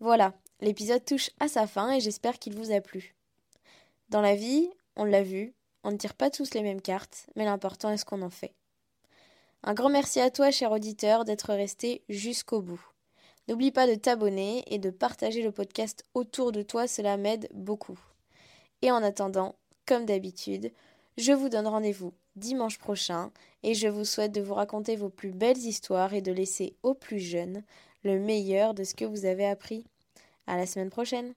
Voilà, 0.00 0.32
l'épisode 0.62 1.04
touche 1.04 1.28
à 1.40 1.48
sa 1.48 1.66
fin 1.66 1.92
et 1.92 2.00
j'espère 2.00 2.38
qu'il 2.38 2.56
vous 2.56 2.72
a 2.72 2.80
plu. 2.80 3.14
Dans 4.08 4.22
la 4.22 4.34
vie, 4.34 4.70
on 4.96 5.04
l'a 5.04 5.22
vu, 5.22 5.54
on 5.84 5.90
ne 5.90 5.96
tire 5.96 6.14
pas 6.14 6.30
tous 6.30 6.54
les 6.54 6.62
mêmes 6.62 6.80
cartes, 6.80 7.26
mais 7.36 7.44
l'important 7.44 7.90
est 7.90 7.96
ce 7.96 8.04
qu'on 8.04 8.22
en 8.22 8.30
fait. 8.30 8.54
Un 9.62 9.74
grand 9.74 9.90
merci 9.90 10.20
à 10.20 10.30
toi, 10.30 10.50
cher 10.50 10.72
auditeur, 10.72 11.24
d'être 11.24 11.52
resté 11.52 12.02
jusqu'au 12.08 12.62
bout. 12.62 12.84
N'oublie 13.48 13.72
pas 13.72 13.86
de 13.86 13.94
t'abonner 13.94 14.64
et 14.66 14.78
de 14.78 14.90
partager 14.90 15.42
le 15.42 15.52
podcast 15.52 16.04
autour 16.14 16.52
de 16.52 16.62
toi, 16.62 16.86
cela 16.86 17.16
m'aide 17.16 17.48
beaucoup. 17.54 17.98
Et 18.82 18.90
en 18.90 19.02
attendant, 19.02 19.56
comme 19.86 20.06
d'habitude, 20.06 20.72
je 21.18 21.32
vous 21.32 21.48
donne 21.48 21.66
rendez-vous 21.66 22.12
dimanche 22.36 22.78
prochain 22.78 23.30
et 23.62 23.74
je 23.74 23.88
vous 23.88 24.04
souhaite 24.04 24.32
de 24.32 24.40
vous 24.40 24.54
raconter 24.54 24.96
vos 24.96 25.10
plus 25.10 25.32
belles 25.32 25.58
histoires 25.58 26.14
et 26.14 26.22
de 26.22 26.32
laisser 26.32 26.76
aux 26.82 26.94
plus 26.94 27.18
jeunes 27.18 27.62
le 28.04 28.18
meilleur 28.18 28.74
de 28.74 28.84
ce 28.84 28.94
que 28.94 29.04
vous 29.04 29.26
avez 29.26 29.46
appris. 29.46 29.84
À 30.46 30.56
la 30.56 30.66
semaine 30.66 30.90
prochaine! 30.90 31.34